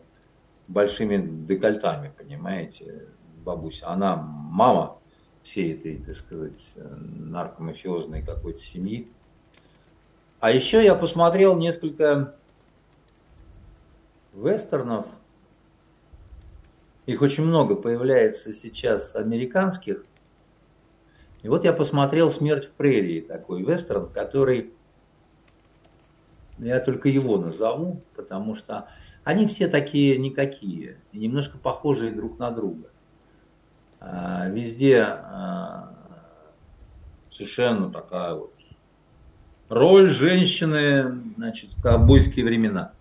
большими 0.69 1.17
декольтами, 1.47 2.13
понимаете, 2.17 3.09
бабуся. 3.43 3.89
Она 3.89 4.17
мама 4.17 4.99
всей 5.43 5.73
этой, 5.73 5.97
так 5.97 6.15
сказать, 6.15 6.75
наркомафиозной 6.77 8.23
какой-то 8.23 8.61
семьи. 8.61 9.09
А 10.39 10.51
еще 10.51 10.85
я 10.85 10.95
посмотрел 10.95 11.57
несколько 11.57 12.35
вестернов. 14.35 15.07
Их 17.07 17.23
очень 17.23 17.45
много 17.45 17.77
появляется 17.77 18.53
сейчас 18.53 19.17
американских. 19.17 20.05
И 21.43 21.48
вот 21.48 21.64
я 21.64 21.73
посмотрел 21.73 22.31
«Смерть 22.31 22.66
в 22.66 22.70
прерии», 22.70 23.20
такой 23.20 23.62
вестерн, 23.62 24.09
который 24.09 24.73
я 26.59 26.78
только 26.81 27.09
его 27.09 27.36
назову, 27.36 28.01
потому 28.14 28.55
что 28.55 28.89
они 29.24 29.47
все 29.47 29.69
такие 29.69 30.16
никакие, 30.19 30.98
немножко 31.12 31.59
похожие 31.59 32.12
друг 32.12 32.39
на 32.39 32.51
друга. 32.51 32.89
А, 34.01 34.48
везде 34.48 35.01
а, 35.01 35.94
совершенно 37.31 37.90
такая 37.90 38.35
вот 38.35 38.52
роль 39.69 40.10
женщины 40.10 41.19
значит, 41.36 41.70
в 41.73 41.82
ковбойские 41.82 42.44
времена. 42.44 42.93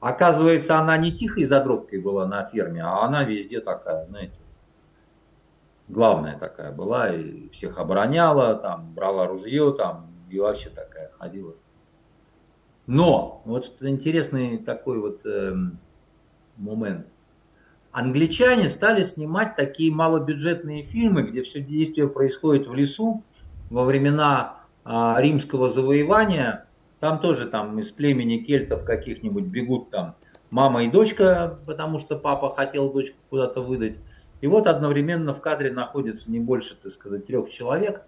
Оказывается, 0.00 0.78
она 0.78 0.96
не 0.96 1.12
тихой 1.12 1.44
задроткой 1.44 2.00
была 2.00 2.26
на 2.26 2.44
ферме, 2.46 2.82
а 2.82 3.04
она 3.04 3.24
везде 3.24 3.60
такая, 3.60 4.06
знаете, 4.06 4.39
главная 5.90 6.38
такая 6.38 6.72
была, 6.72 7.10
и 7.10 7.48
всех 7.50 7.78
обороняла, 7.78 8.54
там, 8.54 8.92
брала 8.94 9.26
ружье, 9.26 9.74
там, 9.76 10.10
и 10.30 10.38
вообще 10.38 10.70
такая 10.70 11.10
ходила. 11.18 11.54
Но, 12.86 13.42
вот 13.44 13.66
что 13.66 13.88
интересный 13.88 14.58
такой 14.58 15.00
вот 15.00 15.24
э, 15.24 15.54
момент. 16.56 17.06
Англичане 17.92 18.68
стали 18.68 19.02
снимать 19.02 19.56
такие 19.56 19.92
малобюджетные 19.92 20.84
фильмы, 20.84 21.22
где 21.22 21.42
все 21.42 21.60
действие 21.60 22.08
происходит 22.08 22.68
в 22.68 22.74
лесу 22.74 23.22
во 23.68 23.84
времена 23.84 24.60
э, 24.84 25.14
римского 25.18 25.68
завоевания. 25.68 26.66
Там 27.00 27.18
тоже 27.18 27.46
там 27.46 27.78
из 27.78 27.90
племени 27.90 28.38
кельтов 28.38 28.84
каких-нибудь 28.84 29.44
бегут 29.44 29.90
там 29.90 30.16
мама 30.50 30.84
и 30.84 30.90
дочка, 30.90 31.58
потому 31.66 31.98
что 31.98 32.16
папа 32.16 32.50
хотел 32.50 32.92
дочку 32.92 33.16
куда-то 33.28 33.60
выдать. 33.60 33.96
И 34.40 34.46
вот 34.46 34.66
одновременно 34.66 35.34
в 35.34 35.40
кадре 35.40 35.72
находится 35.72 36.30
не 36.30 36.40
больше, 36.40 36.74
так 36.74 36.92
сказать, 36.92 37.26
трех 37.26 37.50
человек. 37.50 38.06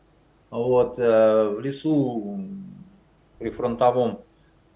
Вот, 0.50 0.98
э, 0.98 1.48
в 1.48 1.60
лесу 1.60 2.40
при 3.38 3.50
фронтовом 3.50 4.22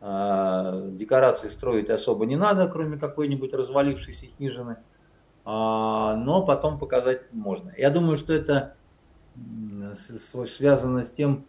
а, 0.01 0.89
декорации 0.91 1.49
строить 1.49 1.89
особо 1.89 2.27
не 2.27 2.37
надо, 2.37 2.69
кроме 2.69 2.99
какой-нибудь 2.99 3.53
развалившейся 3.55 4.27
хижины. 4.27 4.77
А, 5.45 6.17
но 6.17 6.45
потом 6.45 6.79
показать 6.79 7.33
можно. 7.33 7.73
Я 7.77 7.91
думаю, 7.91 8.17
что 8.17 8.33
это 8.33 8.75
связано 10.47 11.05
с 11.05 11.11
тем, 11.11 11.47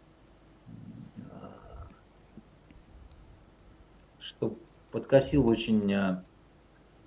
что 4.20 4.56
подкосил 4.92 5.48
очень 5.48 5.94
а, 5.94 6.24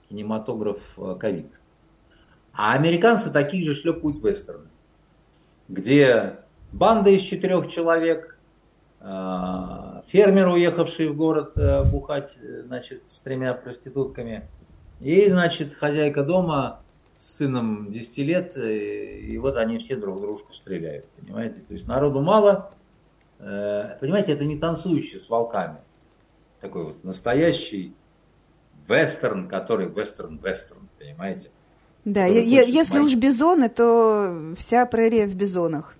кинематограф 0.09 0.81
ковид. 1.19 1.60
А 2.53 2.75
американцы 2.75 3.31
такие 3.31 3.65
же 3.65 3.75
шлепают 3.75 4.23
вестерны, 4.23 4.69
где 5.69 6.37
банда 6.73 7.11
из 7.11 7.23
четырех 7.23 7.69
человек, 7.69 8.39
фермер, 9.01 10.49
уехавший 10.49 11.09
в 11.09 11.17
город 11.17 11.53
э, 11.57 11.85
бухать, 11.85 12.37
э, 12.43 12.63
значит, 12.67 13.03
с 13.07 13.19
тремя 13.21 13.55
проститутками. 13.55 14.49
И, 15.01 15.29
значит, 15.29 15.75
хозяйка 15.75 16.23
дома 16.23 16.83
с 17.17 17.37
сыном 17.37 17.91
10 17.91 18.19
лет, 18.19 18.57
э, 18.57 19.21
и 19.21 19.39
вот 19.39 19.57
они 19.57 19.79
все 19.79 19.97
друг 19.97 20.21
дружку 20.21 20.53
стреляют, 20.53 21.07
понимаете? 21.19 21.61
То 21.67 21.73
есть 21.73 21.87
народу 21.87 22.21
мало, 22.21 22.73
понимаете, 23.39 24.33
это 24.33 24.45
не 24.45 24.59
танцующий 24.59 25.19
с 25.19 25.31
волками. 25.31 25.79
Такой 26.61 26.85
вот 26.85 27.05
настоящий 27.05 27.95
вестерн, 28.87 29.49
который 29.49 29.87
вестерн-вестерн, 29.87 30.89
понимаете? 30.99 31.51
Да, 32.05 32.27
если 32.27 32.99
уж 32.99 33.15
бизоны, 33.15 33.69
то 33.69 34.55
вся 34.57 34.87
прерия 34.87 35.27
в 35.27 35.35
бизонах. 35.35 35.97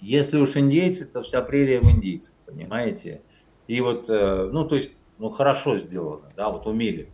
Если 0.00 0.38
уж 0.38 0.56
индейцы, 0.56 1.04
то 1.06 1.22
вся 1.22 1.42
прерия 1.42 1.80
в 1.80 1.84
индейцах, 1.84 2.34
понимаете? 2.46 3.22
И 3.68 3.80
вот, 3.80 4.08
э, 4.08 4.50
ну, 4.52 4.66
то 4.66 4.76
есть, 4.76 4.90
ну, 5.18 5.30
хорошо 5.30 5.78
сделано, 5.78 6.28
да, 6.36 6.50
вот 6.50 6.66
умели. 6.66 7.08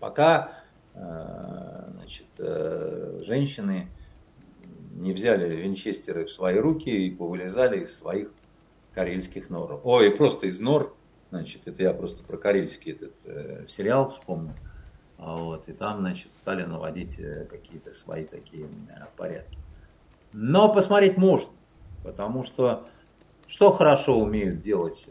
Пока, 0.00 0.52
э, 0.94 1.84
значит, 1.94 2.26
э, 2.38 3.20
женщины 3.24 3.88
не 4.94 5.12
взяли 5.12 5.54
винчестеры 5.54 6.26
в 6.26 6.30
свои 6.30 6.58
руки 6.58 6.90
и 6.90 7.10
повылезали 7.10 7.84
из 7.84 7.96
своих 7.96 8.30
карельских 8.94 9.50
нор. 9.50 9.80
Ой, 9.84 10.10
просто 10.10 10.48
из 10.48 10.60
нор, 10.60 10.94
значит, 11.30 11.62
это 11.66 11.82
я 11.82 11.94
просто 11.94 12.22
про 12.24 12.36
карельский 12.36 12.92
этот 12.92 13.14
э, 13.24 13.66
сериал 13.76 14.10
вспомнил. 14.10 14.54
Вот, 15.24 15.68
и 15.68 15.72
там, 15.72 16.00
значит, 16.00 16.28
стали 16.40 16.64
наводить 16.64 17.18
э, 17.20 17.46
какие-то 17.46 17.92
свои 17.92 18.24
такие 18.24 18.68
порядки. 19.16 19.56
Но 20.32 20.72
посмотреть 20.72 21.16
можно, 21.16 21.52
потому 22.02 22.44
что 22.44 22.86
что 23.46 23.72
хорошо 23.72 24.18
умеют 24.18 24.62
делать 24.62 25.06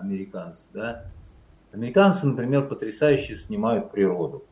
американцы, 0.00 0.62
да? 0.72 1.04
Американцы, 1.72 2.26
например, 2.26 2.66
потрясающе 2.66 3.36
снимают 3.36 3.90
природу. 3.90 4.44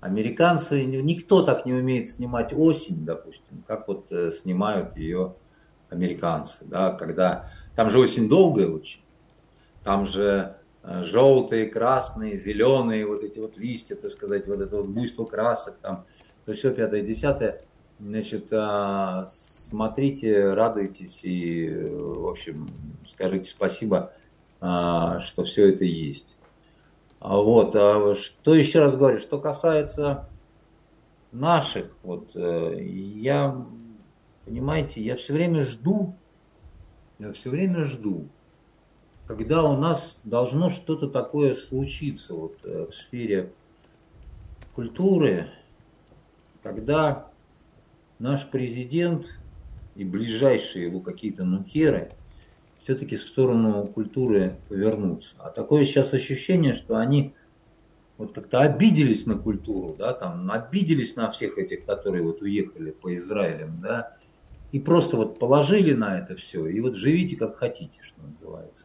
Американцы, 0.00 0.84
никто 0.84 1.42
так 1.42 1.64
не 1.64 1.72
умеет 1.72 2.08
снимать 2.08 2.52
осень, 2.52 3.06
допустим, 3.06 3.62
как 3.66 3.88
вот 3.88 4.12
э, 4.12 4.32
снимают 4.32 4.98
ее 4.98 5.34
американцы, 5.88 6.64
да, 6.66 6.92
когда 6.92 7.48
там 7.74 7.88
же 7.88 7.98
осень 7.98 8.28
долгая 8.28 8.68
очень, 8.68 9.00
там 9.82 10.06
же 10.06 10.22
э, 10.22 10.63
желтые, 10.84 11.66
красные, 11.66 12.38
зеленые, 12.38 13.06
вот 13.06 13.22
эти 13.22 13.38
вот 13.38 13.56
листья, 13.56 13.94
так 13.94 14.10
сказать, 14.10 14.46
вот 14.46 14.60
это 14.60 14.76
вот 14.76 14.86
буйство 14.86 15.24
красок, 15.24 15.76
там, 15.80 16.04
то 16.44 16.52
все 16.54 16.72
пятое, 16.72 17.02
десятое, 17.02 17.62
значит, 17.98 18.48
а, 18.52 19.26
смотрите, 19.28 20.52
радуйтесь 20.52 21.20
и, 21.22 21.86
в 21.88 22.28
общем, 22.28 22.68
скажите 23.10 23.48
спасибо, 23.48 24.12
а, 24.60 25.20
что 25.20 25.44
все 25.44 25.70
это 25.70 25.84
есть. 25.84 26.36
А 27.20 27.38
вот, 27.38 27.70
что 28.18 28.54
еще 28.54 28.80
раз 28.80 28.96
говорю, 28.96 29.18
что 29.18 29.38
касается 29.38 30.28
наших, 31.34 31.90
вот, 32.02 32.30
э, 32.34 32.78
я, 32.80 33.64
понимаете, 34.44 35.02
я 35.02 35.16
все 35.16 35.32
время 35.32 35.62
жду, 35.62 36.14
я 37.18 37.32
все 37.32 37.50
время 37.50 37.84
жду, 37.84 38.28
когда 39.26 39.64
у 39.64 39.76
нас 39.76 40.18
должно 40.24 40.70
что-то 40.70 41.08
такое 41.08 41.54
случиться 41.54 42.34
вот, 42.34 42.58
э, 42.64 42.86
в 42.90 42.94
сфере 42.94 43.52
культуры, 44.74 45.48
когда 46.62 47.30
наш 48.18 48.46
президент 48.48 49.26
и 49.96 50.04
ближайшие 50.04 50.86
его 50.86 51.00
какие-то 51.00 51.44
нукеры– 51.44 52.10
все-таки 52.84 53.16
в 53.16 53.22
сторону 53.22 53.86
культуры 53.86 54.58
повернуться. 54.68 55.34
А 55.38 55.50
такое 55.50 55.86
сейчас 55.86 56.12
ощущение, 56.12 56.74
что 56.74 56.96
они 56.96 57.34
вот 58.18 58.32
как-то 58.32 58.60
обиделись 58.60 59.26
на 59.26 59.36
культуру, 59.36 59.96
да, 59.98 60.12
там, 60.12 60.50
обиделись 60.50 61.16
на 61.16 61.30
всех 61.30 61.58
этих, 61.58 61.84
которые 61.84 62.22
вот 62.22 62.42
уехали 62.42 62.90
по 62.90 63.16
Израилям, 63.16 63.80
да, 63.80 64.16
и 64.70 64.78
просто 64.78 65.16
вот 65.16 65.38
положили 65.38 65.94
на 65.94 66.18
это 66.18 66.36
все, 66.36 66.66
и 66.66 66.78
вот 66.80 66.94
живите 66.94 67.36
как 67.36 67.56
хотите, 67.56 68.00
что 68.02 68.22
называется. 68.22 68.84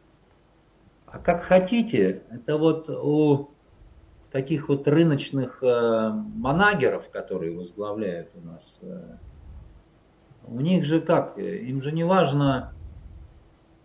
А 1.12 1.18
как 1.18 1.44
хотите, 1.44 2.24
это 2.30 2.58
вот 2.58 2.88
у 2.88 3.50
таких 4.32 4.70
вот 4.70 4.88
рыночных 4.88 5.64
э, 5.64 6.12
манагеров, 6.14 7.10
которые 7.10 7.58
возглавляют 7.58 8.30
у 8.36 8.42
нас, 8.42 8.78
э, 8.84 9.18
у 10.44 10.60
них 10.60 10.86
же 10.86 11.02
как, 11.02 11.40
им 11.40 11.82
же 11.82 11.92
не 11.92 12.04
важно, 12.04 12.74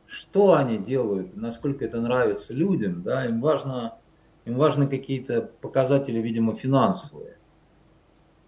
что 0.06 0.54
они 0.54 0.76
делают, 0.76 1.34
насколько 1.34 1.86
это 1.86 1.98
нравится 1.98 2.52
людям, 2.52 3.02
да, 3.02 3.24
им 3.24 3.40
важно, 3.40 3.98
им 4.44 4.56
важны 4.56 4.86
какие-то 4.86 5.40
показатели, 5.62 6.20
видимо, 6.20 6.54
финансовые. 6.54 7.38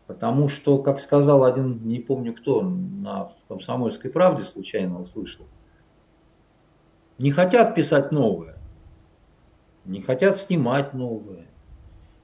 Потому 0.07 0.51
что, 0.51 0.83
как 0.83 1.01
сказал 1.01 1.45
один, 1.45 1.81
не 1.83 1.99
помню 1.99 2.35
кто, 2.35 2.61
на 2.61 3.33
«Комсомольской 3.49 4.11
правде» 4.11 4.45
случайно 4.45 5.01
услышал, 5.01 5.47
не 7.17 7.31
хотят 7.31 7.75
писать 7.75 8.13
новое, 8.13 8.56
не 9.87 10.03
хотят 10.03 10.39
снимать 10.39 10.95
новое, 10.95 11.47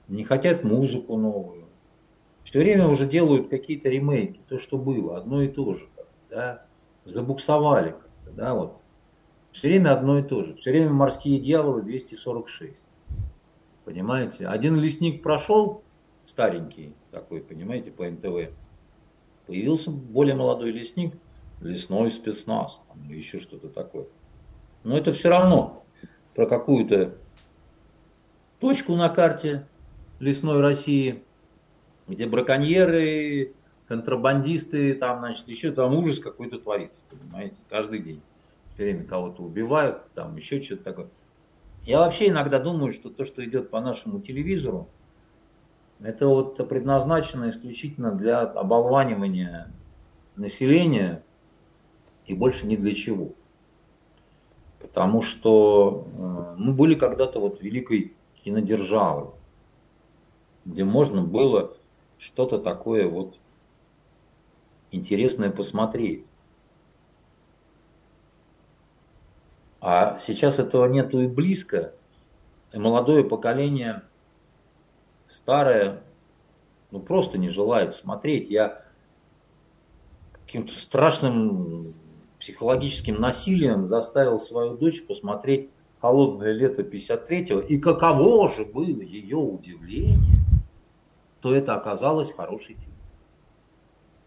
не 0.09 0.25
хотят 0.25 0.65
музыку 0.65 1.17
новую. 1.17 1.67
Все 2.45 2.59
время 2.59 2.89
уже 2.89 3.07
делают 3.07 3.49
какие-то 3.49 3.89
ремейки, 3.89 4.41
то, 4.49 4.59
что 4.59 4.77
было, 4.77 5.17
одно 5.17 5.43
и 5.43 5.49
то 5.49 5.75
же, 5.75 5.87
да, 6.29 6.67
забуксовали 7.05 7.91
как-то, 7.91 8.31
да, 8.33 8.55
вот. 8.55 8.77
Все 9.53 9.69
время 9.69 9.93
одно 9.93 10.19
и 10.19 10.23
то 10.23 10.43
же. 10.43 10.55
Все 10.55 10.71
время 10.71 10.91
морские 10.91 11.39
дьяволы 11.39 11.83
246. 11.83 12.75
Понимаете? 13.85 14.47
Один 14.47 14.77
лесник 14.77 15.23
прошел, 15.23 15.83
старенький 16.27 16.95
такой, 17.11 17.41
понимаете, 17.41 17.91
по 17.91 18.09
НТВ. 18.09 18.51
Появился 19.47 19.91
более 19.91 20.35
молодой 20.35 20.71
лесник, 20.71 21.15
лесной 21.61 22.13
спецназ, 22.13 22.81
там, 22.89 23.13
еще 23.13 23.41
что-то 23.41 23.69
такое. 23.69 24.07
Но 24.85 24.97
это 24.97 25.13
все 25.13 25.29
равно 25.29 25.85
про 26.35 26.47
какую-то 26.47 27.15
точку 28.63 28.95
на 28.95 29.09
карте 29.09 29.67
лесной 30.21 30.61
России, 30.61 31.25
где 32.07 32.27
браконьеры, 32.27 33.55
контрабандисты, 33.89 34.95
там, 34.95 35.19
значит, 35.19 35.49
еще 35.49 35.73
там 35.73 35.93
ужас 35.97 36.21
какой-то 36.21 36.61
творится, 36.61 37.01
понимаете, 37.11 37.57
каждый 37.69 37.99
день 37.99 38.23
все 38.73 38.85
время 38.85 39.05
кого-то 39.05 39.43
убивают, 39.43 40.05
там 40.15 40.37
еще 40.37 40.63
что-то 40.63 40.85
такое. 40.85 41.09
Я 41.85 41.99
вообще 41.99 42.29
иногда 42.29 42.61
думаю, 42.61 42.93
что 42.93 43.11
то, 43.11 43.25
что 43.25 43.45
идет 43.45 43.69
по 43.69 43.81
нашему 43.81 44.21
телевизору, 44.21 44.89
это 46.01 46.29
вот 46.29 46.57
предназначено 46.69 47.51
исключительно 47.51 48.13
для 48.13 48.43
оболванивания 48.43 49.73
населения 50.37 51.25
и 52.27 52.35
больше 52.35 52.69
ни 52.69 52.77
для 52.77 52.95
чего. 52.95 53.33
Потому 54.79 55.23
что 55.23 56.07
э, 56.17 56.55
мы 56.59 56.73
были 56.73 56.95
когда-то 56.95 57.41
вот 57.41 57.61
великой 57.61 58.15
кинодержавой, 58.45 59.31
где 60.65 60.85
можно 60.85 61.23
было 61.23 61.77
что-то 62.19 62.59
такое 62.59 63.09
вот 63.09 63.37
интересное 64.91 65.51
посмотреть. 65.51 66.25
А 69.81 70.19
сейчас 70.21 70.59
этого 70.61 70.87
нету 70.87 71.21
и 71.21 71.27
близко. 71.27 71.93
И 72.73 72.79
молодое 72.79 73.25
поколение, 73.25 74.03
старое, 75.29 76.03
ну 76.91 77.01
просто 77.01 77.37
не 77.37 77.51
желает 77.51 77.95
смотреть. 77.95 78.49
Я 78.49 78.85
каким-то 80.47 80.73
страшным 80.79 81.95
психологическим 82.39 83.21
насилием 83.21 83.89
заставил 83.89 84.41
свою 84.41 84.77
дочь 84.77 85.05
посмотреть 85.05 85.71
«Холодное 86.03 86.53
лето 86.53 86.83
53-го». 86.83 87.61
И 87.61 87.79
каково 87.79 88.51
же 88.51 88.67
было 88.67 89.01
ее 89.01 89.39
удивление, 89.39 90.37
то 91.41 91.55
это 91.55 91.75
оказалось 91.75 92.31
хороший 92.33 92.75
фильм. 92.75 92.93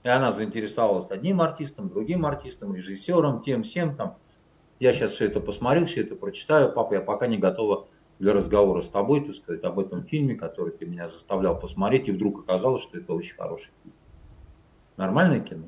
И 0.04 0.08
она 0.08 0.32
заинтересовалась 0.32 1.12
одним 1.12 1.42
артистом, 1.42 1.90
другим 1.90 2.26
артистом, 2.26 2.74
режиссером, 2.74 3.44
тем, 3.44 3.64
всем 3.64 3.96
там 3.96 4.18
я 4.80 4.94
сейчас 4.94 5.12
все 5.12 5.26
это 5.26 5.40
посмотрю, 5.40 5.86
все 5.86 6.02
это 6.02 6.16
прочитаю, 6.16 6.72
папа, 6.72 6.96
я 6.96 7.02
пока 7.02 7.28
не 7.28 7.38
готова 7.38 7.88
для 8.20 8.34
разговора 8.34 8.82
с 8.82 8.90
тобой, 8.90 9.26
так 9.26 9.36
сказать, 9.36 9.64
об 9.64 9.80
этом 9.80 10.04
фильме, 10.04 10.36
который 10.36 10.74
ты 10.74 10.86
меня 10.86 11.10
заставлял 11.10 11.58
посмотреть, 11.58 12.08
и 12.08 12.12
вдруг 12.12 12.42
оказалось, 12.42 12.84
что 12.84 12.98
это 12.98 13.14
очень 13.14 13.36
хороший 13.36 13.72
фильм. 13.84 13.96
Нормальное 14.98 15.40
кино? 15.40 15.66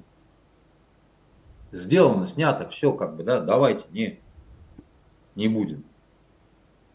Сделано, 1.72 2.28
снято, 2.28 2.68
все 2.70 2.94
как 2.94 3.16
бы, 3.16 3.24
да, 3.24 3.40
давайте, 3.40 3.84
не, 3.92 4.20
не 5.36 5.48
будем. 5.48 5.84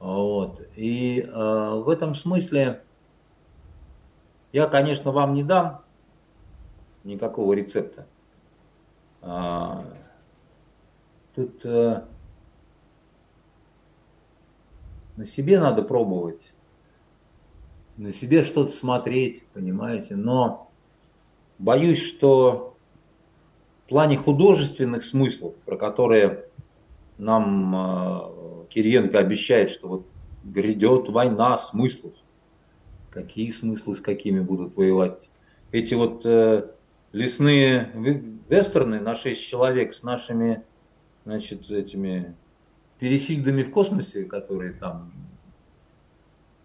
Вот. 0.03 0.61
И 0.75 1.21
э, 1.21 1.83
в 1.85 1.89
этом 1.89 2.17
смысле 2.17 2.83
я, 4.53 4.67
конечно, 4.67 5.13
вам 5.13 5.35
не 5.35 5.45
дам 5.45 5.83
никакого 7.05 7.53
рецепта. 7.53 8.05
А, 9.21 9.85
Тут 11.37 11.65
э, 11.65 12.03
на 15.17 15.27
себе 15.27 15.61
надо 15.61 15.83
пробовать, 15.83 16.43
на 17.97 18.13
себе 18.13 18.43
что-то 18.43 18.73
смотреть, 18.73 19.47
понимаете, 19.55 20.17
но 20.17 20.69
боюсь, 21.61 22.03
что 22.03 22.75
в 23.87 23.89
плане 23.89 24.17
художественных 24.17 25.05
смыслов, 25.05 25.55
про 25.65 25.77
которые 25.77 26.47
нам 27.19 27.77
э, 27.77 28.42
Кириенко 28.73 29.19
обещает, 29.19 29.71
что 29.71 29.89
вот 29.89 30.07
грядет 30.45 31.09
война 31.09 31.59
смыслов. 31.59 32.15
Какие 33.11 33.51
смыслы 33.51 33.95
с 33.95 34.01
какими 34.01 34.41
будут 34.41 34.77
воевать? 34.77 35.29
Эти 35.71 35.95
вот 35.95 36.25
э, 36.25 36.71
лесные 37.13 37.93
вестерны 38.49 39.01
на 39.01 39.15
шесть 39.15 39.47
человек 39.47 39.95
с 39.95 40.03
нашими 40.03 40.63
значит, 41.25 41.71
этими 41.71 42.35
пересильдами 42.99 43.63
в 43.63 43.71
космосе, 43.71 44.25
которые 44.25 44.73
там... 44.73 45.13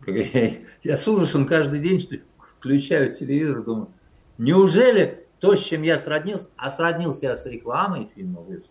Я, 0.06 0.52
я 0.84 0.98
с 0.98 1.08
ужасом 1.08 1.46
каждый 1.46 1.80
день 1.80 2.08
включаю 2.40 3.14
телевизор, 3.14 3.64
думаю, 3.64 3.90
неужели 4.38 5.26
то, 5.40 5.56
с 5.56 5.64
чем 5.64 5.82
я 5.82 6.00
сроднился, 6.00 6.48
а 6.56 6.70
сроднился 6.72 7.26
я 7.26 7.36
с 7.36 7.46
рекламой 7.46 8.10
фильма 8.16 8.42
«Вызов», 8.42 8.70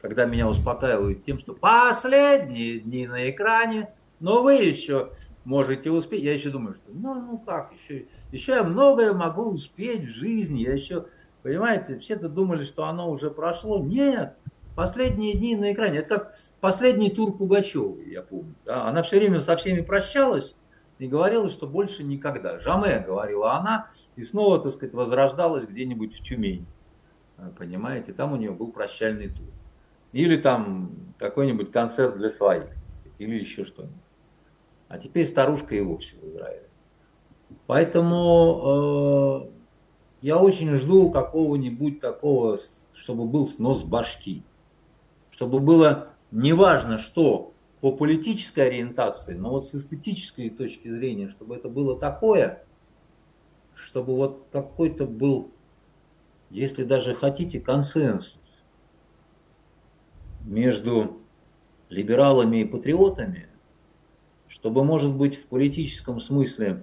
когда 0.00 0.24
меня 0.24 0.48
успокаивают 0.48 1.24
тем, 1.24 1.38
что 1.38 1.54
последние 1.54 2.80
дни 2.80 3.06
на 3.06 3.30
экране, 3.30 3.90
но 4.20 4.42
вы 4.42 4.54
еще 4.54 5.12
можете 5.44 5.90
успеть. 5.90 6.22
Я 6.22 6.34
еще 6.34 6.50
думаю, 6.50 6.74
что 6.74 6.90
ну, 6.92 7.14
ну 7.14 7.38
как, 7.38 7.72
еще, 7.72 8.06
еще 8.32 8.52
я 8.52 8.62
многое 8.62 9.12
могу 9.12 9.50
успеть 9.50 10.04
в 10.04 10.14
жизни. 10.14 10.60
Я 10.60 10.72
еще, 10.72 11.06
понимаете, 11.42 11.98
все-то 11.98 12.28
думали, 12.28 12.64
что 12.64 12.84
оно 12.84 13.10
уже 13.10 13.30
прошло. 13.30 13.82
Нет, 13.82 14.36
последние 14.76 15.34
дни 15.34 15.56
на 15.56 15.72
экране. 15.72 15.98
Это 15.98 16.18
как 16.18 16.34
последний 16.60 17.10
тур 17.10 17.36
Пугачевой, 17.36 18.10
я 18.10 18.22
помню. 18.22 18.54
Да? 18.64 18.86
Она 18.86 19.02
все 19.02 19.18
время 19.18 19.40
со 19.40 19.56
всеми 19.56 19.80
прощалась 19.80 20.54
и 20.98 21.06
говорила, 21.06 21.48
что 21.50 21.66
больше 21.66 22.04
никогда. 22.04 22.60
Жаме, 22.60 23.04
говорила 23.06 23.54
она, 23.54 23.90
и 24.16 24.22
снова, 24.22 24.60
так 24.60 24.72
сказать, 24.72 24.94
возрождалась 24.94 25.64
где-нибудь 25.64 26.14
в 26.14 26.22
Тюмени. 26.22 26.66
Понимаете, 27.56 28.12
там 28.12 28.32
у 28.32 28.36
нее 28.36 28.50
был 28.50 28.72
прощальный 28.72 29.28
тур. 29.28 29.46
Или 30.12 30.36
там 30.36 30.92
какой-нибудь 31.18 31.70
концерт 31.70 32.16
для 32.16 32.30
своих, 32.30 32.70
или 33.18 33.38
еще 33.38 33.64
что-нибудь. 33.64 33.96
А 34.88 34.98
теперь 34.98 35.26
старушка 35.26 35.74
и 35.74 35.80
вовсе 35.80 36.16
в 36.16 36.28
Израиле. 36.28 36.68
Поэтому 37.66 39.44
э, 39.44 39.50
я 40.22 40.38
очень 40.38 40.74
жду 40.76 41.10
какого-нибудь 41.10 42.00
такого, 42.00 42.58
чтобы 42.94 43.26
был 43.26 43.46
снос 43.46 43.82
башки. 43.82 44.42
Чтобы 45.30 45.60
было 45.60 46.08
неважно 46.30 46.98
что 46.98 47.52
по 47.80 47.92
политической 47.92 48.66
ориентации, 48.66 49.34
но 49.34 49.50
вот 49.50 49.66
с 49.66 49.74
эстетической 49.74 50.50
точки 50.50 50.88
зрения, 50.88 51.28
чтобы 51.28 51.56
это 51.56 51.68
было 51.68 51.98
такое, 51.98 52.64
чтобы 53.74 54.16
вот 54.16 54.46
какой-то 54.50 55.06
был, 55.06 55.52
если 56.50 56.82
даже 56.82 57.14
хотите, 57.14 57.60
консенсус 57.60 58.37
между 60.48 61.18
либералами 61.90 62.58
и 62.58 62.64
патриотами, 62.64 63.48
чтобы, 64.48 64.82
может 64.82 65.12
быть, 65.12 65.36
в 65.36 65.44
политическом 65.44 66.20
смысле 66.20 66.82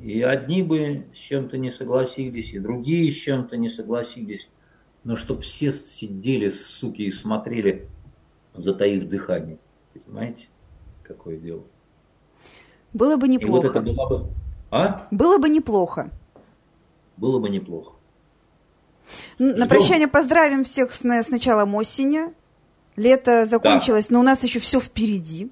и 0.00 0.22
одни 0.22 0.62
бы 0.62 1.06
с 1.14 1.18
чем-то 1.18 1.58
не 1.58 1.70
согласились, 1.70 2.52
и 2.52 2.58
другие 2.58 3.10
с 3.10 3.16
чем-то 3.16 3.56
не 3.56 3.68
согласились, 3.68 4.48
но 5.04 5.16
чтобы 5.16 5.42
все 5.42 5.72
сидели, 5.72 6.50
суки, 6.50 7.02
и 7.02 7.12
смотрели, 7.12 7.88
затаив 8.54 9.08
дыхание. 9.08 9.58
Понимаете, 9.92 10.46
какое 11.02 11.36
дело? 11.36 11.64
Было 12.92 13.16
бы 13.16 13.28
неплохо. 13.28 13.66
И 13.66 13.70
вот 13.70 13.76
это 13.76 13.80
было 13.80 14.08
бы... 14.08 14.26
А? 14.70 15.08
Было 15.10 15.38
бы 15.38 15.48
неплохо. 15.48 16.10
Было 17.16 17.38
бы 17.38 17.50
неплохо. 17.50 17.97
На 19.38 19.54
Ждем. 19.54 19.68
прощание 19.68 20.08
поздравим 20.08 20.64
всех 20.64 20.92
с, 20.92 21.04
с 21.04 21.28
началом 21.28 21.74
осени. 21.74 22.32
Лето 22.96 23.46
закончилось, 23.46 24.08
да. 24.08 24.14
но 24.14 24.20
у 24.20 24.24
нас 24.24 24.42
еще 24.42 24.58
все 24.58 24.80
впереди. 24.80 25.50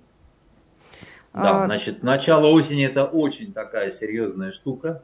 Да, 1.33 1.63
а... 1.63 1.67
значит, 1.67 2.03
начало 2.03 2.49
осени 2.49 2.85
это 2.85 3.05
очень 3.05 3.53
такая 3.53 3.93
серьезная 3.93 4.53
штука. 4.53 5.03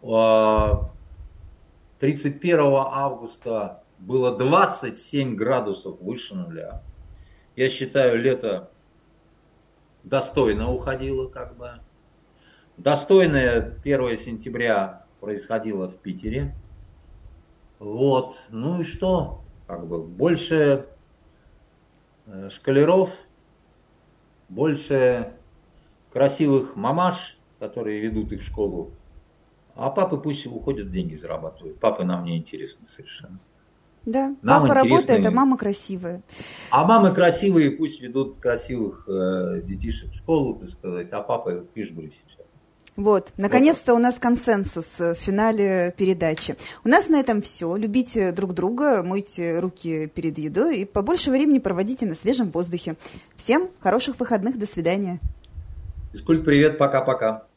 31 0.00 2.60
а, 2.60 3.04
августа 3.04 3.82
было 3.98 4.36
27 4.36 5.34
градусов 5.34 6.00
выше 6.00 6.34
нуля. 6.34 6.82
Я 7.54 7.70
считаю, 7.70 8.20
лето 8.20 8.70
достойно 10.04 10.72
уходило 10.72 11.28
как 11.28 11.56
бы. 11.56 11.72
Достойное 12.76 13.74
1 13.84 14.18
сентября 14.18 15.04
происходило 15.20 15.88
в 15.88 15.96
Питере. 15.96 16.54
Вот, 17.78 18.40
ну 18.50 18.80
и 18.80 18.84
что? 18.84 19.42
Как 19.66 19.86
бы 19.86 20.02
больше 20.02 20.86
э, 22.26 22.50
шкалеров, 22.50 23.10
больше 24.48 25.32
красивых 26.12 26.74
мамаш, 26.74 27.38
которые 27.58 28.00
ведут 28.00 28.32
их 28.32 28.42
в 28.42 28.46
школу, 28.46 28.90
а 29.74 29.90
папы 29.90 30.16
пусть 30.16 30.46
уходят 30.46 30.90
деньги 30.90 31.14
зарабатывают. 31.14 31.78
Папы 31.78 32.04
нам 32.04 32.24
не 32.24 32.36
интересны 32.36 32.86
совершенно. 32.94 33.38
Да, 34.04 34.34
нам 34.42 34.62
папа 34.62 34.74
работает, 34.74 35.24
а 35.26 35.30
мама 35.30 35.58
красивая. 35.58 36.22
А 36.70 36.84
мамы 36.86 37.14
красивые 37.14 37.70
пусть 37.72 38.00
ведут 38.00 38.38
красивых 38.38 39.04
э, 39.06 39.60
детишек 39.62 40.10
в 40.10 40.16
школу, 40.16 40.54
так 40.54 40.70
сказать, 40.70 41.12
а 41.12 41.20
папа 41.20 41.60
пишет 41.60 41.94
бросить. 41.94 42.37
Вот, 42.98 43.32
наконец-то 43.36 43.94
у 43.94 43.98
нас 43.98 44.16
консенсус 44.18 44.98
в 44.98 45.14
финале 45.14 45.94
передачи. 45.96 46.56
У 46.84 46.88
нас 46.88 47.08
на 47.08 47.20
этом 47.20 47.42
все. 47.42 47.76
Любите 47.76 48.32
друг 48.32 48.54
друга, 48.54 49.04
мойте 49.04 49.60
руки 49.60 50.08
перед 50.08 50.36
едой 50.36 50.78
и 50.78 50.84
побольше 50.84 51.30
времени 51.30 51.60
проводите 51.60 52.06
на 52.06 52.16
свежем 52.16 52.50
воздухе. 52.50 52.96
Всем 53.36 53.70
хороших 53.78 54.18
выходных, 54.18 54.58
до 54.58 54.66
свидания. 54.66 55.20
Физкульт, 56.10 56.44
привет, 56.44 56.76
пока-пока. 56.76 57.47